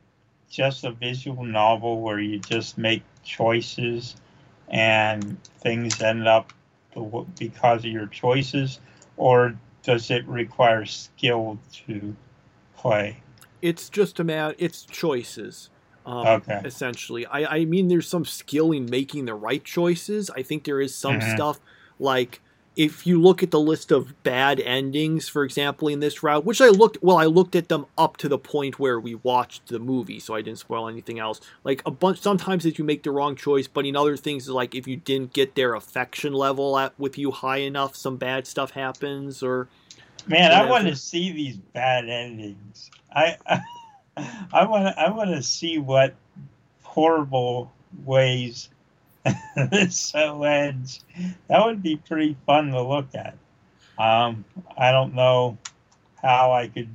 just 0.49 0.83
a 0.83 0.91
visual 0.91 1.43
novel 1.43 2.01
where 2.01 2.19
you 2.19 2.39
just 2.39 2.77
make 2.77 3.03
choices 3.23 4.15
and 4.69 5.37
things 5.59 6.01
end 6.01 6.27
up 6.27 6.53
because 7.37 7.85
of 7.85 7.91
your 7.91 8.07
choices, 8.07 8.79
or 9.17 9.57
does 9.83 10.09
it 10.11 10.27
require 10.27 10.85
skill 10.85 11.59
to 11.85 12.15
play? 12.75 13.21
it's 13.61 13.89
just 13.89 14.19
a 14.19 14.23
matter. 14.23 14.55
It's 14.57 14.83
choices. 14.83 15.69
Um, 16.05 16.27
Okay. 16.27 16.61
Essentially, 16.63 17.25
I 17.25 17.57
I 17.57 17.65
mean, 17.65 17.87
there's 17.87 18.07
some 18.07 18.25
skill 18.25 18.71
in 18.71 18.85
making 18.89 19.25
the 19.25 19.33
right 19.35 19.63
choices. 19.63 20.29
I 20.29 20.41
think 20.41 20.63
there 20.63 20.79
is 20.79 20.95
some 20.95 21.19
Mhm. 21.19 21.33
stuff 21.33 21.59
like 21.99 22.41
if 22.77 23.07
you 23.07 23.19
look 23.19 23.41
at 23.41 23.49
the 23.49 23.59
list 23.59 23.91
of 23.91 24.21
bad 24.21 24.59
endings, 24.59 25.27
for 25.27 25.43
example, 25.43 25.87
in 25.87 25.99
this 25.99 26.21
route, 26.21 26.45
which 26.45 26.61
I 26.61 26.67
looked 26.67 27.01
well, 27.01 27.17
I 27.17 27.25
looked 27.25 27.55
at 27.55 27.69
them 27.69 27.87
up 27.97 28.17
to 28.17 28.29
the 28.29 28.37
point 28.37 28.77
where 28.77 28.99
we 28.99 29.15
watched 29.15 29.67
the 29.67 29.79
movie, 29.79 30.19
so 30.19 30.35
I 30.35 30.43
didn't 30.43 30.59
spoil 30.59 30.87
anything 30.87 31.17
else. 31.17 31.41
Like 31.63 31.81
a 31.87 31.91
bunch, 31.91 32.19
sometimes 32.19 32.67
if 32.67 32.77
you 32.77 32.85
make 32.85 33.01
the 33.01 33.11
wrong 33.11 33.35
choice, 33.35 33.67
but 33.67 33.87
in 33.87 33.95
other 33.95 34.15
things, 34.15 34.47
like 34.47 34.75
if 34.75 34.87
you 34.87 34.95
didn't 34.95 35.33
get 35.33 35.55
their 35.55 35.73
affection 35.73 36.33
level 36.33 36.77
at 36.77 36.97
with 36.99 37.17
you 37.17 37.31
high 37.31 37.57
enough, 37.57 37.95
some 37.95 38.17
bad 38.17 38.45
stuff 38.45 38.71
happens, 38.71 39.41
or 39.41 39.67
Man, 40.27 40.51
I 40.51 40.69
want 40.69 40.87
to 40.87 40.95
see 40.95 41.31
these 41.31 41.57
bad 41.57 42.07
endings. 42.07 42.91
I 43.11 43.37
I 44.53 44.65
want 44.65 44.95
I 44.97 45.09
want 45.09 45.31
to 45.31 45.41
see 45.41 45.79
what 45.79 46.13
horrible 46.83 47.73
ways 48.05 48.69
show 49.89 50.43
ends. 50.43 51.03
That 51.47 51.65
would 51.65 51.81
be 51.81 51.97
pretty 51.97 52.35
fun 52.45 52.71
to 52.71 52.81
look 52.81 53.07
at. 53.15 53.37
Um, 53.97 54.45
I 54.77 54.91
don't 54.91 55.15
know 55.15 55.57
how 56.21 56.51
I 56.51 56.67
could 56.67 56.89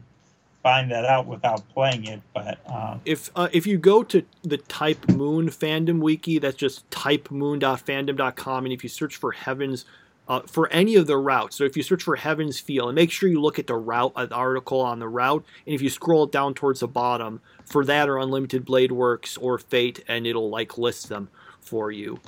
find 0.62 0.90
that 0.92 1.04
out 1.04 1.26
without 1.26 1.68
playing 1.70 2.06
it, 2.06 2.20
but 2.32 2.58
um, 2.70 3.00
if 3.04 3.30
uh, 3.34 3.48
if 3.52 3.66
you 3.66 3.78
go 3.78 4.02
to 4.04 4.24
the 4.42 4.58
Type 4.58 5.08
Moon 5.08 5.48
fandom 5.48 6.00
wiki, 6.00 6.38
that's 6.38 6.56
just 6.56 6.88
typemoon.fandom.com, 6.90 8.64
and 8.64 8.72
if 8.72 8.82
you 8.82 8.88
search 8.88 9.16
for 9.16 9.32
Heavens, 9.32 9.84
uh, 10.28 10.40
for 10.42 10.68
any 10.68 10.94
of 10.94 11.08
the 11.08 11.16
routes, 11.16 11.56
so 11.56 11.64
if 11.64 11.76
you 11.76 11.82
search 11.82 12.04
for 12.04 12.14
Heavens 12.14 12.60
Feel, 12.60 12.88
and 12.88 12.94
make 12.94 13.10
sure 13.10 13.28
you 13.28 13.40
look 13.40 13.58
at 13.58 13.66
the 13.66 13.74
route 13.74 14.12
uh, 14.14 14.26
the 14.26 14.34
article 14.34 14.80
on 14.80 15.00
the 15.00 15.08
route, 15.08 15.44
and 15.66 15.74
if 15.74 15.82
you 15.82 15.90
scroll 15.90 16.26
down 16.26 16.54
towards 16.54 16.80
the 16.80 16.88
bottom, 16.88 17.40
for 17.64 17.84
that 17.84 18.08
or 18.08 18.18
Unlimited 18.18 18.64
Blade 18.64 18.92
Works 18.92 19.36
or 19.36 19.58
Fate, 19.58 20.04
and 20.06 20.26
it'll 20.26 20.50
like 20.50 20.78
list 20.78 21.08
them 21.08 21.28
for 21.62 21.90
you. 21.90 22.20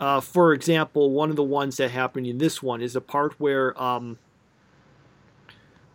Uh, 0.00 0.20
for 0.20 0.52
example, 0.52 1.10
one 1.10 1.30
of 1.30 1.36
the 1.36 1.42
ones 1.42 1.76
that 1.76 1.90
happened 1.90 2.26
in 2.26 2.38
this 2.38 2.62
one 2.62 2.80
is 2.80 2.96
a 2.96 3.00
part 3.00 3.38
where 3.38 3.80
um, 3.80 4.18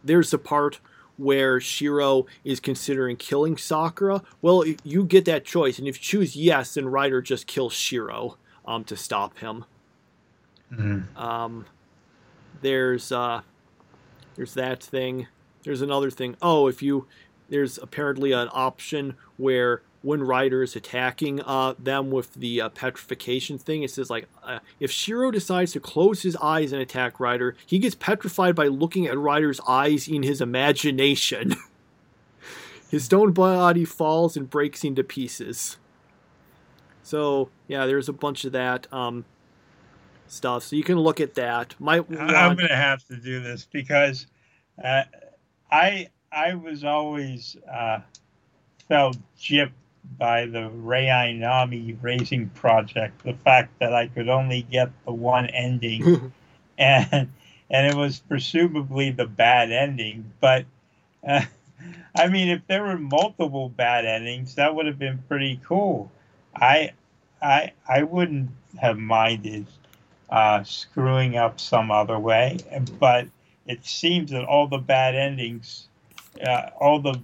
there's 0.03 0.31
a 0.33 0.37
part 0.37 0.79
where 1.17 1.59
Shiro 1.59 2.25
is 2.43 2.59
considering 2.59 3.15
killing 3.15 3.57
Sakura. 3.57 4.21
Well, 4.41 4.63
you 4.83 5.03
get 5.03 5.25
that 5.25 5.43
choice, 5.43 5.79
and 5.79 5.87
if 5.87 5.97
you 5.97 6.03
choose 6.03 6.35
yes, 6.35 6.75
then 6.75 6.87
Rider 6.87 7.21
just 7.21 7.47
kills 7.47 7.73
Shiro 7.73 8.37
um, 8.65 8.83
to 8.85 8.95
stop 8.95 9.39
him. 9.39 9.65
Um, 11.15 11.65
there's 12.61 13.11
uh, 13.11 13.41
there's 14.35 14.53
that 14.53 14.83
thing. 14.83 15.27
There's 15.63 15.81
another 15.81 16.11
thing. 16.11 16.35
Oh, 16.41 16.67
if 16.67 16.83
you 16.83 17.07
there's 17.49 17.77
apparently 17.77 18.31
an 18.33 18.49
option 18.51 19.15
where 19.37 19.81
when 20.05 20.21
Rider 20.21 20.61
is 20.61 20.75
attacking 20.75 21.41
uh, 21.41 21.73
them 21.79 22.11
with 22.11 22.31
the 22.35 22.61
uh, 22.61 22.69
petrification 22.69 23.57
thing, 23.57 23.81
it 23.81 23.89
says 23.89 24.07
like 24.11 24.27
uh, 24.43 24.59
if 24.79 24.91
Shiro 24.91 25.31
decides 25.31 25.71
to 25.71 25.79
close 25.79 26.21
his 26.21 26.35
eyes 26.35 26.71
and 26.71 26.79
attack 26.79 27.19
Rider, 27.19 27.55
he 27.65 27.79
gets 27.79 27.95
petrified 27.95 28.53
by 28.53 28.67
looking 28.67 29.07
at 29.07 29.17
Rider's 29.17 29.59
eyes 29.67 30.07
in 30.07 30.21
his 30.21 30.41
imagination. 30.41 31.55
his 32.91 33.05
stone 33.05 33.31
body 33.31 33.83
falls 33.83 34.37
and 34.37 34.47
breaks 34.47 34.83
into 34.83 35.03
pieces. 35.03 35.77
So 37.01 37.49
yeah, 37.67 37.87
there's 37.87 38.07
a 38.07 38.13
bunch 38.13 38.45
of 38.45 38.51
that 38.51 38.85
um, 38.93 39.25
stuff. 40.27 40.65
So 40.65 40.75
you 40.75 40.83
can 40.83 40.99
look 40.99 41.19
at 41.19 41.33
that. 41.33 41.73
I- 41.83 41.97
I'm 41.97 42.55
going 42.55 42.67
to 42.67 42.75
have 42.75 43.03
to 43.07 43.15
do 43.15 43.39
this 43.39 43.67
because 43.71 44.27
uh, 44.83 45.01
I 45.71 46.09
I 46.31 46.53
was 46.53 46.83
always 46.83 47.57
uh, 47.67 48.01
felt 48.87 49.17
gypped 49.39 49.71
by 50.17 50.45
the 50.45 50.69
Rei 50.69 51.33
Nami 51.33 51.97
Racing 52.01 52.49
Project. 52.49 53.23
The 53.23 53.33
fact 53.33 53.79
that 53.79 53.93
I 53.93 54.07
could 54.07 54.29
only 54.29 54.63
get 54.63 54.89
the 55.05 55.13
one 55.13 55.47
ending, 55.47 56.31
and 56.77 57.31
and 57.69 57.87
it 57.87 57.95
was 57.95 58.19
presumably 58.19 59.11
the 59.11 59.25
bad 59.25 59.71
ending. 59.71 60.31
But 60.39 60.65
uh, 61.27 61.41
I 62.15 62.27
mean, 62.27 62.49
if 62.49 62.61
there 62.67 62.83
were 62.83 62.97
multiple 62.97 63.69
bad 63.69 64.05
endings, 64.05 64.55
that 64.55 64.75
would 64.75 64.85
have 64.85 64.99
been 64.99 65.23
pretty 65.27 65.59
cool. 65.63 66.11
I 66.55 66.91
I 67.41 67.71
I 67.87 68.03
wouldn't 68.03 68.51
have 68.79 68.97
minded 68.97 69.67
uh, 70.29 70.63
screwing 70.63 71.37
up 71.37 71.59
some 71.59 71.91
other 71.91 72.19
way. 72.19 72.57
But 72.99 73.27
it 73.65 73.85
seems 73.85 74.31
that 74.31 74.43
all 74.43 74.67
the 74.67 74.77
bad 74.77 75.15
endings, 75.15 75.87
uh, 76.45 76.69
all 76.79 76.99
the 76.99 77.19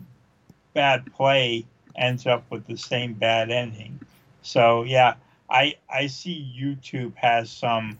bad 0.73 1.11
play 1.13 1.65
ends 1.95 2.27
up 2.27 2.43
with 2.49 2.65
the 2.67 2.77
same 2.77 3.13
bad 3.13 3.51
ending. 3.51 3.99
So 4.41 4.83
yeah, 4.83 5.15
I 5.49 5.75
I 5.89 6.07
see 6.07 6.53
YouTube 6.57 7.15
has 7.15 7.49
some 7.49 7.99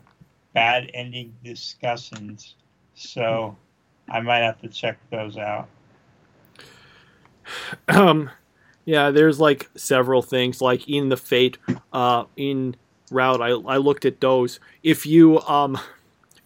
bad 0.54 0.90
ending 0.94 1.34
discussions. 1.44 2.54
So 2.94 3.56
I 4.08 4.20
might 4.20 4.40
have 4.40 4.60
to 4.62 4.68
check 4.68 4.98
those 5.10 5.36
out. 5.36 5.68
um 7.88 8.30
yeah 8.84 9.10
there's 9.10 9.40
like 9.40 9.68
several 9.76 10.22
things 10.22 10.60
like 10.60 10.88
in 10.88 11.08
the 11.08 11.16
fate 11.16 11.58
uh 11.92 12.24
in 12.36 12.74
route 13.10 13.40
i 13.40 13.48
i 13.50 13.76
looked 13.76 14.04
at 14.04 14.20
those 14.20 14.60
if 14.82 15.04
you 15.06 15.40
um 15.42 15.78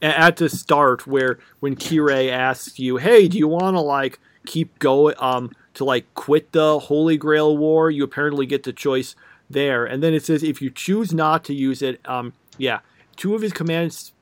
at 0.03 0.37
the 0.37 0.49
start 0.49 1.07
where 1.07 1.39
when 1.61 1.77
kirei 1.77 2.31
asks 2.31 2.79
you 2.79 2.97
hey 2.97 3.29
do 3.29 3.39
you 3.39 3.49
want 3.49 3.77
to 3.77 3.81
like 3.81 4.19
keep 4.47 4.79
going 4.79 5.15
um 5.19 5.51
to 5.77 5.85
like 5.85 6.13
quit 6.15 6.53
the 6.53 6.79
holy 6.79 7.17
grail 7.17 7.57
war 7.57 7.91
you 7.91 8.03
apparently 8.03 8.47
get 8.47 8.65
the 8.65 8.73
choice 8.73 9.15
there 9.49 9.85
and 9.87 10.03
then 10.03 10.13
it 10.13 10.25
says 10.25 10.43
if 10.43 10.61
you 10.61 10.71
choose 10.71 11.15
not 11.15 11.45
to 11.45 11.55
use 11.55 11.81
it 11.81 12.01
um 12.07 12.33
yeah 12.59 12.81
two 13.17 13.35
of 13.35 13.43
his 13.43 13.53
commands 13.53 14.13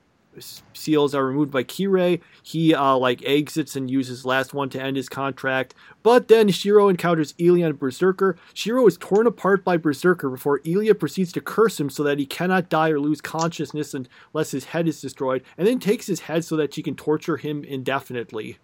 seals 0.72 1.14
are 1.14 1.26
removed 1.26 1.50
by 1.50 1.64
Kirei. 1.64 2.20
He 2.42 2.74
uh, 2.74 2.96
like 2.96 3.22
exits 3.24 3.76
and 3.76 3.90
uses 3.90 4.24
last 4.24 4.54
one 4.54 4.68
to 4.70 4.80
end 4.80 4.96
his 4.96 5.08
contract. 5.08 5.74
But 6.02 6.28
then 6.28 6.48
Shiro 6.50 6.88
encounters 6.88 7.34
Ilya 7.38 7.66
and 7.66 7.78
Berserker. 7.78 8.36
Shiro 8.52 8.86
is 8.86 8.96
torn 8.98 9.26
apart 9.26 9.64
by 9.64 9.76
Berserker 9.76 10.28
before 10.30 10.60
Ilya 10.64 10.94
proceeds 10.96 11.32
to 11.32 11.40
curse 11.40 11.78
him 11.78 11.90
so 11.90 12.02
that 12.02 12.18
he 12.18 12.26
cannot 12.26 12.68
die 12.68 12.90
or 12.90 13.00
lose 13.00 13.20
consciousness 13.20 13.94
unless 13.94 14.50
his 14.50 14.66
head 14.66 14.88
is 14.88 15.00
destroyed, 15.00 15.42
and 15.56 15.66
then 15.66 15.78
takes 15.78 16.06
his 16.06 16.20
head 16.20 16.44
so 16.44 16.56
that 16.56 16.74
she 16.74 16.82
can 16.82 16.94
torture 16.94 17.36
him 17.36 17.64
indefinitely. 17.64 18.58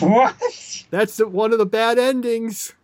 What? 0.00 0.34
That's 0.90 1.18
one 1.18 1.52
of 1.52 1.58
the 1.58 1.66
bad 1.66 1.98
endings. 1.98 2.74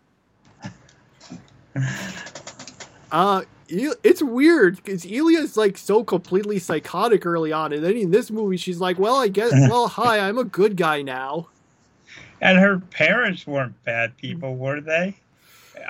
Uh, 3.13 3.43
it's 3.69 4.23
weird 4.23 4.77
because 4.77 5.05
Ilya's 5.05 5.57
like 5.57 5.79
so 5.79 6.03
completely 6.05 6.59
psychotic 6.59 7.25
early 7.25 7.53
on, 7.53 7.73
and 7.73 7.85
then 7.85 7.97
in 7.97 8.11
this 8.11 8.31
movie, 8.31 8.57
she's 8.57 8.81
like, 8.81 8.99
"Well, 8.99 9.17
I 9.17 9.29
guess, 9.29 9.53
well, 9.71 9.89
hi, 9.89 10.19
I'm 10.19 10.39
a 10.39 10.45
good 10.45 10.77
guy 10.77 11.03
now." 11.03 11.49
And 12.41 12.59
her 12.59 12.79
parents 12.79 13.47
weren't 13.47 13.83
bad 13.85 14.17
people, 14.17 14.57
were 14.57 14.81
they? 14.81 15.17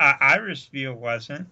Irisviel 0.01 0.97
wasn't. 0.97 1.47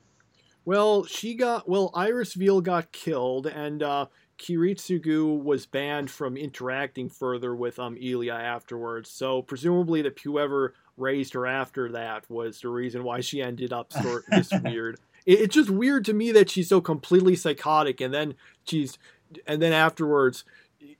Well, 0.65 1.05
she 1.05 1.35
got 1.35 1.69
well. 1.69 1.91
Irisviel 1.95 2.63
got 2.63 2.93
killed, 2.93 3.47
and 3.47 3.83
uh, 3.83 4.07
Kiritsugu 4.39 5.43
was 5.43 5.67
banned 5.67 6.11
from 6.11 6.37
interacting 6.37 7.09
further 7.09 7.55
with 7.55 7.79
um 7.79 7.97
Ilya 8.01 8.33
afterwards. 8.33 9.11
So 9.11 9.43
presumably, 9.43 10.03
that 10.03 10.19
whoever 10.19 10.75
raised 10.97 11.35
her 11.35 11.47
after 11.47 11.91
that 11.93 12.29
was 12.31 12.61
the 12.61 12.69
reason 12.69 13.05
why 13.05 13.21
she 13.21 13.43
ended 13.43 13.73
up 13.73 13.93
sort 13.93 14.25
of 14.25 14.31
this 14.31 14.51
weird. 14.63 14.99
It, 15.27 15.41
it's 15.41 15.55
just 15.55 15.71
weird 15.71 16.05
to 16.07 16.13
me 16.13 16.33
that 16.33 16.51
she's 16.51 16.69
so 16.69 16.81
completely 16.81 17.37
psychotic, 17.37 18.01
and 18.01 18.13
then 18.13 18.35
she's, 18.65 18.99
and 19.47 19.61
then 19.61 19.73
afterwards, 19.73 20.45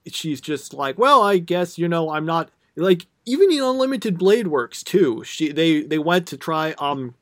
she's 0.07 0.41
just 0.41 0.75
like, 0.75 0.99
well, 0.99 1.23
I 1.23 1.39
guess 1.39 1.79
you 1.79 1.89
know 1.89 2.11
I'm 2.11 2.27
not 2.27 2.51
like 2.77 3.07
even 3.25 3.53
in 3.53 3.63
Unlimited 3.63 4.19
Blade 4.19 4.49
Works 4.49 4.83
too. 4.83 5.23
She 5.25 5.53
they 5.53 5.83
they 5.83 5.99
went 5.99 6.27
to 6.29 6.37
try 6.37 6.75
um 6.79 7.15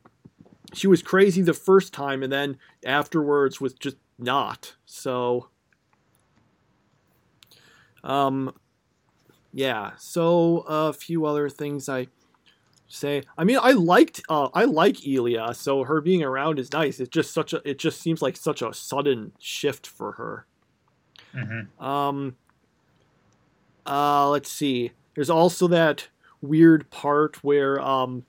she 0.73 0.87
was 0.87 1.03
crazy 1.03 1.43
the 1.43 1.55
first 1.55 1.93
time 1.93 2.23
and 2.23 2.33
then 2.33 2.59
afterwards 2.85 3.61
was 3.61 3.75
just 3.75 3.97
not 4.19 4.77
so 4.85 5.49
um 8.07 8.55
yeah 9.53 9.91
so 9.99 10.65
a 10.69 10.93
few 10.93 11.27
other 11.27 11.49
things 11.49 11.89
i 11.89 12.07
say. 12.89 13.23
I 13.37 13.43
mean 13.43 13.59
i 13.61 13.73
liked 13.73 14.23
uh 14.29 14.49
i 14.55 14.65
like 14.65 15.07
Ilya, 15.07 15.55
so 15.55 15.83
her 15.83 16.01
being 16.01 16.23
around 16.23 16.59
is 16.61 16.73
nice. 16.73 17.01
It's 17.01 17.11
just 17.11 17.35
such 17.35 17.53
a 17.53 17.61
it 17.69 17.79
just 17.79 18.01
seems 18.01 18.23
like 18.23 18.37
such 18.37 18.63
a 18.63 18.73
sudden 18.73 19.33
shift 19.41 19.87
for 19.87 20.13
her. 20.13 20.47
Hmm 21.33 21.85
um 21.85 22.37
uh 23.87 24.29
let's 24.31 24.51
see. 24.51 24.93
There's 25.15 25.31
also 25.31 25.67
that 25.69 26.09
weird 26.41 26.89
part 26.91 27.43
where 27.43 27.81
um 27.81 28.25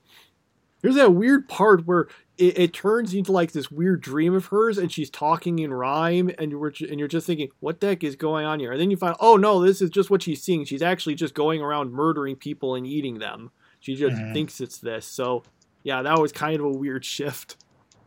there's 0.82 0.96
that 0.96 1.14
weird 1.14 1.48
part 1.48 1.86
where 1.86 2.08
it, 2.38 2.58
it 2.58 2.72
turns 2.72 3.12
into 3.14 3.32
like 3.32 3.52
this 3.52 3.70
weird 3.70 4.00
dream 4.00 4.34
of 4.34 4.46
hers 4.46 4.78
and 4.78 4.90
she's 4.90 5.10
talking 5.10 5.58
in 5.58 5.72
rhyme 5.74 6.30
and 6.38 6.50
you're 6.50 6.72
and 6.88 6.98
you're 6.98 7.08
just 7.08 7.26
thinking 7.26 7.48
what 7.60 7.80
the 7.80 7.88
heck 7.88 8.04
is 8.04 8.16
going 8.16 8.46
on 8.46 8.60
here 8.60 8.72
and 8.72 8.80
then 8.80 8.90
you 8.90 8.96
find 8.96 9.14
oh 9.20 9.36
no 9.36 9.60
this 9.60 9.82
is 9.82 9.90
just 9.90 10.08
what 10.10 10.22
she's 10.22 10.42
seeing 10.42 10.64
she's 10.64 10.82
actually 10.82 11.14
just 11.14 11.34
going 11.34 11.60
around 11.60 11.92
murdering 11.92 12.36
people 12.36 12.74
and 12.74 12.86
eating 12.86 13.18
them 13.18 13.50
she 13.80 13.94
just 13.94 14.16
Mhm. 14.16 14.32
thinks 14.32 14.60
it's 14.60 14.78
this 14.78 15.04
so 15.06 15.42
yeah, 15.84 16.02
that 16.02 16.18
was 16.18 16.32
kind 16.32 16.58
of 16.58 16.66
a 16.66 16.70
weird 16.70 17.04
shift. 17.16 17.56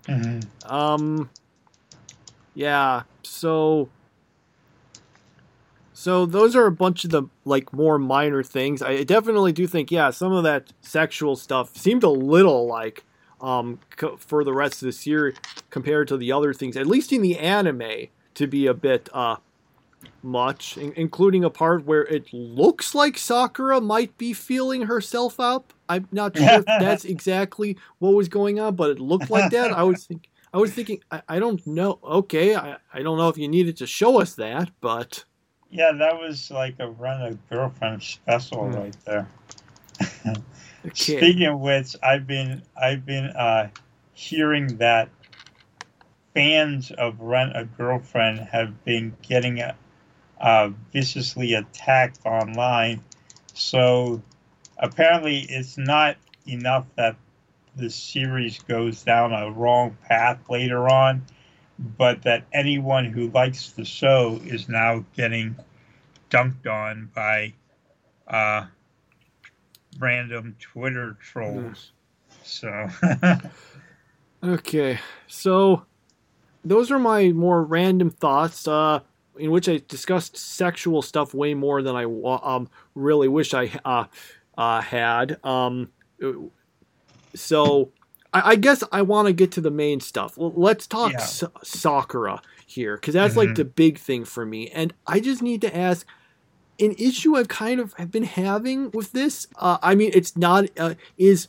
Mm-hmm. 0.07 0.71
Um, 0.71 1.29
yeah. 2.53 3.03
So, 3.23 3.89
so 5.93 6.25
those 6.25 6.55
are 6.55 6.65
a 6.65 6.71
bunch 6.71 7.05
of 7.05 7.11
the 7.11 7.23
like 7.45 7.71
more 7.73 7.97
minor 7.97 8.43
things. 8.43 8.81
I 8.81 9.03
definitely 9.03 9.51
do 9.51 9.67
think, 9.67 9.91
yeah, 9.91 10.09
some 10.09 10.31
of 10.31 10.43
that 10.43 10.73
sexual 10.81 11.35
stuff 11.35 11.75
seemed 11.77 12.03
a 12.03 12.09
little 12.09 12.67
like 12.67 13.03
um 13.41 13.79
co- 13.97 14.17
for 14.17 14.43
the 14.43 14.53
rest 14.53 14.81
of 14.83 14.93
the 14.95 15.09
year 15.09 15.33
compared 15.69 16.07
to 16.09 16.17
the 16.17 16.31
other 16.31 16.53
things, 16.53 16.77
at 16.77 16.87
least 16.87 17.11
in 17.11 17.21
the 17.21 17.37
anime, 17.37 18.07
to 18.35 18.47
be 18.47 18.67
a 18.67 18.73
bit 18.73 19.09
uh 19.13 19.37
much, 20.23 20.77
in- 20.77 20.93
including 20.95 21.43
a 21.43 21.49
part 21.49 21.85
where 21.85 22.03
it 22.03 22.31
looks 22.33 22.93
like 22.95 23.17
Sakura 23.17 23.79
might 23.81 24.17
be 24.17 24.33
feeling 24.33 24.83
herself 24.83 25.39
up. 25.39 25.73
I'm 25.89 26.07
not 26.11 26.35
sure 26.37 26.59
if 26.59 26.65
that's 26.79 27.05
exactly 27.05 27.77
what 27.99 28.13
was 28.13 28.27
going 28.29 28.59
on, 28.59 28.75
but 28.75 28.89
it 28.91 28.99
looked 28.99 29.29
like 29.29 29.51
that. 29.51 29.71
I 29.71 29.83
was 29.83 30.05
think- 30.05 30.27
I 30.53 30.57
was 30.57 30.71
thinking, 30.73 30.99
I, 31.09 31.21
I 31.29 31.39
don't 31.39 31.65
know. 31.65 31.97
Okay, 32.03 32.55
I, 32.55 32.75
I 32.93 33.01
don't 33.03 33.17
know 33.17 33.29
if 33.29 33.37
you 33.37 33.47
needed 33.47 33.77
to 33.77 33.87
show 33.87 34.19
us 34.19 34.35
that, 34.35 34.69
but 34.81 35.23
Yeah, 35.69 35.93
that 35.93 36.19
was 36.19 36.51
like 36.51 36.75
a 36.79 36.89
run 36.89 37.21
a 37.21 37.33
girlfriend 37.53 38.03
special 38.03 38.67
Hmm. 38.67 38.75
right 38.75 38.95
there. 39.05 39.27
okay. 40.85 41.17
Speaking 41.17 41.45
of 41.45 41.59
which, 41.59 41.95
I've 42.03 42.27
been 42.27 42.61
I've 42.79 43.05
been 43.05 43.25
uh, 43.25 43.69
hearing 44.13 44.77
that 44.77 45.09
fans 46.33 46.91
of 46.91 47.19
Rent 47.19 47.55
a 47.55 47.65
Girlfriend 47.65 48.39
have 48.39 48.83
been 48.85 49.15
getting 49.21 49.61
uh, 50.39 50.69
viciously 50.91 51.53
attacked 51.53 52.19
online. 52.25 53.03
So 53.53 54.21
apparently, 54.77 55.39
it's 55.39 55.77
not 55.77 56.17
enough 56.47 56.85
that 56.95 57.15
the 57.75 57.89
series 57.89 58.59
goes 58.59 59.03
down 59.03 59.33
a 59.33 59.51
wrong 59.51 59.97
path 60.07 60.49
later 60.49 60.89
on, 60.89 61.25
but 61.79 62.23
that 62.23 62.45
anyone 62.51 63.05
who 63.05 63.29
likes 63.29 63.71
the 63.71 63.85
show 63.85 64.39
is 64.43 64.67
now 64.67 65.05
getting 65.15 65.55
dunked 66.29 66.67
on 66.67 67.09
by 67.13 67.53
uh, 68.27 68.65
random 70.01 70.55
Twitter 70.59 71.15
trolls. 71.21 71.91
So, 72.43 72.89
Okay, 74.43 74.99
so 75.27 75.85
those 76.65 76.89
are 76.91 76.97
my 76.99 77.29
more 77.29 77.63
random 77.63 78.09
thoughts, 78.09 78.67
uh, 78.67 79.01
in 79.37 79.51
which 79.51 79.69
I 79.69 79.81
discussed 79.87 80.35
sexual 80.35 81.01
stuff 81.03 81.33
way 81.35 81.53
more 81.53 81.81
than 81.83 81.95
I 81.95 82.05
um, 82.05 82.67
really 82.95 83.27
wish 83.27 83.53
I 83.53 83.71
uh, 83.85 84.05
uh, 84.57 84.81
had. 84.81 85.37
Um, 85.43 85.89
so 87.35 87.91
I, 88.33 88.51
I 88.51 88.55
guess 88.55 88.83
I 88.91 89.03
want 89.03 89.27
to 89.27 89.33
get 89.33 89.51
to 89.53 89.61
the 89.61 89.71
main 89.71 89.99
stuff. 89.99 90.37
Well, 90.37 90.53
let's 90.55 90.87
talk 90.87 91.11
Yeah. 91.13 91.19
Sa- 91.19 91.47
Sakura 91.63 92.41
here, 92.65 92.95
because 92.97 93.13
that's 93.13 93.35
like 93.35 93.49
Mhm. 93.49 93.55
the 93.55 93.65
big 93.65 93.99
thing 93.99 94.25
for 94.25 94.45
me. 94.45 94.69
And 94.69 94.93
I 95.05 95.19
just 95.19 95.41
need 95.43 95.61
to 95.61 95.75
ask 95.75 96.05
an 96.81 96.95
issue 96.97 97.35
I've 97.35 97.47
kind 97.47 97.79
of 97.79 97.93
have 97.93 98.11
been 98.11 98.23
having 98.23 98.91
with 98.91 99.11
this. 99.11 99.47
Uh, 99.55 99.77
I 99.81 99.95
mean, 99.95 100.11
it's 100.13 100.35
not 100.35 100.65
uh, 100.77 100.95
is 101.17 101.47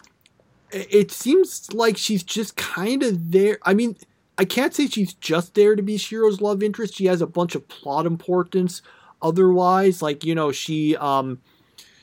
it 0.70 1.10
seems 1.10 1.72
like 1.72 1.96
she's 1.96 2.22
just 2.22 2.56
kind 2.56 3.02
of 3.02 3.32
there. 3.32 3.58
I 3.62 3.74
mean, 3.74 3.96
I 4.38 4.44
can't 4.44 4.74
say 4.74 4.86
she's 4.86 5.14
just 5.14 5.54
there 5.54 5.76
to 5.76 5.82
be 5.82 5.96
Shiro's 5.96 6.40
love 6.40 6.62
interest. 6.62 6.96
She 6.96 7.06
has 7.06 7.20
a 7.20 7.26
bunch 7.26 7.54
of 7.54 7.68
plot 7.68 8.06
importance 8.06 8.82
otherwise. 9.20 10.02
Like, 10.02 10.24
you 10.24 10.34
know, 10.34 10.52
she 10.52 10.96
um 10.96 11.40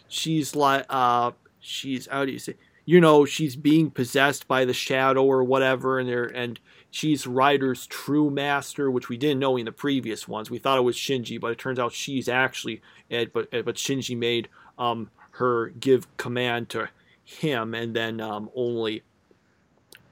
she's 0.08 0.56
like 0.56 0.86
uh 0.90 1.32
she's 1.60 2.08
how 2.08 2.26
do 2.26 2.32
you 2.32 2.40
say 2.40 2.56
you 2.86 3.00
know, 3.00 3.24
she's 3.24 3.56
being 3.56 3.92
possessed 3.92 4.48
by 4.48 4.66
the 4.66 4.74
shadow 4.74 5.24
or 5.24 5.44
whatever 5.44 6.00
and 6.00 6.10
there 6.10 6.26
and 6.26 6.60
she's 6.92 7.28
Rider's 7.28 7.88
true 7.88 8.30
master, 8.30 8.90
which 8.90 9.10
we 9.10 9.18
didn't 9.18 9.40
know 9.40 9.58
in 9.58 9.66
the 9.66 9.72
previous 9.72 10.28
ones. 10.28 10.50
We 10.50 10.60
thought 10.60 10.78
it 10.78 10.82
was 10.82 10.96
Shinji, 10.96 11.40
but 11.40 11.52
it 11.52 11.58
turns 11.58 11.80
out 11.80 11.94
she's 11.94 12.30
actually 12.30 12.82
it 13.10 13.34
but 13.34 13.50
but 13.52 13.76
Shinji 13.76 14.18
made 14.18 14.50
um 14.78 15.10
her 15.32 15.70
give 15.70 16.06
command 16.18 16.70
to 16.70 16.90
him 17.24 17.74
and 17.74 17.96
then 17.96 18.20
um, 18.20 18.50
only 18.56 19.04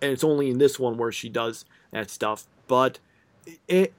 and 0.02 0.12
it's 0.12 0.24
only 0.24 0.50
in 0.50 0.58
this 0.58 0.80
one 0.80 0.98
where 0.98 1.12
she 1.12 1.30
does 1.30 1.66
that 1.92 2.10
stuff 2.10 2.46
but 2.68 3.00
it 3.68 3.94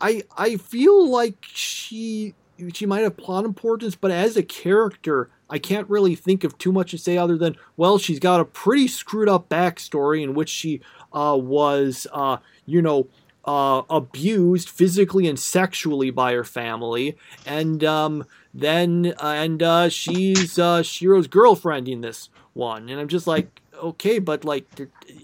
i 0.00 0.22
i 0.36 0.56
feel 0.56 1.08
like 1.08 1.36
she 1.42 2.34
she 2.72 2.86
might 2.86 3.02
have 3.02 3.16
plot 3.16 3.44
importance 3.44 3.94
but 3.94 4.10
as 4.10 4.36
a 4.36 4.42
character 4.42 5.28
i 5.50 5.58
can't 5.58 5.88
really 5.90 6.14
think 6.14 6.44
of 6.44 6.56
too 6.56 6.72
much 6.72 6.92
to 6.92 6.98
say 6.98 7.18
other 7.18 7.36
than 7.36 7.56
well 7.76 7.98
she's 7.98 8.18
got 8.18 8.40
a 8.40 8.44
pretty 8.44 8.88
screwed 8.88 9.28
up 9.28 9.48
backstory 9.48 10.22
in 10.22 10.34
which 10.34 10.48
she 10.48 10.80
uh, 11.14 11.36
was 11.36 12.06
uh, 12.12 12.38
you 12.66 12.82
know 12.82 13.08
uh, 13.44 13.82
abused 13.90 14.68
physically 14.68 15.26
and 15.26 15.38
sexually 15.38 16.10
by 16.10 16.32
her 16.32 16.44
family. 16.44 17.16
And 17.46 17.82
um, 17.84 18.24
then 18.54 19.14
and 19.20 19.62
uh, 19.62 19.88
she's 19.88 20.58
uh, 20.58 20.82
shiro's 20.82 21.26
girlfriend 21.26 21.88
in 21.88 22.00
this 22.02 22.28
one. 22.54 22.88
And 22.90 23.00
i'm 23.00 23.08
just 23.08 23.26
like 23.26 23.60
okay 23.82 24.18
but 24.18 24.44
like 24.44 24.66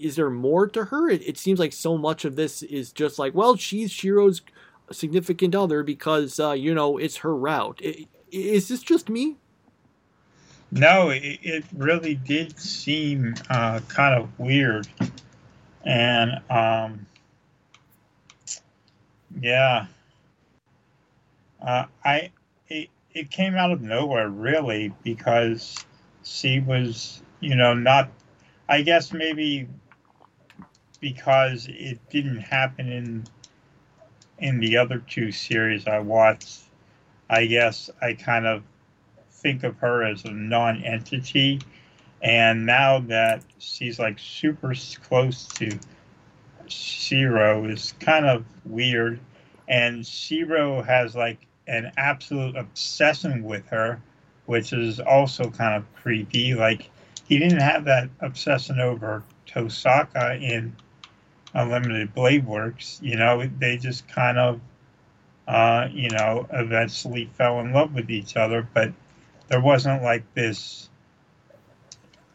is 0.01 0.15
there 0.15 0.29
more 0.29 0.67
to 0.67 0.85
her? 0.85 1.09
It, 1.09 1.27
it 1.27 1.37
seems 1.37 1.59
like 1.59 1.73
so 1.73 1.97
much 1.97 2.25
of 2.25 2.35
this 2.35 2.63
is 2.63 2.91
just 2.91 3.19
like 3.19 3.33
well 3.33 3.55
she's 3.55 3.91
shiro's 3.91 4.41
significant 4.91 5.53
other 5.55 5.83
because 5.83 6.39
uh, 6.39 6.51
you 6.51 6.73
know 6.73 6.97
it's 6.97 7.17
her 7.17 7.35
route. 7.35 7.79
I- 7.83 8.07
is 8.31 8.67
this 8.67 8.81
just 8.83 9.09
me? 9.09 9.37
No, 10.71 11.09
it, 11.09 11.39
it 11.41 11.63
really 11.75 12.13
did 12.15 12.59
seem 12.59 13.33
uh, 13.49 13.79
kind 13.87 14.13
of 14.21 14.29
weird. 14.37 14.87
And, 15.85 16.41
um, 16.49 17.07
yeah. 19.41 19.87
Uh, 21.61 21.85
I 22.05 22.31
it, 22.67 22.89
it 23.13 23.31
came 23.31 23.55
out 23.55 23.71
of 23.71 23.81
nowhere 23.81 24.29
really 24.29 24.93
because 25.03 25.85
she 26.23 26.59
was 26.59 27.21
you 27.41 27.55
know 27.55 27.73
not 27.73 28.09
I 28.69 28.81
guess 28.81 29.11
maybe 29.11 29.67
because 31.01 31.67
it 31.69 31.99
didn't 32.09 32.39
happen 32.39 32.89
in 32.91 33.27
in 34.37 34.59
the 34.59 34.77
other 34.77 34.99
two 34.99 35.31
series 35.31 35.87
I 35.87 35.99
watched 35.99 36.61
I 37.29 37.45
guess 37.45 37.89
I 38.01 38.13
kind 38.13 38.45
of 38.45 38.63
think 39.31 39.63
of 39.63 39.77
her 39.77 40.03
as 40.03 40.23
a 40.25 40.31
non-entity 40.31 41.59
and 42.21 42.65
now 42.65 42.99
that 42.99 43.43
she's 43.59 43.99
like 43.99 44.19
super 44.19 44.73
close 45.07 45.45
to 45.47 45.77
Shiro 46.67 47.65
is 47.65 47.93
kind 47.99 48.25
of 48.25 48.45
weird 48.65 49.19
and 49.69 50.05
Shiro 50.05 50.81
has 50.81 51.15
like 51.15 51.37
an 51.67 51.91
absolute 51.95 52.57
obsession 52.57 53.43
with 53.43 53.67
her, 53.67 54.01
which 54.47 54.73
is 54.73 54.99
also 54.99 55.51
kind 55.51 55.75
of 55.75 55.93
creepy. 55.95 56.55
Like 56.55 56.89
he 57.27 57.37
didn't 57.37 57.61
have 57.61 57.85
that 57.85 58.09
obsession 58.19 58.79
over 58.79 59.23
Tosaka 59.47 60.41
in 60.41 60.75
Unlimited 61.53 62.13
Blade 62.15 62.45
Works. 62.45 62.99
You 63.01 63.15
know, 63.15 63.47
they 63.59 63.77
just 63.77 64.07
kind 64.07 64.39
of, 64.39 64.59
uh, 65.47 65.87
you 65.91 66.09
know, 66.09 66.47
eventually 66.51 67.29
fell 67.33 67.59
in 67.59 67.71
love 67.71 67.93
with 67.93 68.09
each 68.09 68.35
other, 68.35 68.67
but 68.73 68.91
there 69.47 69.61
wasn't 69.61 70.01
like 70.01 70.23
this 70.33 70.88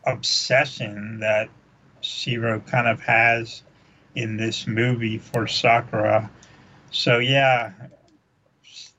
obsession 0.07 1.19
that 1.21 1.49
Shiro 2.01 2.61
kind 2.61 2.87
of 2.89 3.01
has 3.01 3.63
in 4.15 4.37
this 4.37 4.67
movie 4.67 5.19
for 5.19 5.47
Sakura. 5.47 6.31
So 6.91 7.19
yeah, 7.19 7.73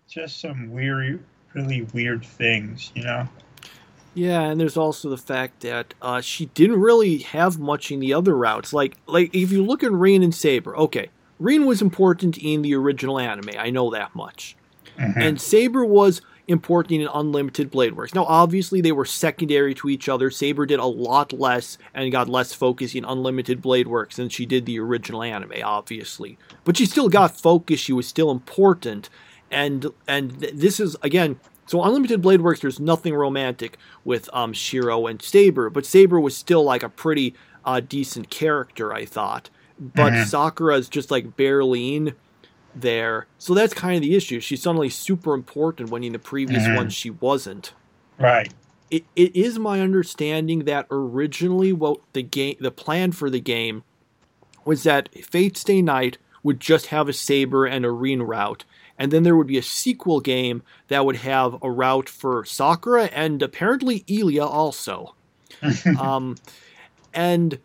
just 0.10 0.40
some 0.42 0.72
weird, 0.72 1.24
really 1.54 1.84
weird 1.94 2.26
things, 2.26 2.92
you 2.96 3.04
know. 3.04 3.28
Yeah, 4.14 4.42
and 4.44 4.60
there's 4.60 4.78
also 4.78 5.10
the 5.10 5.18
fact 5.18 5.60
that 5.62 5.94
uh, 6.02 6.22
she 6.22 6.46
didn't 6.48 6.80
really 6.80 7.18
have 7.20 7.60
much 7.60 7.92
in 7.92 8.00
the 8.00 8.14
other 8.14 8.36
routes. 8.36 8.72
Like, 8.72 8.96
like 9.08 9.36
if 9.36 9.52
you 9.52 9.64
look 9.64 9.84
at 9.84 9.92
Rin 9.92 10.24
and 10.24 10.34
Saber, 10.34 10.76
okay, 10.78 11.10
Rin 11.38 11.66
was 11.66 11.82
important 11.82 12.38
in 12.38 12.62
the 12.62 12.74
original 12.76 13.20
anime. 13.20 13.50
I 13.58 13.70
know 13.72 13.90
that 13.92 14.16
much, 14.16 14.56
Mhm. 14.98 15.18
and 15.18 15.42
Saber 15.42 15.84
was 15.84 16.22
important 16.48 17.02
in 17.02 17.08
Unlimited 17.14 17.72
Blade 17.72 17.96
Works. 17.96 18.14
Now, 18.14 18.26
obviously, 18.26 18.82
they 18.82 18.92
were 18.92 19.06
secondary 19.06 19.74
to 19.76 19.90
each 19.90 20.08
other. 20.08 20.30
Saber 20.30 20.66
did 20.66 20.80
a 20.80 20.86
lot 20.86 21.34
less 21.34 21.78
and 21.94 22.12
got 22.12 22.30
less 22.30 22.54
focus 22.54 22.94
in 22.96 23.04
Unlimited 23.06 23.62
Blade 23.62 23.88
Works 23.88 24.18
than 24.18 24.30
she 24.30 24.46
did 24.46 24.66
the 24.66 24.80
original 24.80 25.24
anime, 25.24 25.54
obviously. 25.64 26.38
But 26.64 26.78
she 26.78 26.86
still 26.86 27.10
got 27.10 27.38
focus. 27.40 27.80
She 27.80 27.94
was 27.94 28.08
still 28.08 28.32
important, 28.32 29.10
and 29.52 29.88
and 30.08 30.40
th- 30.40 30.54
this 30.56 30.80
is 30.80 30.96
again. 31.02 31.40
So 31.68 31.82
Unlimited 31.84 32.22
Blade 32.22 32.42
Works, 32.42 32.60
there's 32.60 32.80
nothing 32.80 33.16
romantic 33.16 33.78
with 34.04 34.30
um, 34.34 34.54
Shiro 34.54 35.08
and 35.08 35.20
Saber, 35.20 35.72
but 35.72 35.84
Saber 35.84 36.20
was 36.20 36.38
still 36.38 36.64
like 36.64 36.84
a 36.84 36.90
pretty 36.90 37.34
uh, 37.66 37.80
decent 37.80 38.30
character, 38.30 38.94
I 38.94 39.06
thought. 39.06 39.50
But 39.80 40.14
Mhm. 40.14 40.26
Sakura 40.28 40.76
is 40.78 40.88
just 40.88 41.10
like 41.10 41.36
barely 41.36 41.96
in 41.96 42.14
there, 42.76 43.26
so 43.38 43.54
that's 43.54 43.74
kind 43.74 43.96
of 43.96 44.02
the 44.02 44.16
issue. 44.16 44.40
She's 44.40 44.62
suddenly 44.62 44.90
super 44.90 45.34
important 45.34 45.90
when 45.90 46.04
in 46.04 46.12
the 46.14 46.20
previous 46.20 46.64
Mhm. 46.64 46.76
one 46.76 46.90
she 46.90 47.10
wasn't. 47.10 47.74
Right. 48.20 48.52
it, 48.92 49.04
it 49.16 49.36
is 49.36 49.58
my 49.58 49.82
understanding 49.82 50.66
that 50.66 50.86
originally 50.92 51.74
what 51.74 52.00
the 52.14 52.22
game 52.22 52.56
the 52.60 52.70
plan 52.72 53.12
for 53.12 53.30
the 53.32 53.40
game 53.40 53.84
was 54.64 54.84
that 54.84 55.10
Fate 55.26 55.58
Stay 55.58 55.82
Night 55.82 56.18
would 56.44 56.60
just 56.60 56.88
have 56.88 57.10
a 57.10 57.14
saber 57.14 57.66
and 57.66 57.84
a 57.84 57.90
route 57.92 58.64
and 58.98 59.12
then 59.12 59.24
there 59.24 59.36
would 59.36 59.48
be 59.48 59.58
a 59.58 59.64
sequel 59.64 60.20
game 60.22 60.62
that 60.88 61.04
would 61.06 61.18
have 61.18 61.58
a 61.64 61.70
route 61.72 62.08
for 62.08 62.46
Sakura 62.46 63.06
and 63.06 63.42
apparently 63.42 64.04
Ilia 64.08 64.46
also. 64.46 65.16
um, 66.00 66.36
and 67.14 67.58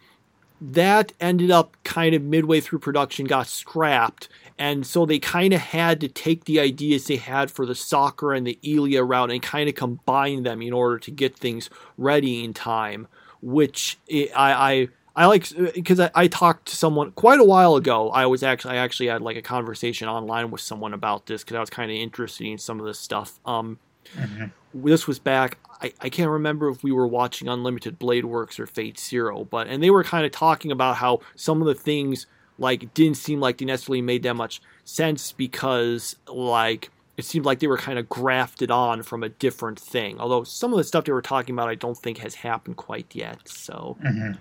that 0.61 1.13
ended 1.21 1.51
up 1.51 1.77
kind 1.85 2.15
of 2.15 2.23
midway 2.23 2.61
through 2.61 2.79
production 2.79 3.27
got 3.27 3.47
scrapped 3.47 4.29
and 4.61 4.87
so 4.87 5.05
they 5.05 5.19
kind 5.19 5.53
of 5.53 5.61
had 5.61 6.01
to 6.03 6.09
take 6.09 6.45
the 6.45 6.61
ideas 6.61 7.07
they 7.07 7.17
had 7.17 7.51
for 7.51 7.67
the 7.67 7.75
Sakura 7.75 8.37
and 8.37 8.47
the 8.47 8.59
Ilia 8.63 9.03
route 9.03 9.33
and 9.33 9.43
kind 9.43 9.69
of 9.69 9.75
combine 9.75 10.45
them 10.45 10.63
in 10.63 10.73
order 10.73 10.99
to 11.01 11.11
get 11.11 11.37
things 11.37 11.69
ready 11.97 12.45
in 12.45 12.55
time 12.55 13.09
which 13.43 13.99
I, 14.11 14.29
I 14.37 14.89
I 15.17 15.27
like 15.27 15.49
because 15.75 15.99
I, 15.99 16.11
I, 16.15 16.29
talked 16.29 16.69
to 16.69 16.77
someone 16.77 17.13
quite 17.13 17.41
a 17.41 17.45
while 17.45 17.75
ago. 17.75 18.11
I 18.11 18.27
was 18.27 18.43
actually 18.43 18.75
I 18.75 18.77
actually 18.77 19.09
had 19.09 19.23
like 19.23 19.37
a 19.37 19.43
conversation 19.43 20.09
online 20.09 20.51
with 20.51 20.61
someone 20.61 20.95
about 20.95 21.27
this 21.27 21.43
because 21.43 21.57
I 21.57 21.61
was 21.61 21.71
kind 21.71 21.91
of 21.91 21.97
interested 21.97 22.47
in 22.47 22.59
some 22.59 22.79
of 22.79 22.87
this 22.87 22.99
stuff. 22.99 23.41
Um, 23.45 23.79
mm-hmm. 24.17 24.47
This 24.73 25.07
was 25.07 25.19
back. 25.19 25.59
I, 25.83 25.93
I 26.01 26.09
can't 26.11 26.31
remember 26.31 26.69
if 26.69 26.85
we 26.85 26.93
were 26.93 27.07
watching 27.07 27.49
Unlimited 27.49 27.99
Blade 27.99 28.25
Works 28.25 28.61
or 28.61 28.67
Fate 28.67 28.99
Zero, 29.01 29.45
but 29.45 29.67
and 29.67 29.83
they 29.83 29.91
were 29.91 30.05
kind 30.05 30.25
of 30.25 30.33
talking 30.33 30.71
about 30.71 30.97
how 30.97 31.21
some 31.35 31.61
of 31.61 31.67
the 31.67 31.75
things 31.75 32.27
like 32.61 32.95
didn't 32.95 33.17
seem 33.17 33.41
like 33.41 33.59
they 33.59 33.65
necessarily 33.65 34.03
made 34.03 34.23
that 34.23 34.37
much 34.37 34.63
sense 34.85 35.33
because 35.33 36.15
like 36.29 36.91
it 37.17 37.25
seemed 37.25 37.45
like 37.45 37.59
they 37.59 37.67
were 37.67 37.77
kind 37.77 37.99
of 37.99 38.09
grafted 38.09 38.71
on 38.71 39.03
from 39.03 39.25
a 39.25 39.29
different 39.29 39.81
thing. 39.81 40.21
Although 40.21 40.45
some 40.45 40.73
of 40.73 40.79
the 40.79 40.85
stuff 40.85 41.05
they 41.05 41.13
were 41.13 41.21
talking 41.21 41.55
about, 41.55 41.69
I 41.69 41.75
don't 41.75 41.99
think 41.99 42.19
has 42.19 42.37
happened 42.37 42.77
quite 42.77 43.15
yet. 43.15 43.49
So. 43.49 43.97
Mm-hmm 44.05 44.33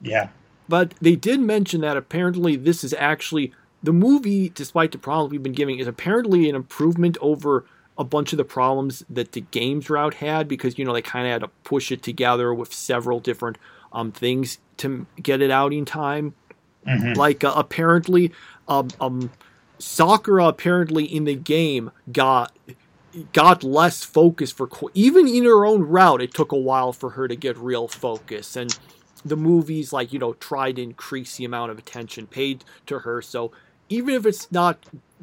yeah. 0.00 0.28
But 0.68 0.94
they 1.00 1.16
did 1.16 1.40
mention 1.40 1.80
that 1.82 1.96
apparently 1.96 2.56
this 2.56 2.82
is 2.82 2.92
actually 2.94 3.52
the 3.82 3.92
movie, 3.92 4.48
despite 4.48 4.92
the 4.92 4.98
problems 4.98 5.30
we've 5.30 5.42
been 5.42 5.52
giving, 5.52 5.78
is 5.78 5.86
apparently 5.86 6.48
an 6.48 6.56
improvement 6.56 7.16
over 7.20 7.64
a 7.98 8.04
bunch 8.04 8.32
of 8.32 8.36
the 8.36 8.44
problems 8.44 9.04
that 9.08 9.32
the 9.32 9.40
games 9.40 9.88
route 9.88 10.14
had 10.14 10.48
because 10.48 10.78
you 10.78 10.84
know 10.84 10.92
they 10.92 11.02
kind 11.02 11.26
of 11.26 11.32
had 11.32 11.40
to 11.40 11.48
push 11.64 11.90
it 11.90 12.02
together 12.02 12.52
with 12.52 12.72
several 12.72 13.20
different 13.20 13.56
um, 13.92 14.12
things 14.12 14.58
to 14.78 15.06
get 15.22 15.40
it 15.40 15.50
out 15.50 15.72
in 15.72 15.84
time. 15.84 16.34
Mm-hmm. 16.86 17.18
Like 17.18 17.44
uh, 17.44 17.52
apparently, 17.56 18.32
um, 18.68 18.88
um, 19.00 19.30
Sakura 19.78 20.46
apparently 20.46 21.04
in 21.04 21.24
the 21.24 21.34
game 21.34 21.90
got 22.12 22.56
got 23.32 23.62
less 23.62 24.04
focus 24.04 24.52
for 24.52 24.68
even 24.94 25.26
in 25.26 25.44
her 25.44 25.64
own 25.64 25.82
route. 25.82 26.22
It 26.22 26.34
took 26.34 26.52
a 26.52 26.56
while 26.56 26.92
for 26.92 27.10
her 27.10 27.28
to 27.28 27.36
get 27.36 27.56
real 27.56 27.88
focus 27.88 28.56
and 28.56 28.76
the 29.26 29.36
movies 29.36 29.92
like 29.92 30.12
you 30.12 30.18
know 30.18 30.34
tried 30.34 30.76
to 30.76 30.82
increase 30.82 31.36
the 31.36 31.44
amount 31.44 31.70
of 31.70 31.78
attention 31.78 32.26
paid 32.26 32.64
to 32.86 33.00
her 33.00 33.20
so 33.20 33.50
even 33.88 34.14
if 34.14 34.24
it's 34.24 34.50
not 34.52 34.78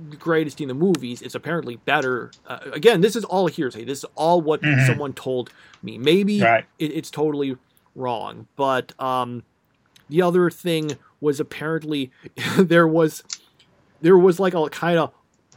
the 0.10 0.18
greatest 0.18 0.60
in 0.60 0.68
the 0.68 0.74
movies 0.74 1.22
it's 1.22 1.36
apparently 1.36 1.78
better 1.78 2.32
uh, 2.48 2.60
again 2.74 3.02
this 3.02 3.16
is 3.16 3.24
all 3.24 3.48
hearsay 3.48 3.86
this 3.86 4.00
is 4.00 4.06
all 4.16 4.42
what 4.42 4.62
mm-hmm. 4.62 4.86
someone 4.86 5.14
told 5.14 5.52
me 5.82 5.98
maybe 5.98 6.42
right. 6.42 6.66
it, 6.80 6.92
it's 6.92 7.10
totally 7.10 7.56
wrong 7.96 8.48
but 8.56 9.00
um 9.00 9.44
the 10.10 10.22
other 10.22 10.50
thing 10.50 10.92
was 11.24 11.40
apparently 11.40 12.12
there 12.58 12.88
was 12.88 13.24
there 14.02 14.18
was 14.18 14.40
like 14.40 14.54
a 14.54 14.70
kind 14.70 15.00
of 15.00 15.12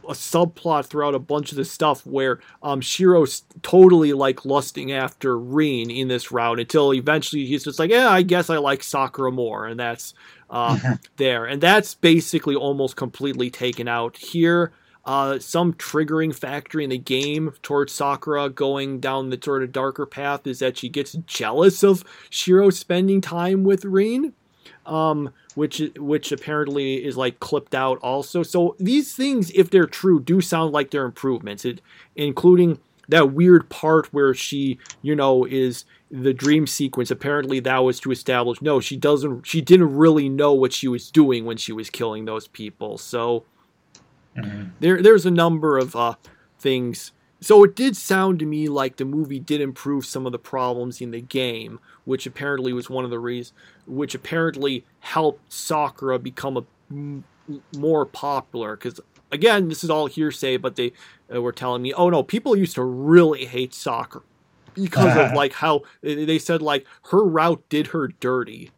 a 0.07 0.13
subplot 0.13 0.85
throughout 0.85 1.13
a 1.13 1.19
bunch 1.19 1.51
of 1.51 1.57
the 1.57 1.65
stuff 1.65 2.05
where 2.05 2.39
um, 2.63 2.81
Shiro's 2.81 3.43
totally 3.61 4.13
like 4.13 4.45
lusting 4.45 4.91
after 4.91 5.37
Rin 5.37 5.91
in 5.91 6.07
this 6.07 6.31
route 6.31 6.59
until 6.59 6.93
eventually 6.93 7.45
he's 7.45 7.65
just 7.65 7.77
like, 7.77 7.91
yeah, 7.91 8.09
I 8.09 8.21
guess 8.21 8.49
I 8.49 8.57
like 8.57 8.83
Sakura 8.83 9.31
more, 9.31 9.67
and 9.67 9.79
that's 9.79 10.13
uh, 10.49 10.95
there, 11.17 11.45
and 11.45 11.61
that's 11.61 11.93
basically 11.95 12.55
almost 12.55 12.95
completely 12.95 13.49
taken 13.49 13.87
out 13.87 14.17
here. 14.17 14.71
Uh, 15.05 15.39
some 15.39 15.73
triggering 15.73 16.35
factor 16.35 16.81
in 16.81 16.89
the 16.89 16.97
game 16.97 17.53
towards 17.61 17.93
Sakura 17.93 18.49
going 18.49 18.99
down 18.99 19.29
the 19.29 19.39
sort 19.41 19.63
of 19.63 19.71
darker 19.71 20.05
path 20.05 20.45
is 20.45 20.59
that 20.59 20.77
she 20.77 20.89
gets 20.89 21.13
jealous 21.25 21.81
of 21.81 22.03
Shiro 22.29 22.69
spending 22.69 23.21
time 23.21 23.63
with 23.63 23.85
Rin. 23.85 24.33
Um, 24.85 25.33
which 25.55 25.81
which 25.97 26.31
apparently 26.31 27.03
is 27.03 27.17
like 27.17 27.39
clipped 27.39 27.73
out 27.73 27.97
also. 27.99 28.43
So 28.43 28.75
these 28.79 29.15
things, 29.15 29.49
if 29.51 29.69
they're 29.69 29.87
true, 29.87 30.19
do 30.19 30.39
sound 30.39 30.71
like 30.71 30.91
they're 30.91 31.05
improvements, 31.05 31.65
it, 31.65 31.81
including 32.15 32.79
that 33.09 33.33
weird 33.33 33.69
part 33.69 34.13
where 34.13 34.33
she, 34.33 34.77
you 35.01 35.15
know, 35.15 35.45
is 35.45 35.85
the 36.11 36.33
dream 36.33 36.67
sequence. 36.67 37.09
Apparently, 37.09 37.59
that 37.61 37.79
was 37.79 37.99
to 38.01 38.11
establish 38.11 38.61
no, 38.61 38.79
she 38.79 38.95
doesn't, 38.97 39.47
she 39.47 39.61
didn't 39.61 39.95
really 39.95 40.29
know 40.29 40.53
what 40.53 40.73
she 40.73 40.87
was 40.87 41.09
doing 41.09 41.45
when 41.45 41.57
she 41.57 41.71
was 41.71 41.89
killing 41.89 42.25
those 42.25 42.47
people. 42.47 42.97
So 42.97 43.45
mm-hmm. 44.37 44.69
there, 44.79 45.01
there's 45.01 45.25
a 45.25 45.31
number 45.31 45.77
of 45.77 45.95
uh, 45.95 46.15
things 46.59 47.11
so 47.39 47.63
it 47.63 47.75
did 47.75 47.95
sound 47.95 48.39
to 48.39 48.45
me 48.45 48.67
like 48.67 48.97
the 48.97 49.05
movie 49.05 49.39
did 49.39 49.61
improve 49.61 50.05
some 50.05 50.25
of 50.25 50.31
the 50.31 50.39
problems 50.39 51.01
in 51.01 51.11
the 51.11 51.21
game, 51.21 51.79
which 52.05 52.25
apparently 52.25 52.73
was 52.73 52.89
one 52.89 53.05
of 53.05 53.11
the 53.11 53.19
reasons, 53.19 53.53
which 53.85 54.15
apparently 54.15 54.85
helped 54.99 55.51
Sakura 55.51 56.17
become 56.17 56.57
a 56.57 56.63
m- 56.89 57.23
more 57.75 58.05
popular. 58.05 58.75
Because 58.75 58.99
again, 59.31 59.69
this 59.69 59.83
is 59.83 59.89
all 59.89 60.07
hearsay, 60.07 60.57
but 60.57 60.75
they 60.75 60.93
uh, 61.33 61.41
were 61.41 61.51
telling 61.51 61.81
me, 61.83 61.93
oh 61.93 62.09
no, 62.09 62.23
people 62.23 62.55
used 62.55 62.75
to 62.75 62.83
really 62.83 63.45
hate 63.45 63.73
Sakura 63.73 64.23
because 64.73 65.15
of 65.15 65.33
like 65.35 65.53
how 65.53 65.83
they 66.01 66.39
said 66.39 66.61
like 66.61 66.85
her 67.11 67.23
route 67.23 67.63
did 67.69 67.87
her 67.87 68.07
dirty. 68.07 68.71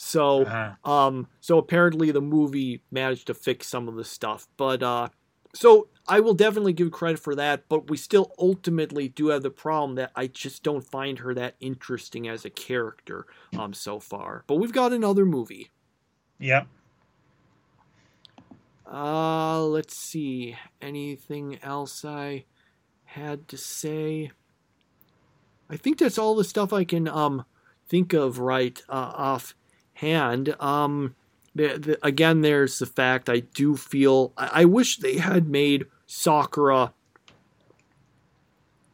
So, 0.00 0.44
uh-huh. 0.44 0.90
um, 0.90 1.26
so 1.40 1.58
apparently 1.58 2.12
the 2.12 2.20
movie 2.20 2.82
managed 2.90 3.26
to 3.26 3.34
fix 3.34 3.66
some 3.66 3.88
of 3.88 3.96
the 3.96 4.04
stuff, 4.04 4.46
but 4.56 4.80
uh, 4.82 5.08
so 5.54 5.88
I 6.06 6.20
will 6.20 6.34
definitely 6.34 6.72
give 6.72 6.90
credit 6.90 7.18
for 7.18 7.34
that, 7.34 7.68
but 7.68 7.90
we 7.90 7.96
still 7.96 8.32
ultimately 8.38 9.08
do 9.08 9.28
have 9.28 9.42
the 9.42 9.50
problem 9.50 9.96
that 9.96 10.10
I 10.16 10.26
just 10.26 10.62
don't 10.62 10.84
find 10.84 11.18
her 11.18 11.34
that 11.34 11.56
interesting 11.60 12.26
as 12.28 12.44
a 12.44 12.50
character 12.50 13.26
um 13.58 13.74
so 13.74 14.00
far. 14.00 14.44
But 14.46 14.56
we've 14.56 14.72
got 14.72 14.92
another 14.92 15.26
movie. 15.26 15.70
Yep. 16.38 16.66
Uh 18.90 19.62
let's 19.64 19.94
see. 19.96 20.56
Anything 20.80 21.58
else 21.62 22.04
I 22.04 22.44
had 23.04 23.48
to 23.48 23.58
say? 23.58 24.30
I 25.68 25.76
think 25.76 25.98
that's 25.98 26.18
all 26.18 26.34
the 26.34 26.44
stuff 26.44 26.72
I 26.72 26.84
can 26.84 27.06
um 27.06 27.44
think 27.86 28.12
of 28.12 28.38
right 28.38 28.82
uh, 28.88 29.12
off 29.14 29.54
hand. 29.94 30.54
Um 30.60 31.14
the, 31.58 31.78
the, 31.78 32.06
again, 32.06 32.40
there's 32.40 32.78
the 32.78 32.86
fact 32.86 33.28
I 33.28 33.40
do 33.40 33.76
feel 33.76 34.32
I, 34.36 34.62
I 34.62 34.64
wish 34.64 34.98
they 34.98 35.18
had 35.18 35.48
made 35.48 35.86
Sakura. 36.06 36.92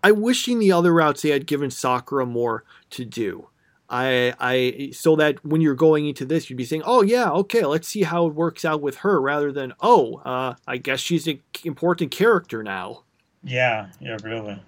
I 0.03 0.11
wish 0.13 0.49
in 0.49 0.59
the 0.59 0.73
other 0.73 0.93
routes 0.93 1.23
they 1.23 1.31
had 1.31 1.47
given 1.47 1.71
Sakura 1.71 2.27
more 2.27 2.65
to 2.91 3.05
do. 3.05 3.49
I, 3.89 4.35
I, 4.41 4.91
so 4.93 5.15
that 5.17 5.45
when 5.45 5.61
you're 5.61 5.75
going 5.75 6.09
into 6.09 6.25
this, 6.25 6.49
you'd 6.49 6.57
be 6.57 6.65
saying, 6.65 6.83
"Oh 6.85 7.03
yeah, 7.03 7.31
okay, 7.31 7.65
let's 7.65 7.87
see 7.87 8.03
how 8.03 8.27
it 8.27 8.35
works 8.35 8.65
out 8.65 8.81
with 8.81 8.97
her," 8.99 9.21
rather 9.21 9.53
than, 9.53 9.75
"Oh, 9.81 10.17
uh, 10.25 10.55
I 10.67 10.79
guess 10.79 11.01
she's 11.01 11.27
an 11.27 11.41
important 11.65 12.11
character 12.11 12.63
now." 12.63 13.05
Yeah, 13.43 13.89
yeah, 14.01 14.17
really. 14.25 14.61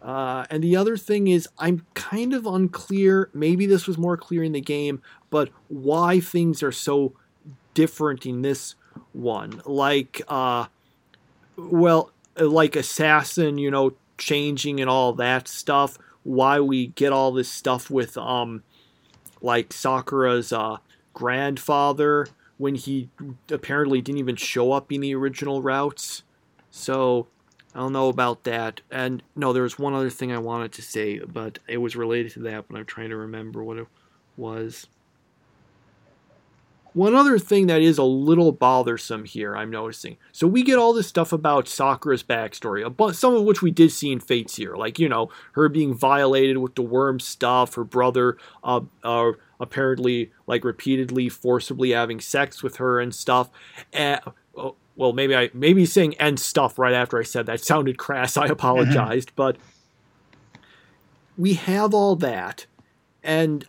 Uh, 0.00 0.46
and 0.50 0.62
the 0.62 0.76
other 0.76 0.96
thing 0.96 1.26
is, 1.26 1.48
I'm 1.58 1.84
kind 1.94 2.32
of 2.32 2.46
unclear. 2.46 3.28
Maybe 3.34 3.66
this 3.66 3.88
was 3.88 3.98
more 3.98 4.16
clear 4.16 4.44
in 4.44 4.52
the 4.52 4.60
game, 4.60 5.02
but 5.30 5.50
why 5.68 6.20
things 6.20 6.62
are 6.62 6.72
so 6.72 7.12
different 7.74 8.26
in 8.26 8.42
this 8.42 8.74
one? 9.12 9.62
Like, 9.64 10.22
uh, 10.28 10.66
well, 11.56 12.12
like 12.36 12.76
assassin, 12.76 13.58
you 13.58 13.70
know, 13.70 13.94
changing 14.18 14.80
and 14.80 14.90
all 14.90 15.12
that 15.14 15.48
stuff. 15.48 15.98
Why 16.22 16.60
we 16.60 16.88
get 16.88 17.12
all 17.12 17.32
this 17.32 17.50
stuff 17.50 17.90
with, 17.90 18.18
um, 18.18 18.62
like 19.40 19.72
Sakura's 19.72 20.52
uh, 20.52 20.78
grandfather 21.14 22.28
when 22.58 22.74
he 22.74 23.10
apparently 23.50 24.00
didn't 24.00 24.18
even 24.18 24.36
show 24.36 24.72
up 24.72 24.90
in 24.90 25.00
the 25.00 25.14
original 25.14 25.62
routes. 25.62 26.22
So 26.70 27.26
I 27.74 27.80
don't 27.80 27.92
know 27.92 28.08
about 28.08 28.44
that. 28.44 28.80
And 28.90 29.22
no, 29.34 29.52
there 29.52 29.62
was 29.62 29.78
one 29.78 29.94
other 29.94 30.10
thing 30.10 30.32
I 30.32 30.38
wanted 30.38 30.72
to 30.72 30.82
say, 30.82 31.18
but 31.18 31.58
it 31.68 31.78
was 31.78 31.94
related 31.94 32.32
to 32.32 32.40
that, 32.40 32.66
but 32.68 32.78
I'm 32.78 32.86
trying 32.86 33.10
to 33.10 33.16
remember 33.16 33.62
what 33.62 33.76
it 33.76 33.86
was. 34.36 34.86
One 36.96 37.14
other 37.14 37.38
thing 37.38 37.66
that 37.66 37.82
is 37.82 37.98
a 37.98 38.04
little 38.04 38.52
bothersome 38.52 39.26
here, 39.26 39.54
I'm 39.54 39.70
noticing. 39.70 40.16
So 40.32 40.46
we 40.46 40.62
get 40.62 40.78
all 40.78 40.94
this 40.94 41.06
stuff 41.06 41.30
about 41.30 41.68
Sakura's 41.68 42.22
backstory, 42.22 43.14
some 43.14 43.34
of 43.34 43.42
which 43.42 43.60
we 43.60 43.70
did 43.70 43.92
see 43.92 44.10
in 44.10 44.18
Fate 44.18 44.48
Zero, 44.48 44.78
like 44.78 44.98
you 44.98 45.06
know 45.06 45.28
her 45.52 45.68
being 45.68 45.92
violated 45.92 46.56
with 46.56 46.74
the 46.74 46.80
worm 46.80 47.20
stuff, 47.20 47.74
her 47.74 47.84
brother 47.84 48.38
uh, 48.64 48.80
uh, 49.04 49.32
apparently 49.60 50.32
like 50.46 50.64
repeatedly 50.64 51.28
forcibly 51.28 51.90
having 51.90 52.18
sex 52.18 52.62
with 52.62 52.76
her 52.76 52.98
and 52.98 53.14
stuff. 53.14 53.50
And, 53.92 54.22
well, 54.54 55.12
maybe 55.12 55.36
I 55.36 55.50
maybe 55.52 55.84
saying 55.84 56.14
and 56.18 56.40
stuff 56.40 56.78
right 56.78 56.94
after 56.94 57.18
I 57.18 57.24
said 57.24 57.44
that 57.44 57.60
sounded 57.62 57.98
crass. 57.98 58.38
I 58.38 58.46
apologized, 58.46 59.32
but 59.36 59.58
we 61.36 61.52
have 61.52 61.92
all 61.92 62.16
that, 62.16 62.64
and 63.22 63.66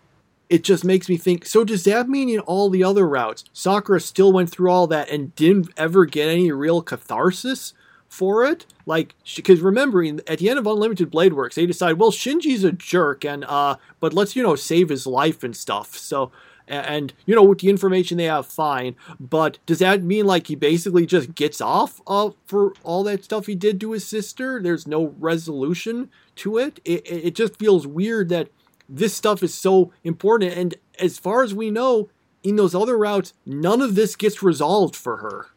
it 0.50 0.64
just 0.64 0.84
makes 0.84 1.10
me 1.10 1.18
think. 1.18 1.46
So 1.46 1.64
does 1.64 1.84
that 1.84 2.08
mean 2.10 2.30
in 2.30 2.40
all 2.42 2.70
the 2.70 2.84
other 2.84 3.08
routes, 3.08 3.44
Sakura 3.54 4.00
still 4.00 4.32
went 4.32 4.50
through 4.50 4.72
all 4.72 4.88
that 4.88 5.10
and 5.10 5.36
didn't 5.36 5.70
ever 5.78 6.06
get 6.06 6.30
any 6.30 6.52
real 6.52 6.82
catharsis 6.82 7.74
for 8.08 8.46
it? 8.46 8.66
Like, 8.86 9.16
because 9.36 9.60
remembering 9.60 10.22
at 10.28 10.40
the 10.40 10.50
end 10.50 10.60
of 10.60 10.68
Unlimited 10.68 11.12
Blade 11.12 11.34
Works, 11.34 11.56
they 11.56 11.66
decide, 11.66 12.00
well, 12.00 12.12
Shinji's 12.12 12.64
a 12.64 12.72
jerk, 12.72 13.26
and 13.26 13.44
uh, 13.46 13.76
but 14.00 14.14
let's 14.14 14.36
you 14.36 14.44
know 14.44 14.56
save 14.56 14.90
his 14.90 15.06
life 15.06 15.44
and 15.44 15.56
stuff. 15.56 15.98
So 15.98 16.32
and 16.68 17.14
you 17.26 17.36
know 17.36 17.44
with 17.44 17.60
the 17.60 17.70
information 17.70 18.18
they 18.18 18.26
have 18.26 18.46
fine 18.46 18.96
but 19.20 19.58
does 19.66 19.80
that 19.80 20.04
mean 20.04 20.26
like 20.26 20.48
he 20.48 20.56
basically 20.56 21.06
just 21.06 21.34
gets 21.34 21.62
off 21.62 22.02
uh, 22.08 22.30
for 22.46 22.74
all 22.84 23.04
that 23.04 23.24
stuff 23.24 23.46
he 23.46 23.56
did 23.56 23.80
to 23.80 23.92
his 23.94 24.06
sister 24.06 24.62
there's 24.62 24.86
no 24.86 25.16
resolution 25.18 26.10
to 26.36 26.58
it 26.58 26.80
it, 26.84 27.08
it 27.10 27.36
just 27.36 27.58
feels 27.58 27.88
weird 27.88 28.30
that 28.30 28.50
this 28.90 29.14
stuff 29.14 29.44
is 29.44 29.54
so 29.54 29.92
important 30.04 30.54
and 30.54 30.76
as 31.00 31.18
far 31.20 31.44
as 31.44 31.54
we 31.54 31.70
know 31.70 32.10
in 32.44 32.56
those 32.56 32.74
other 32.76 32.98
routes 32.98 33.34
none 33.46 33.82
of 33.82 33.96
this 33.96 34.16
gets 34.16 34.42
resolved 34.44 34.96
for 34.96 35.18
her 35.18 35.48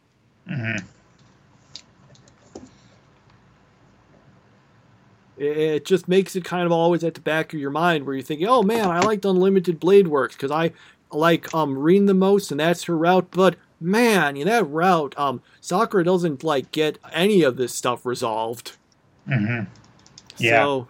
Mm-hmm. 0.48 0.84
it 5.38 5.84
just 5.84 6.06
makes 6.08 6.36
it 6.36 6.44
kind 6.44 6.66
of 6.66 6.72
always 6.72 7.02
at 7.02 7.14
the 7.14 7.20
back 7.20 7.54
of 7.54 7.60
your 7.60 7.70
mind 7.70 8.04
where 8.04 8.14
you're 8.14 8.22
thinking, 8.22 8.46
oh 8.46 8.62
man, 8.62 8.90
I 8.90 9.00
liked 9.00 9.24
Unlimited 9.24 9.80
Blade 9.80 10.08
Works 10.08 10.36
because 10.36 10.50
I 10.50 10.72
like 11.10 11.52
um 11.54 11.78
Rin 11.78 12.06
the 12.06 12.14
most 12.14 12.50
and 12.50 12.60
that's 12.60 12.84
her 12.84 12.96
route, 12.96 13.28
but 13.30 13.56
man, 13.80 14.36
in 14.36 14.46
that 14.46 14.68
route, 14.68 15.18
um 15.18 15.40
Sakura 15.60 16.04
doesn't 16.04 16.44
like 16.44 16.70
get 16.72 16.98
any 17.12 17.42
of 17.42 17.56
this 17.56 17.74
stuff 17.74 18.04
resolved. 18.04 18.72
Mm-hmm. 19.28 19.64
Yeah. 20.38 20.64
So 20.64 20.88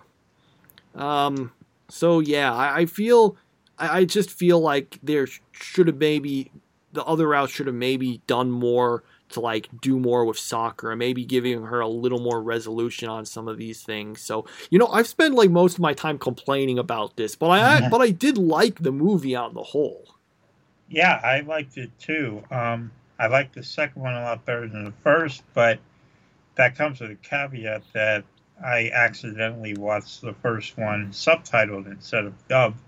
um 0.96 1.52
so 1.90 2.20
yeah, 2.20 2.54
I, 2.54 2.80
I 2.80 2.86
feel 2.86 3.36
I, 3.78 3.98
I 3.98 4.04
just 4.04 4.30
feel 4.30 4.60
like 4.60 4.98
there 5.02 5.26
should 5.52 5.86
have 5.86 5.96
maybe 5.96 6.50
the 6.92 7.04
other 7.04 7.28
route 7.28 7.50
should 7.50 7.66
have 7.66 7.76
maybe 7.76 8.20
done 8.26 8.50
more 8.50 9.02
to 9.30 9.40
like 9.40 9.68
do 9.80 9.98
more 9.98 10.24
with 10.24 10.38
Sakura 10.38 10.92
and 10.92 10.98
maybe 10.98 11.24
giving 11.24 11.62
her 11.62 11.80
a 11.80 11.88
little 11.88 12.20
more 12.20 12.42
resolution 12.42 13.08
on 13.08 13.24
some 13.24 13.48
of 13.48 13.58
these 13.58 13.82
things. 13.82 14.20
So, 14.20 14.44
you 14.70 14.78
know, 14.78 14.88
I've 14.88 15.06
spent 15.06 15.34
like 15.34 15.50
most 15.50 15.74
of 15.74 15.80
my 15.80 15.94
time 15.94 16.18
complaining 16.18 16.78
about 16.78 17.16
this, 17.16 17.36
but 17.36 17.50
I 17.50 17.88
but 17.90 18.00
I 18.00 18.10
did 18.10 18.38
like 18.38 18.80
the 18.80 18.92
movie 18.92 19.36
on 19.36 19.54
the 19.54 19.62
whole. 19.62 20.16
Yeah, 20.88 21.20
I 21.22 21.40
liked 21.40 21.78
it 21.78 21.90
too. 21.98 22.42
Um, 22.50 22.90
I 23.18 23.28
liked 23.28 23.54
the 23.54 23.62
second 23.62 24.02
one 24.02 24.14
a 24.14 24.22
lot 24.22 24.44
better 24.44 24.66
than 24.66 24.84
the 24.84 24.94
first, 25.04 25.42
but 25.54 25.78
that 26.56 26.74
comes 26.74 27.00
with 27.00 27.12
a 27.12 27.16
caveat 27.16 27.82
that 27.92 28.24
I 28.62 28.90
accidentally 28.92 29.74
watched 29.74 30.20
the 30.20 30.34
first 30.34 30.76
one 30.76 31.12
subtitled 31.12 31.86
instead 31.86 32.26
of 32.26 32.48
dubbed. 32.48 32.80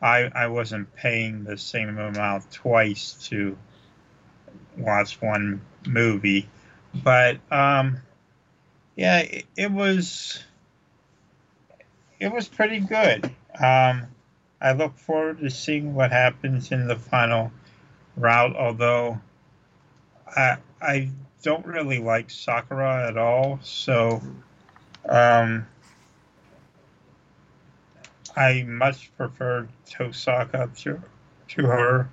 I 0.00 0.30
I 0.34 0.46
wasn't 0.48 0.94
paying 0.94 1.44
the 1.44 1.58
same 1.58 1.98
amount 1.98 2.50
twice 2.50 3.14
to 3.28 3.56
watch 4.76 5.20
one 5.20 5.60
movie, 5.86 6.48
but 6.94 7.38
um, 7.50 8.00
yeah, 8.94 9.18
it, 9.18 9.46
it 9.56 9.70
was 9.70 10.42
it 12.18 12.32
was 12.32 12.48
pretty 12.48 12.80
good. 12.80 13.26
Um, 13.58 14.06
I 14.60 14.72
look 14.72 14.98
forward 14.98 15.40
to 15.40 15.50
seeing 15.50 15.94
what 15.94 16.12
happens 16.12 16.72
in 16.72 16.86
the 16.86 16.96
final 16.96 17.52
route. 18.16 18.56
Although 18.56 19.20
I 20.26 20.56
I 20.80 21.10
don't 21.42 21.66
really 21.66 21.98
like 21.98 22.30
Sakura 22.30 23.08
at 23.08 23.16
all, 23.16 23.60
so 23.62 24.20
um, 25.08 25.66
I 28.36 28.64
much 28.64 29.10
prefer 29.16 29.68
Tosaka 29.88 30.74
to 30.82 31.02
to 31.48 31.66
her. 31.66 32.08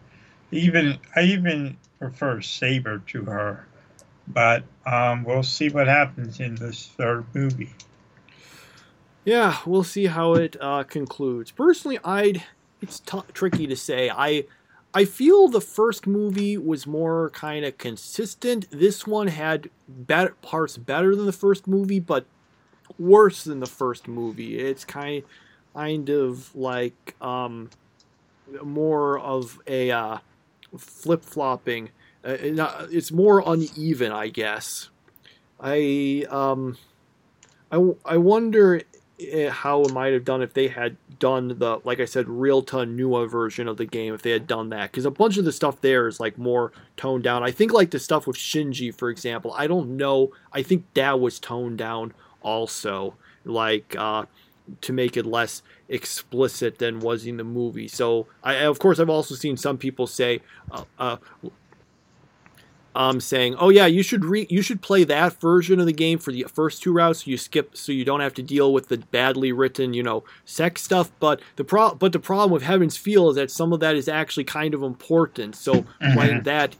Even 0.51 0.97
I 1.15 1.21
even 1.23 1.77
prefer 1.99 2.41
Saber 2.41 2.99
to 3.07 3.23
her, 3.25 3.65
but 4.27 4.63
um, 4.85 5.23
we'll 5.23 5.43
see 5.43 5.69
what 5.69 5.87
happens 5.87 6.39
in 6.39 6.55
this 6.55 6.87
third 6.97 7.25
movie. 7.33 7.71
Yeah, 9.25 9.57
we'll 9.65 9.83
see 9.83 10.07
how 10.07 10.33
it 10.33 10.57
uh, 10.59 10.83
concludes. 10.83 11.51
Personally, 11.51 11.99
I'd 12.03 12.43
it's 12.81 12.99
t- 12.99 13.19
tricky 13.33 13.67
to 13.67 13.75
say. 13.75 14.09
I 14.09 14.43
I 14.93 15.05
feel 15.05 15.47
the 15.47 15.61
first 15.61 16.05
movie 16.05 16.57
was 16.57 16.85
more 16.85 17.31
kind 17.31 17.65
of 17.65 17.77
consistent. 17.77 18.67
This 18.69 19.07
one 19.07 19.27
had 19.27 19.69
better 19.87 20.35
parts 20.41 20.77
better 20.77 21.15
than 21.15 21.25
the 21.25 21.31
first 21.31 21.67
movie, 21.67 21.99
but 21.99 22.25
worse 22.99 23.43
than 23.43 23.59
the 23.59 23.65
first 23.65 24.07
movie. 24.07 24.59
It's 24.59 24.85
kind 24.85 25.23
kind 25.73 26.09
of 26.09 26.55
like 26.55 27.15
um, 27.21 27.69
more 28.63 29.19
of 29.19 29.59
a 29.67 29.91
uh, 29.91 30.17
flip 30.77 31.23
flopping. 31.23 31.89
Uh, 32.23 32.37
it's 32.91 33.11
more 33.11 33.43
uneven, 33.45 34.11
I 34.11 34.29
guess. 34.29 34.89
I 35.59 36.25
um, 36.29 36.77
I, 37.71 37.91
I 38.05 38.17
wonder 38.17 38.81
eh, 39.19 39.49
how 39.49 39.81
it 39.81 39.93
might 39.93 40.13
have 40.13 40.25
done 40.25 40.41
if 40.41 40.53
they 40.53 40.67
had 40.67 40.97
done 41.19 41.59
the 41.59 41.79
like 41.83 41.99
I 41.99 42.05
said 42.05 42.27
real 42.27 42.61
Realta 42.61 42.85
Nua 42.85 43.29
version 43.29 43.67
of 43.67 43.77
the 43.77 43.85
game 43.85 44.13
if 44.13 44.21
they 44.21 44.31
had 44.31 44.47
done 44.47 44.69
that 44.69 44.91
because 44.91 45.05
a 45.05 45.11
bunch 45.11 45.37
of 45.37 45.45
the 45.45 45.51
stuff 45.51 45.79
there 45.81 46.07
is 46.07 46.19
like 46.19 46.37
more 46.37 46.71
toned 46.97 47.23
down. 47.23 47.43
I 47.43 47.51
think 47.51 47.71
like 47.71 47.91
the 47.91 47.99
stuff 47.99 48.27
with 48.27 48.37
Shinji 48.37 48.93
for 48.93 49.09
example. 49.09 49.53
I 49.55 49.67
don't 49.67 49.95
know. 49.97 50.31
I 50.51 50.63
think 50.63 50.85
that 50.95 51.19
was 51.19 51.39
toned 51.39 51.77
down 51.77 52.13
also 52.43 53.15
like 53.45 53.95
uh, 53.97 54.25
to 54.81 54.93
make 54.93 55.17
it 55.17 55.25
less 55.25 55.61
explicit 55.89 56.79
than 56.79 56.99
was 56.99 57.25
in 57.25 57.37
the 57.37 57.43
movie. 57.43 57.87
So 57.87 58.27
I 58.43 58.55
of 58.55 58.79
course 58.79 58.99
I've 58.99 59.09
also 59.09 59.35
seen 59.35 59.57
some 59.57 59.77
people 59.77 60.07
say 60.07 60.41
uh, 60.71 60.83
uh, 60.97 61.17
um, 62.95 63.19
saying, 63.19 63.55
"Oh 63.55 63.69
yeah, 63.69 63.85
you 63.85 64.03
should 64.03 64.23
re- 64.23 64.47
you 64.49 64.61
should 64.61 64.81
play 64.81 65.03
that 65.03 65.39
version 65.39 65.79
of 65.79 65.85
the 65.85 65.93
game 65.93 66.19
for 66.19 66.31
the 66.31 66.43
first 66.53 66.83
two 66.83 66.93
routes. 66.93 67.23
So 67.23 67.31
you 67.31 67.37
skip, 67.37 67.75
so 67.75 67.91
you 67.91 68.05
don't 68.05 68.19
have 68.19 68.33
to 68.35 68.43
deal 68.43 68.71
with 68.71 68.87
the 68.87 68.97
badly 68.97 69.51
written, 69.51 69.93
you 69.93 70.03
know, 70.03 70.23
sex 70.45 70.83
stuff. 70.83 71.11
But 71.19 71.41
the 71.55 71.63
pro- 71.63 71.95
but 71.95 72.11
the 72.11 72.19
problem 72.19 72.51
with 72.51 72.63
Heaven's 72.63 72.97
Feel 72.97 73.29
is 73.29 73.35
that 73.35 73.51
some 73.51 73.73
of 73.73 73.79
that 73.79 73.95
is 73.95 74.07
actually 74.07 74.43
kind 74.43 74.73
of 74.73 74.83
important. 74.83 75.55
So 75.55 75.73
mm-hmm. 75.73 76.13
playing 76.13 76.43
that 76.43 76.75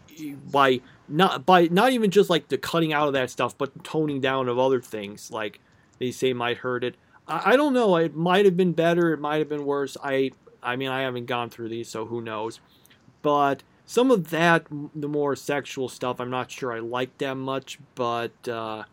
by 0.51 0.81
not 1.07 1.45
by 1.45 1.67
not 1.67 1.91
even 1.91 2.11
just 2.11 2.29
like 2.29 2.47
the 2.47 2.57
cutting 2.57 2.93
out 2.93 3.07
of 3.07 3.13
that 3.13 3.29
stuff, 3.29 3.57
but 3.57 3.83
toning 3.83 4.21
down 4.21 4.47
of 4.47 4.57
other 4.57 4.81
things, 4.81 5.31
like 5.31 5.59
they 5.99 6.11
say 6.11 6.33
might 6.33 6.57
hurt 6.57 6.83
it. 6.83 6.95
I, 7.27 7.53
I 7.53 7.55
don't 7.55 7.73
know. 7.73 7.95
It 7.97 8.15
might 8.15 8.45
have 8.45 8.57
been 8.57 8.73
better. 8.73 9.13
It 9.13 9.19
might 9.19 9.37
have 9.37 9.49
been 9.49 9.65
worse. 9.65 9.97
I 10.03 10.31
I 10.61 10.75
mean, 10.75 10.89
I 10.89 11.01
haven't 11.01 11.25
gone 11.25 11.49
through 11.49 11.69
these, 11.69 11.89
so 11.89 12.05
who 12.05 12.21
knows. 12.21 12.59
But 13.21 13.63
some 13.85 14.11
of 14.11 14.29
that, 14.29 14.65
the 14.95 15.07
more 15.07 15.35
sexual 15.35 15.89
stuff, 15.89 16.19
I'm 16.19 16.29
not 16.29 16.49
sure 16.51 16.73
I 16.73 16.79
like 16.79 17.17
that 17.19 17.35
much, 17.35 17.79
but 17.95 18.47
uh, 18.47 18.83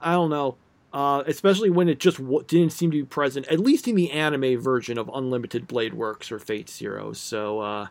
I 0.00 0.12
don't 0.12 0.30
know. 0.30 0.56
Uh, 0.92 1.22
especially 1.26 1.68
when 1.68 1.88
it 1.88 2.00
just 2.00 2.16
w- 2.16 2.42
didn't 2.46 2.72
seem 2.72 2.90
to 2.90 2.96
be 2.96 3.04
present, 3.04 3.46
at 3.48 3.60
least 3.60 3.86
in 3.86 3.96
the 3.96 4.10
anime 4.10 4.58
version 4.58 4.96
of 4.96 5.10
Unlimited 5.12 5.66
Blade 5.66 5.92
Works 5.92 6.32
or 6.32 6.38
Fate 6.38 6.70
Zero. 6.70 7.12
So, 7.12 7.60
uh, 7.60 7.88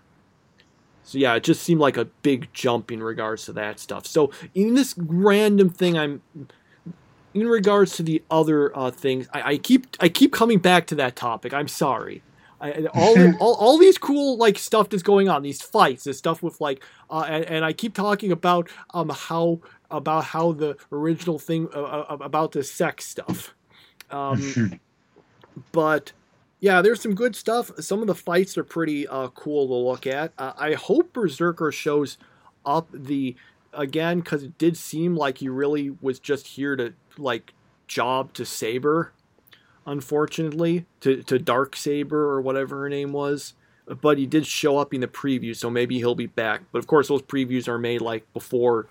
so 1.06 1.20
yeah, 1.20 1.36
it 1.36 1.44
just 1.44 1.62
seemed 1.62 1.80
like 1.80 1.98
a 1.98 2.06
big 2.06 2.50
jump 2.52 2.92
in 2.92 3.02
regards 3.02 3.46
to 3.46 3.54
that 3.54 3.80
stuff. 3.80 4.08
So, 4.08 4.32
in 4.56 4.74
this 4.74 4.96
random 4.98 5.70
thing, 5.70 5.96
I'm 6.00 6.24
in 7.36 7.48
regards 7.48 7.96
to 7.98 8.04
the 8.04 8.24
other 8.32 8.76
uh, 8.76 8.90
things. 8.90 9.28
I, 9.32 9.52
I 9.52 9.58
keep 9.58 9.86
I 10.00 10.10
keep 10.10 10.34
coming 10.34 10.58
back 10.58 10.88
to 10.88 10.96
that 10.96 11.16
topic. 11.16 11.54
I'm 11.54 11.68
sorry. 11.68 12.24
I, 12.60 12.88
all, 12.96 13.36
all, 13.40 13.54
all 13.54 13.78
these 13.78 14.00
cool 14.00 14.38
like 14.38 14.58
stuff 14.58 14.90
that's 14.90 15.04
going 15.04 15.30
on, 15.30 15.44
these 15.44 15.62
fights, 15.62 16.06
this 16.06 16.18
stuff 16.18 16.42
with 16.42 16.60
like, 16.60 16.84
uh, 17.12 17.26
and, 17.30 17.46
and 17.46 17.66
I 17.66 17.72
keep 17.72 17.94
talking 17.94 18.32
about 18.32 18.68
um 18.96 19.10
how 19.10 19.60
about 19.92 20.24
how 20.24 20.54
the 20.54 20.76
original 20.92 21.38
thing 21.38 21.70
uh, 21.76 21.84
uh 21.84 22.18
about 22.20 22.54
the 22.54 22.64
sex 22.64 23.06
stuff, 23.06 23.54
um, 24.10 24.80
but 25.72 26.14
yeah, 26.60 26.82
there's 26.82 27.02
some 27.02 27.16
good 27.16 27.36
stuff. 27.36 27.72
Some 27.80 28.02
of 28.02 28.08
the 28.08 28.16
fights 28.16 28.58
are 28.58 28.64
pretty 28.64 29.08
uh, 29.08 29.28
cool 29.30 29.68
to 29.68 29.74
look 29.74 30.08
at. 30.08 30.34
Uh, 30.38 30.54
I 30.58 30.74
hope 30.74 31.14
Berserker 31.14 31.72
shows 31.72 32.18
up 32.66 32.88
the 32.92 33.36
again 33.74 34.20
because 34.20 34.44
it 34.44 34.58
did 34.58 34.78
seem 34.78 35.16
like 35.16 35.40
he 35.40 35.50
really 35.50 35.96
was 36.02 36.20
just 36.20 36.48
here 36.48 36.76
to 36.76 36.94
like 37.18 37.54
job 37.88 38.34
to 38.34 38.46
Saber 38.46 39.12
unfortunately, 39.86 40.86
to, 41.02 41.22
to 41.24 41.40
Dark 41.40 41.76
Saber 41.76 42.30
or 42.30 42.42
whatever 42.42 42.82
her 42.82 42.90
name 42.90 43.14
was. 43.14 43.54
But 43.88 44.18
he 44.18 44.26
did 44.26 44.48
show 44.48 44.80
up 44.80 44.94
in 44.94 45.02
the 45.02 45.08
preview, 45.08 45.56
so 45.56 45.70
maybe 45.70 45.98
he'll 45.98 46.16
be 46.16 46.26
back. 46.26 46.64
But 46.72 46.80
of 46.80 46.88
course, 46.88 47.08
those 47.08 47.22
previews 47.22 47.68
are 47.68 47.78
made 47.78 48.02
like 48.02 48.32
before 48.34 48.88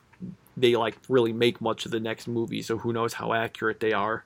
they 0.56 0.76
like 0.76 0.96
really 1.08 1.32
make 1.32 1.60
much 1.60 1.84
of 1.84 1.90
the 1.90 1.98
next 1.98 2.28
movie, 2.28 2.62
so 2.62 2.78
who 2.78 2.92
knows 2.92 3.14
how 3.14 3.32
accurate 3.32 3.80
they 3.80 3.92
are. 3.92 4.24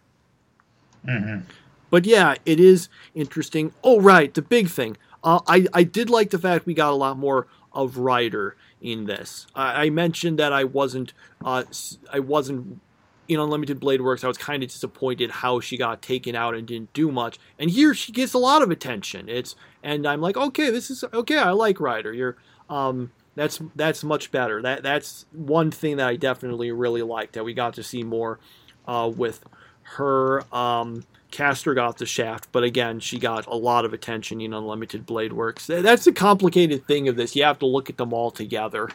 Mm-hmm. 1.06 1.50
But 1.90 2.04
yeah, 2.06 2.36
it 2.44 2.60
is 2.60 2.88
interesting. 3.14 3.72
Oh 3.82 4.00
right, 4.00 4.32
the 4.32 4.42
big 4.42 4.68
thing. 4.68 4.96
Uh, 5.24 5.40
I 5.46 5.66
I 5.72 5.82
did 5.82 6.10
like 6.10 6.30
the 6.30 6.38
fact 6.38 6.66
we 6.66 6.74
got 6.74 6.90
a 6.92 6.96
lot 6.96 7.18
more 7.18 7.46
of 7.72 7.98
Rider 7.98 8.56
in 8.80 9.06
this. 9.06 9.46
I, 9.54 9.86
I 9.86 9.90
mentioned 9.90 10.38
that 10.38 10.52
I 10.52 10.64
wasn't 10.64 11.12
uh, 11.44 11.64
I 12.12 12.20
wasn't 12.20 12.80
in 13.28 13.38
Unlimited 13.38 13.78
Blade 13.78 14.00
Works, 14.00 14.24
I 14.24 14.28
was 14.28 14.38
kind 14.38 14.62
of 14.62 14.70
disappointed 14.70 15.30
how 15.30 15.60
she 15.60 15.76
got 15.76 16.00
taken 16.00 16.34
out 16.34 16.54
and 16.54 16.66
didn't 16.66 16.92
do 16.94 17.12
much. 17.12 17.38
And 17.58 17.70
here 17.70 17.92
she 17.92 18.10
gets 18.10 18.32
a 18.32 18.38
lot 18.38 18.62
of 18.62 18.70
attention. 18.70 19.28
It's 19.28 19.54
and 19.82 20.06
I'm 20.06 20.22
like, 20.22 20.36
okay, 20.36 20.70
this 20.70 20.90
is 20.90 21.04
okay. 21.12 21.38
I 21.38 21.50
like 21.50 21.78
Rider. 21.78 22.12
You're 22.12 22.36
um, 22.70 23.12
that's 23.34 23.60
that's 23.76 24.02
much 24.02 24.30
better. 24.30 24.62
That 24.62 24.82
that's 24.82 25.26
one 25.32 25.70
thing 25.70 25.98
that 25.98 26.08
I 26.08 26.16
definitely 26.16 26.72
really 26.72 27.02
liked 27.02 27.34
that 27.34 27.44
we 27.44 27.52
got 27.52 27.74
to 27.74 27.82
see 27.82 28.02
more 28.02 28.40
uh, 28.86 29.12
with 29.14 29.44
her. 29.82 30.42
Um, 30.54 31.04
Caster 31.30 31.74
got 31.74 31.98
the 31.98 32.06
shaft, 32.06 32.48
but 32.52 32.64
again, 32.64 33.00
she 33.00 33.18
got 33.18 33.46
a 33.46 33.54
lot 33.54 33.84
of 33.84 33.92
attention 33.92 34.40
in 34.40 34.54
Unlimited 34.54 35.04
Blade 35.04 35.32
Works. 35.32 35.66
That's 35.66 36.04
the 36.04 36.12
complicated 36.12 36.86
thing 36.86 37.06
of 37.08 37.16
this. 37.16 37.36
You 37.36 37.44
have 37.44 37.58
to 37.58 37.66
look 37.66 37.90
at 37.90 37.98
them 37.98 38.12
all 38.12 38.30
together. 38.30 38.88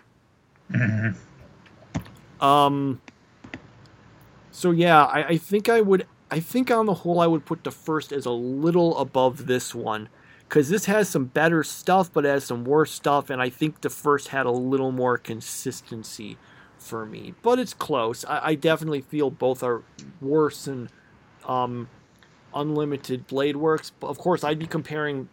Mm-hmm. 0.72 2.44
Um. 2.44 3.02
So 4.52 4.72
yeah, 4.72 5.04
I, 5.06 5.28
I 5.28 5.38
think 5.38 5.70
I 5.70 5.82
would. 5.82 6.08
I 6.32 6.40
think 6.40 6.72
on 6.72 6.88
the 6.88 6.96
whole, 6.96 7.20
I 7.20 7.28
would 7.28 7.46
put 7.46 7.64
the 7.64 7.72
first 7.72 8.12
as 8.12 8.26
a 8.26 8.32
little 8.32 8.98
above 8.98 9.46
this 9.46 9.76
one, 9.76 10.10
because 10.50 10.70
this 10.70 10.86
has 10.86 11.08
some 11.08 11.26
better 11.26 11.64
stuff, 11.64 12.12
but 12.12 12.26
it 12.26 12.30
has 12.30 12.44
some 12.46 12.64
worse 12.64 12.92
stuff, 12.92 13.30
and 13.30 13.40
I 13.42 13.50
think 13.50 13.82
the 13.82 13.92
first 13.92 14.30
had 14.30 14.48
a 14.48 14.52
little 14.52 14.92
more 14.92 15.20
consistency 15.20 16.38
for 16.80 17.06
me. 17.06 17.36
But 17.44 17.60
it's 17.60 17.76
close. 17.76 18.26
I, 18.26 18.48
I 18.48 18.56
definitely 18.56 19.02
feel 19.02 19.30
both 19.30 19.62
are 19.62 19.84
worse 20.20 20.66
than 20.66 20.90
um, 21.46 21.88
Unlimited 22.56 23.28
Blade 23.28 23.56
Works. 23.56 23.92
But 24.00 24.08
of 24.08 24.18
course, 24.18 24.44
I'd 24.44 24.60
be 24.60 24.68
comparing. 24.68 25.30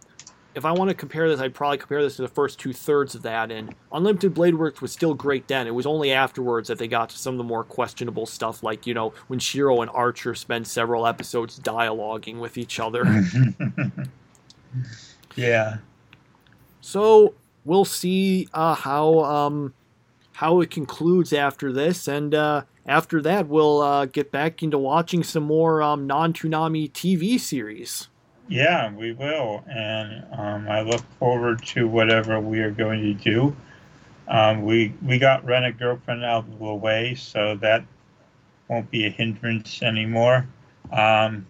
If 0.53 0.65
I 0.65 0.73
want 0.73 0.89
to 0.89 0.95
compare 0.95 1.29
this, 1.29 1.41
I'd 1.41 1.55
probably 1.55 1.79
compare 1.79 2.03
this 2.03 2.17
to 2.17 2.23
the 2.23 2.29
first 2.29 2.59
two 2.59 2.73
thirds 2.73 3.15
of 3.15 3.23
that. 3.23 3.53
And 3.53 3.73
Unlimited 3.93 4.35
Blade 4.35 4.57
Works 4.57 4.81
was 4.81 4.91
still 4.91 5.15
great 5.15 5.47
then. 5.47 5.69
It 5.69 5.75
was 5.75 5.87
only 5.87 6.11
afterwards 6.11 6.67
that 6.69 6.79
they 6.79 6.89
got 6.89 7.11
to 7.11 7.19
some 7.19 7.35
of 7.35 7.39
the 7.39 7.45
more 7.45 7.63
questionable 7.63 8.27
stuff, 8.27 8.63
like 8.63 8.87
you 8.87 8.95
know 8.95 9.13
when 9.29 9.39
Shiro 9.39 9.81
and 9.81 9.91
Archer 9.93 10.35
spend 10.35 10.67
several 10.67 11.07
episodes 11.07 11.61
dialoguing 11.61 12.41
with 12.41 12.59
each 12.59 12.81
other. 12.81 13.05
yeah. 15.37 15.77
So 16.81 17.35
we'll 17.65 17.85
see 17.85 18.49
uh, 18.53 18.75
how 18.75 19.21
um, 19.21 19.75
how 20.33 20.61
it 20.61 20.71
concludes 20.71 21.33
after 21.33 21.73
this, 21.73 22.09
and 22.09 22.35
uh, 22.35 22.63
after 22.87 23.21
that, 23.23 23.49
we'll 23.49 23.81
uh, 23.81 24.07
get 24.07 24.31
back 24.31 24.63
into 24.63 24.79
watching 24.79 25.23
some 25.23 25.45
more 25.45 25.83
um, 25.83 26.07
non 26.07 26.33
Toonami 26.33 26.91
TV 26.91 27.39
series. 27.39 28.09
Yeah, 28.49 28.93
we 28.93 29.13
will, 29.13 29.63
and 29.71 30.25
um, 30.33 30.69
I 30.69 30.81
look 30.83 31.03
forward 31.19 31.65
to 31.67 31.87
whatever 31.87 32.41
we 32.41 32.59
are 32.61 32.73
going 32.73 33.01
to 33.03 33.15
do. 33.15 33.57
Um, 34.27 34.63
we 34.63 34.95
we 35.03 35.19
got 35.19 35.45
Rent 35.45 35.67
a 35.67 35.73
Girlfriend 35.73 36.25
out 36.25 36.49
of 36.49 36.59
the 36.59 36.75
way, 36.75 37.15
so 37.15 37.57
that 37.57 37.85
won't 38.69 38.91
be 38.91 39.07
a 39.07 39.11
hindrance 39.11 39.83
anymore. 39.83 40.47
Um, 40.93 41.47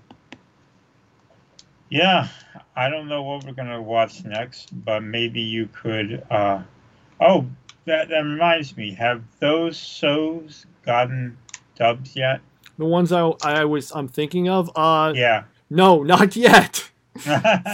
yeah, 1.90 2.28
I 2.77 2.89
don't 2.89 3.09
know 3.09 3.23
what 3.23 3.44
we're 3.44 3.52
gonna 3.52 3.82
watch 3.82 4.24
next, 4.24 4.69
but 4.85 5.02
maybe 5.02 5.40
you 5.40 5.69
could. 5.73 6.23
Uh, 6.31 6.62
oh, 7.20 7.47
that 7.85 8.09
that 8.09 8.20
reminds 8.20 8.77
me. 8.77 8.94
Have 8.94 9.23
those 9.39 9.77
shows 9.77 10.66
gotten 10.85 11.36
dubs 11.77 12.15
yet? 12.16 12.40
The 12.78 12.85
ones 12.86 13.12
I, 13.12 13.31
I 13.43 13.65
was 13.65 13.90
I'm 13.94 14.09
thinking 14.09 14.48
of, 14.48 14.70
uh, 14.74 15.12
Yeah. 15.15 15.44
no, 15.69 16.02
not 16.15 16.36
yet. 16.36 16.86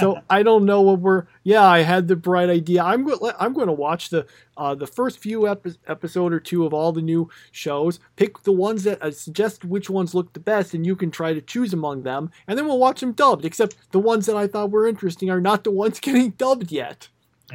so 0.00 0.18
I 0.30 0.42
don't 0.42 0.64
know 0.64 0.80
what 0.80 1.00
we're. 1.00 1.26
Yeah, 1.44 1.62
I 1.62 1.80
had 1.82 2.08
the 2.08 2.16
bright 2.16 2.48
idea. 2.48 2.82
I'm 2.82 3.04
going. 3.04 3.32
I'm 3.38 3.52
going 3.52 3.66
to 3.66 3.72
watch 3.72 4.08
the 4.08 4.26
uh, 4.56 4.74
the 4.74 4.86
first 4.86 5.18
few 5.18 5.46
epi- 5.46 5.76
episode 5.86 6.32
or 6.32 6.40
two 6.40 6.64
of 6.64 6.72
all 6.72 6.90
the 6.90 7.02
new 7.02 7.28
shows. 7.52 8.00
Pick 8.16 8.42
the 8.44 8.50
ones 8.52 8.82
that 8.84 9.00
uh, 9.02 9.10
suggest 9.10 9.62
which 9.62 9.90
ones 9.90 10.14
look 10.14 10.32
the 10.32 10.40
best, 10.40 10.72
and 10.72 10.86
you 10.86 10.96
can 10.96 11.10
try 11.10 11.34
to 11.34 11.42
choose 11.42 11.74
among 11.74 12.02
them. 12.02 12.30
And 12.48 12.56
then 12.58 12.66
we'll 12.66 12.78
watch 12.78 13.00
them 13.00 13.12
dubbed. 13.12 13.44
Except 13.44 13.76
the 13.92 13.98
ones 14.00 14.24
that 14.24 14.36
I 14.36 14.46
thought 14.46 14.70
were 14.70 14.86
interesting 14.86 15.28
are 15.30 15.40
not 15.40 15.64
the 15.64 15.70
ones 15.70 16.00
getting 16.00 16.30
dubbed 16.30 16.72
yet. 16.72 17.08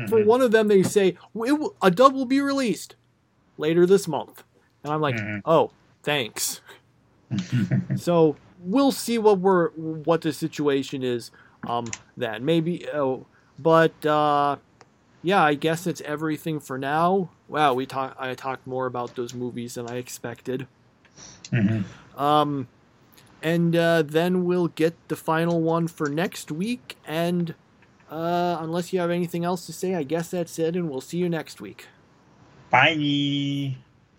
For 0.08 0.20
Mhm. 0.20 0.26
one 0.28 0.42
of 0.42 0.52
them, 0.52 0.68
they 0.68 0.84
say 0.84 1.08
"It 1.10 1.18
will- 1.34 1.76
a 1.82 1.90
dub 1.90 2.14
will 2.14 2.26
be 2.28 2.40
released 2.42 2.96
later 3.58 3.88
this 3.88 4.08
month, 4.08 4.44
and 4.84 4.92
I'm 4.94 5.02
like, 5.02 5.16
Mhm. 5.16 5.42
oh, 5.46 5.72
thanks. 6.04 6.62
So 7.96 8.36
we'll 8.60 8.92
see 8.92 9.18
what 9.18 9.40
we're 9.40 9.70
what 9.70 10.22
the 10.22 10.34
situation 10.34 11.04
is. 11.04 11.32
Um, 11.68 11.86
then 12.18 12.44
maybe. 12.44 12.88
Oh, 12.94 13.26
but 13.60 14.06
uh, 14.06 14.58
yeah, 15.24 15.42
I 15.44 15.54
guess 15.54 15.84
that's 15.86 16.02
everything 16.02 16.60
for 16.60 16.78
now. 16.78 17.30
Wow, 17.48 17.74
we 17.74 17.86
talk. 17.86 18.16
I 18.20 18.34
talked 18.34 18.66
more 18.68 18.86
about 18.86 19.16
those 19.16 19.34
movies 19.34 19.76
than 19.76 19.90
I 19.90 19.96
expected. 19.98 20.68
Mhm. 21.52 21.84
Um, 22.18 22.68
and 23.42 23.76
uh, 23.76 24.02
then 24.04 24.46
we'll 24.46 24.68
get 24.70 24.96
the 25.08 25.16
final 25.16 25.62
one 25.62 25.88
for 25.88 26.10
next 26.10 26.52
week. 26.52 26.98
And 27.08 27.54
uh, 28.10 28.58
unless 28.60 28.92
you 28.94 29.00
have 29.00 29.10
anything 29.12 29.46
else 29.46 29.66
to 29.68 29.74
say, 29.74 29.96
I 29.96 30.04
guess 30.04 30.32
that's 30.32 30.58
it. 30.60 30.76
And 30.76 30.90
we'll 30.90 31.02
see 31.02 31.18
you 31.18 31.30
next 31.30 31.62
week. 31.62 31.88
Bye. 32.70 33.78